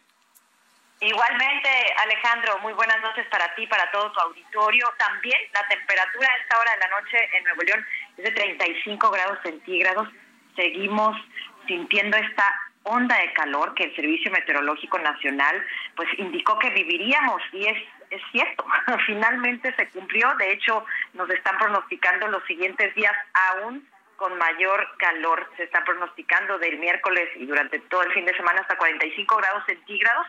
Igualmente, 1.02 1.68
Alejandro, 1.98 2.58
muy 2.60 2.72
buenas 2.72 2.98
noches 3.02 3.26
para 3.26 3.54
ti, 3.54 3.66
para 3.66 3.90
todo 3.90 4.10
tu 4.12 4.20
auditorio. 4.20 4.86
También 4.96 5.36
la 5.52 5.68
temperatura 5.68 6.26
a 6.32 6.36
esta 6.38 6.58
hora 6.58 6.72
de 6.72 6.78
la 6.78 6.88
noche 6.88 7.18
en 7.36 7.44
Nuevo 7.44 7.62
León 7.64 7.86
es 8.16 8.24
de 8.24 8.30
35 8.30 9.10
grados 9.10 9.38
centígrados. 9.42 10.08
Seguimos 10.56 11.20
sintiendo 11.66 12.16
esta 12.16 12.50
onda 12.84 13.18
de 13.18 13.30
calor 13.34 13.74
que 13.74 13.84
el 13.84 13.94
Servicio 13.94 14.30
Meteorológico 14.30 14.98
Nacional 15.00 15.66
pues 15.96 16.08
indicó 16.16 16.58
que 16.58 16.70
viviríamos 16.70 17.42
y 17.52 17.66
es 17.66 17.76
es 18.08 18.22
cierto, 18.32 18.64
finalmente 19.06 19.74
se 19.76 19.86
cumplió, 19.90 20.34
de 20.36 20.50
hecho 20.52 20.82
nos 21.12 21.28
están 21.28 21.58
pronosticando 21.58 22.26
los 22.28 22.42
siguientes 22.46 22.94
días 22.94 23.12
aún 23.34 23.86
con 24.18 24.36
mayor 24.36 24.84
calor. 24.98 25.48
Se 25.56 25.62
está 25.62 25.84
pronosticando 25.84 26.58
del 26.58 26.76
miércoles 26.78 27.30
y 27.36 27.46
durante 27.46 27.78
todo 27.78 28.02
el 28.02 28.12
fin 28.12 28.24
de 28.24 28.36
semana 28.36 28.60
hasta 28.60 28.76
45 28.76 29.36
grados 29.36 29.62
centígrados, 29.64 30.26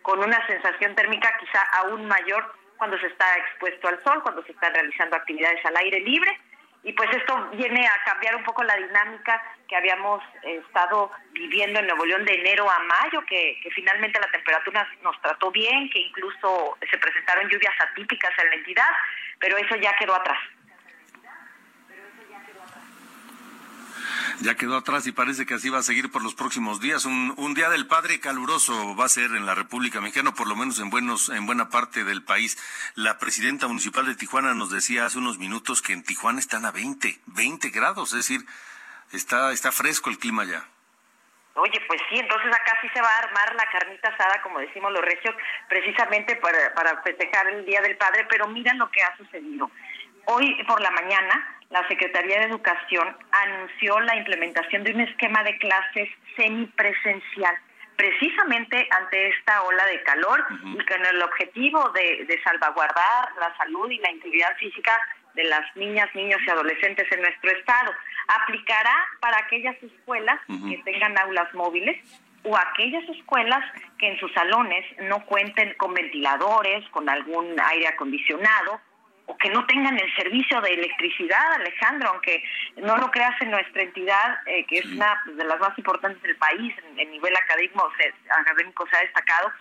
con 0.00 0.20
una 0.20 0.46
sensación 0.46 0.94
térmica 0.94 1.36
quizá 1.40 1.60
aún 1.80 2.06
mayor 2.06 2.54
cuando 2.76 2.96
se 2.98 3.08
está 3.08 3.26
expuesto 3.36 3.88
al 3.88 4.02
sol, 4.04 4.22
cuando 4.22 4.44
se 4.44 4.52
están 4.52 4.72
realizando 4.72 5.16
actividades 5.16 5.64
al 5.66 5.76
aire 5.76 6.00
libre. 6.00 6.40
Y 6.84 6.92
pues 6.92 7.10
esto 7.14 7.50
viene 7.52 7.84
a 7.84 8.04
cambiar 8.04 8.36
un 8.36 8.44
poco 8.44 8.62
la 8.62 8.76
dinámica 8.76 9.42
que 9.68 9.76
habíamos 9.76 10.22
estado 10.42 11.10
viviendo 11.32 11.80
en 11.80 11.86
Nuevo 11.86 12.06
León 12.06 12.24
de 12.24 12.34
enero 12.34 12.70
a 12.70 12.78
mayo, 12.78 13.24
que, 13.26 13.58
que 13.60 13.70
finalmente 13.70 14.20
la 14.20 14.30
temperatura 14.30 14.88
nos 15.02 15.20
trató 15.20 15.50
bien, 15.50 15.90
que 15.90 15.98
incluso 15.98 16.78
se 16.88 16.98
presentaron 16.98 17.48
lluvias 17.48 17.74
atípicas 17.90 18.30
en 18.38 18.50
la 18.50 18.54
entidad, 18.54 18.90
pero 19.40 19.56
eso 19.58 19.74
ya 19.76 19.96
quedó 19.96 20.14
atrás. 20.14 20.38
Ya 24.40 24.54
quedó 24.54 24.76
atrás 24.76 25.06
y 25.06 25.12
parece 25.12 25.46
que 25.46 25.54
así 25.54 25.68
va 25.68 25.78
a 25.78 25.82
seguir 25.82 26.10
por 26.10 26.22
los 26.22 26.34
próximos 26.34 26.80
días. 26.80 27.04
Un, 27.04 27.54
día 27.54 27.68
del 27.68 27.86
padre 27.86 28.20
caluroso 28.20 28.96
va 28.96 29.04
a 29.04 29.08
ser 29.08 29.32
en 29.32 29.46
la 29.46 29.54
República 29.54 30.00
Mexicana, 30.00 30.32
por 30.32 30.48
lo 30.48 30.56
menos 30.56 30.78
en 31.28 31.46
buena 31.46 31.68
parte 31.68 32.04
del 32.04 32.22
país. 32.22 32.56
La 32.94 33.18
presidenta 33.18 33.68
municipal 33.68 34.06
de 34.06 34.14
Tijuana 34.14 34.54
nos 34.54 34.70
decía 34.70 35.04
hace 35.04 35.18
unos 35.18 35.38
minutos 35.38 35.82
que 35.82 35.92
en 35.92 36.02
Tijuana 36.02 36.40
están 36.40 36.64
a 36.64 36.70
20, 36.70 37.20
20 37.26 37.70
grados, 37.70 38.12
es 38.12 38.26
decir, 38.26 38.46
está, 39.12 39.52
está 39.52 39.70
fresco 39.72 40.10
el 40.10 40.18
clima 40.18 40.44
ya. 40.44 40.64
Oye, 41.54 41.78
pues 41.86 42.00
sí, 42.08 42.18
entonces 42.18 42.48
acá 42.48 42.78
sí 42.80 42.88
se 42.94 43.02
va 43.02 43.08
a 43.08 43.18
armar 43.18 43.54
la 43.54 43.68
carnita 43.70 44.08
asada, 44.08 44.40
como 44.40 44.58
decimos 44.58 44.90
los 44.90 45.02
recios, 45.02 45.34
precisamente 45.68 46.36
para, 46.36 46.72
para 46.74 47.02
festejar 47.02 47.46
el 47.48 47.66
Día 47.66 47.82
del 47.82 47.96
Padre, 47.98 48.26
pero 48.28 48.48
mira 48.48 48.72
lo 48.74 48.90
que 48.90 49.02
ha 49.02 49.14
sucedido. 49.18 49.70
Hoy 50.24 50.62
por 50.64 50.80
la 50.80 50.90
mañana, 50.92 51.58
la 51.72 51.88
Secretaría 51.88 52.38
de 52.38 52.46
Educación 52.46 53.16
anunció 53.32 53.98
la 54.00 54.16
implementación 54.16 54.84
de 54.84 54.92
un 54.92 55.00
esquema 55.00 55.42
de 55.42 55.56
clases 55.56 56.08
semipresencial, 56.36 57.56
precisamente 57.96 58.86
ante 58.90 59.28
esta 59.28 59.62
ola 59.62 59.86
de 59.86 60.02
calor 60.02 60.44
y 60.64 60.84
con 60.84 61.04
el 61.04 61.22
objetivo 61.22 61.88
de, 61.90 62.26
de, 62.26 62.42
salvaguardar 62.42 63.28
la 63.40 63.56
salud 63.56 63.90
y 63.90 63.98
la 63.98 64.10
integridad 64.10 64.54
física 64.58 64.92
de 65.34 65.44
las 65.44 65.64
niñas, 65.74 66.14
niños 66.14 66.40
y 66.46 66.50
adolescentes 66.50 67.10
en 67.10 67.22
nuestro 67.22 67.50
estado. 67.50 67.92
Aplicará 68.28 68.94
para 69.20 69.38
aquellas 69.38 69.76
escuelas 69.82 70.38
uh 70.48 70.52
-huh. 70.52 70.70
que 70.70 70.82
tengan 70.82 71.18
aulas 71.18 71.52
móviles 71.54 71.96
o 72.44 72.54
aquellas 72.54 73.08
escuelas 73.08 73.64
que 73.98 74.08
en 74.08 74.18
sus 74.18 74.30
salones 74.34 74.84
no 75.08 75.24
cuenten 75.24 75.72
con 75.78 75.94
ventiladores, 75.94 76.86
con 76.90 77.08
algún 77.08 77.58
aire 77.58 77.88
acondicionado 77.88 78.80
o 79.26 79.36
que 79.38 79.50
no 79.50 79.64
tengan 79.66 79.98
el 79.98 80.14
servicio 80.16 80.60
de 80.60 80.74
electricidad, 80.74 81.52
Alejandro, 81.52 82.10
aunque 82.10 82.42
no 82.76 82.96
lo 82.96 83.10
creas 83.10 83.40
en 83.40 83.50
nuestra 83.50 83.82
entidad, 83.82 84.38
eh, 84.46 84.66
que 84.66 84.78
es 84.78 84.86
una 84.86 85.20
de 85.26 85.44
las 85.44 85.60
más 85.60 85.76
importantes 85.78 86.20
del 86.22 86.36
país, 86.36 86.74
en, 86.78 86.98
en 86.98 87.10
nivel 87.10 87.34
académico 87.36 87.90
se, 87.96 88.12
académico 88.30 88.86
se 88.88 88.96
ha 88.96 89.00
destacado, 89.00 89.52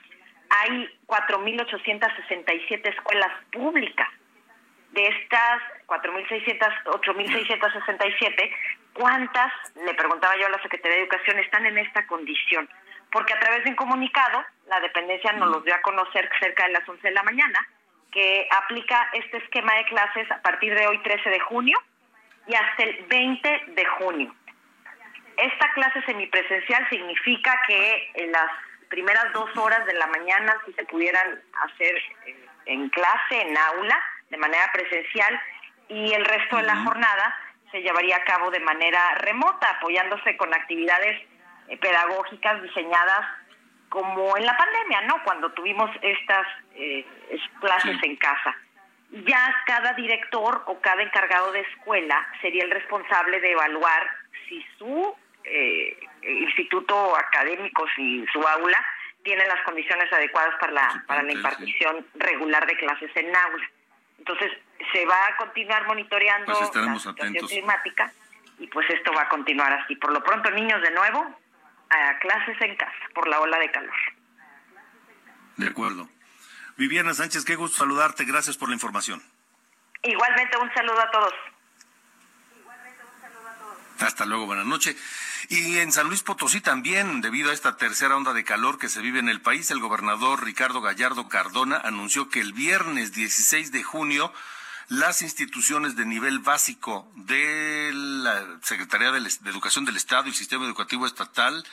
hay 0.51 0.89
4.867 1.07 2.89
escuelas 2.89 3.31
públicas. 3.51 4.07
De 4.91 5.07
estas 5.07 5.61
4.600, 5.87 6.83
8.667, 6.83 8.55
¿cuántas, 8.93 9.53
le 9.85 9.93
preguntaba 9.93 10.35
yo 10.35 10.47
a 10.47 10.49
la 10.49 10.61
Secretaría 10.61 10.97
de 10.97 11.03
Educación, 11.03 11.39
están 11.39 11.65
en 11.65 11.77
esta 11.77 12.05
condición? 12.07 12.67
Porque 13.09 13.33
a 13.33 13.39
través 13.39 13.63
de 13.63 13.69
un 13.69 13.77
comunicado, 13.77 14.43
la 14.67 14.81
dependencia 14.81 15.31
nos 15.33 15.49
los 15.49 15.63
dio 15.63 15.75
a 15.75 15.81
conocer 15.81 16.29
cerca 16.41 16.65
de 16.67 16.73
las 16.73 16.87
11 16.87 17.07
de 17.07 17.13
la 17.13 17.23
mañana, 17.23 17.65
que 18.11 18.47
aplica 18.51 19.09
este 19.13 19.37
esquema 19.37 19.73
de 19.75 19.85
clases 19.85 20.29
a 20.31 20.41
partir 20.41 20.75
de 20.75 20.87
hoy 20.87 20.97
13 20.99 21.29
de 21.29 21.39
junio 21.39 21.77
y 22.47 22.55
hasta 22.55 22.83
el 22.83 23.05
20 23.05 23.63
de 23.67 23.85
junio. 23.85 24.35
Esta 25.37 25.71
clase 25.73 26.01
semipresencial 26.03 26.87
significa 26.89 27.59
que 27.67 28.11
en 28.15 28.31
las 28.31 28.51
primeras 28.89 29.31
dos 29.33 29.49
horas 29.57 29.85
de 29.85 29.93
la 29.93 30.07
mañana 30.07 30.53
si 30.65 30.73
se 30.73 30.83
pudieran 30.85 31.41
hacer 31.63 32.01
en 32.65 32.89
clase, 32.89 33.41
en 33.41 33.57
aula, 33.57 33.99
de 34.29 34.37
manera 34.37 34.69
presencial, 34.73 35.41
y 35.87 36.13
el 36.13 36.25
resto 36.25 36.57
de 36.57 36.63
la 36.63 36.75
jornada 36.75 37.35
se 37.71 37.81
llevaría 37.81 38.17
a 38.17 38.23
cabo 38.23 38.51
de 38.51 38.59
manera 38.59 39.15
remota, 39.15 39.69
apoyándose 39.77 40.35
con 40.37 40.53
actividades 40.53 41.21
pedagógicas 41.79 42.61
diseñadas 42.61 43.25
como 43.91 44.37
en 44.37 44.45
la 44.45 44.55
pandemia, 44.55 45.01
¿no? 45.01 45.21
Cuando 45.25 45.51
tuvimos 45.51 45.91
estas 46.01 46.47
eh, 46.75 47.05
clases 47.59 47.97
sí. 47.99 48.07
en 48.07 48.15
casa. 48.15 48.55
Ya 49.25 49.53
cada 49.65 49.91
director 49.93 50.63
o 50.65 50.79
cada 50.79 51.03
encargado 51.03 51.51
de 51.51 51.59
escuela 51.59 52.25
sería 52.41 52.63
el 52.63 52.71
responsable 52.71 53.41
de 53.41 53.51
evaluar 53.51 54.09
si 54.47 54.65
su 54.77 55.13
eh, 55.43 55.97
instituto 56.23 57.17
académico, 57.17 57.85
si 57.93 58.25
su 58.31 58.39
aula 58.39 58.81
tiene 59.23 59.45
las 59.45 59.61
condiciones 59.63 60.11
adecuadas 60.13 60.57
para 60.57 60.71
la, 60.71 61.03
para 61.05 61.23
la 61.23 61.33
impartición 61.33 62.07
regular 62.13 62.65
de 62.65 62.77
clases 62.77 63.11
en 63.15 63.35
aula. 63.35 63.69
Entonces, 64.19 64.53
se 64.93 65.05
va 65.05 65.27
a 65.27 65.35
continuar 65.35 65.85
monitoreando 65.85 66.45
pues 66.45 66.59
la 66.59 66.65
situación 66.67 67.13
atentos. 67.13 67.49
climática 67.49 68.13
y 68.57 68.67
pues 68.67 68.89
esto 68.89 69.11
va 69.11 69.23
a 69.23 69.29
continuar 69.29 69.73
así. 69.73 69.97
Por 69.97 70.13
lo 70.13 70.23
pronto, 70.23 70.49
niños 70.51 70.81
de 70.81 70.91
nuevo, 70.91 71.40
a 71.91 72.19
clases 72.19 72.59
en 72.61 72.75
casa 72.75 73.09
por 73.13 73.27
la 73.27 73.39
ola 73.39 73.59
de 73.59 73.69
calor. 73.71 73.95
De 75.57 75.67
acuerdo. 75.67 76.09
Viviana 76.77 77.13
Sánchez, 77.13 77.45
qué 77.45 77.55
gusto 77.55 77.77
saludarte. 77.77 78.25
Gracias 78.25 78.57
por 78.57 78.69
la 78.69 78.75
información. 78.75 79.21
Igualmente, 80.03 80.57
un 80.57 80.73
saludo 80.73 80.99
a 80.99 81.11
todos. 81.11 81.33
Hasta 83.99 84.25
luego, 84.25 84.47
buenas 84.47 84.65
noches. 84.65 84.95
Y 85.49 85.77
en 85.77 85.91
San 85.91 86.07
Luis 86.07 86.23
Potosí 86.23 86.61
también, 86.61 87.21
debido 87.21 87.51
a 87.51 87.53
esta 87.53 87.77
tercera 87.77 88.15
onda 88.15 88.33
de 88.33 88.43
calor 88.43 88.79
que 88.79 88.89
se 88.89 89.01
vive 89.01 89.19
en 89.19 89.29
el 89.29 89.41
país, 89.41 89.69
el 89.69 89.79
gobernador 89.79 90.43
Ricardo 90.43 90.81
Gallardo 90.81 91.29
Cardona 91.29 91.77
anunció 91.77 92.29
que 92.29 92.39
el 92.39 92.53
viernes 92.53 93.13
16 93.13 93.71
de 93.71 93.83
junio 93.83 94.33
las 94.91 95.21
instituciones 95.21 95.95
de 95.95 96.05
nivel 96.05 96.39
básico 96.39 97.09
de 97.15 97.91
la 97.93 98.59
Secretaría 98.61 99.13
de 99.13 99.19
Educación 99.45 99.85
del 99.85 99.95
Estado 99.95 100.27
y 100.27 100.33
Sistema 100.33 100.65
Educativo 100.65 101.05
Estatal 101.05 101.65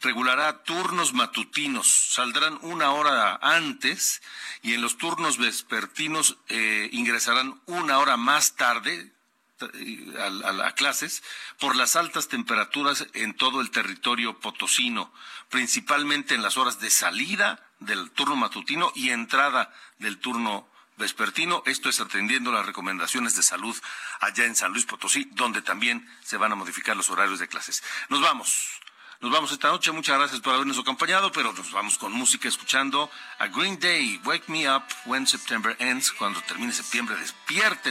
regulará 0.00 0.62
turnos 0.62 1.12
matutinos. 1.12 1.86
Saldrán 1.86 2.58
una 2.62 2.92
hora 2.92 3.38
antes 3.42 4.22
y 4.62 4.72
en 4.72 4.80
los 4.80 4.96
turnos 4.96 5.36
vespertinos 5.36 6.38
eh, 6.48 6.88
ingresarán 6.92 7.60
una 7.66 7.98
hora 7.98 8.16
más 8.16 8.56
tarde 8.56 9.12
eh, 9.60 10.14
a, 10.18 10.66
a, 10.66 10.74
clases 10.74 11.22
por 11.60 11.76
las 11.76 11.94
altas 11.94 12.28
temperaturas 12.28 13.06
en 13.12 13.34
todo 13.34 13.60
el 13.60 13.70
territorio 13.70 14.40
potosino, 14.40 15.12
principalmente 15.50 16.34
en 16.34 16.40
las 16.40 16.56
horas 16.56 16.80
de 16.80 16.90
salida 16.90 17.68
del 17.80 18.10
turno 18.12 18.34
matutino 18.34 18.92
y 18.94 19.10
entrada 19.10 19.74
del 19.98 20.16
turno 20.16 20.71
vespertino. 20.96 21.62
Esto 21.66 21.88
es 21.88 22.00
atendiendo 22.00 22.52
las 22.52 22.66
recomendaciones 22.66 23.36
de 23.36 23.42
salud 23.42 23.76
allá 24.20 24.44
en 24.44 24.56
San 24.56 24.72
Luis 24.72 24.84
Potosí, 24.84 25.28
donde 25.32 25.62
también 25.62 26.08
se 26.22 26.36
van 26.36 26.52
a 26.52 26.56
modificar 26.56 26.96
los 26.96 27.10
horarios 27.10 27.38
de 27.38 27.48
clases. 27.48 27.82
Nos 28.08 28.20
vamos. 28.20 28.80
Nos 29.20 29.30
vamos 29.30 29.52
esta 29.52 29.68
noche. 29.68 29.92
Muchas 29.92 30.18
gracias 30.18 30.40
por 30.40 30.54
habernos 30.54 30.78
acompañado, 30.78 31.30
pero 31.30 31.52
nos 31.52 31.70
vamos 31.70 31.96
con 31.96 32.12
música 32.12 32.48
escuchando 32.48 33.08
a 33.38 33.46
Green 33.46 33.78
Day, 33.78 34.20
Wake 34.24 34.48
Me 34.48 34.68
Up 34.68 34.82
When 35.04 35.26
September 35.28 35.76
Ends. 35.78 36.10
Cuando 36.10 36.40
termine 36.42 36.72
septiembre, 36.72 37.14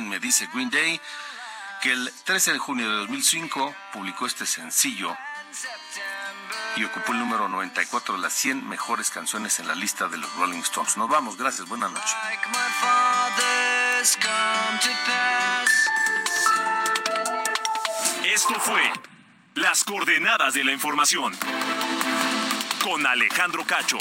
me 0.01 0.19
dice 0.19 0.49
Green 0.53 0.69
Day, 0.69 0.99
que 1.81 1.93
el 1.93 2.11
13 2.25 2.53
de 2.53 2.59
junio 2.59 2.89
de 2.89 2.97
2005 2.97 3.75
publicó 3.93 4.25
este 4.25 4.45
sencillo 4.45 5.17
y 6.75 6.83
ocupó 6.83 7.11
el 7.11 7.19
número 7.19 7.47
94 7.49 8.15
de 8.15 8.21
las 8.21 8.33
100 8.33 8.67
mejores 8.67 9.09
canciones 9.09 9.59
en 9.59 9.67
la 9.67 9.75
lista 9.75 10.07
de 10.07 10.17
los 10.17 10.33
Rolling 10.35 10.59
Stones. 10.59 10.97
Nos 10.97 11.09
vamos, 11.09 11.37
gracias, 11.37 11.67
buenas 11.67 11.91
noches. 11.91 12.15
Esto 18.23 18.53
fue 18.59 18.81
Las 19.55 19.83
coordenadas 19.83 20.53
de 20.53 20.63
la 20.63 20.71
información 20.71 21.37
con 22.83 23.05
Alejandro 23.05 23.65
Cacho. 23.65 23.97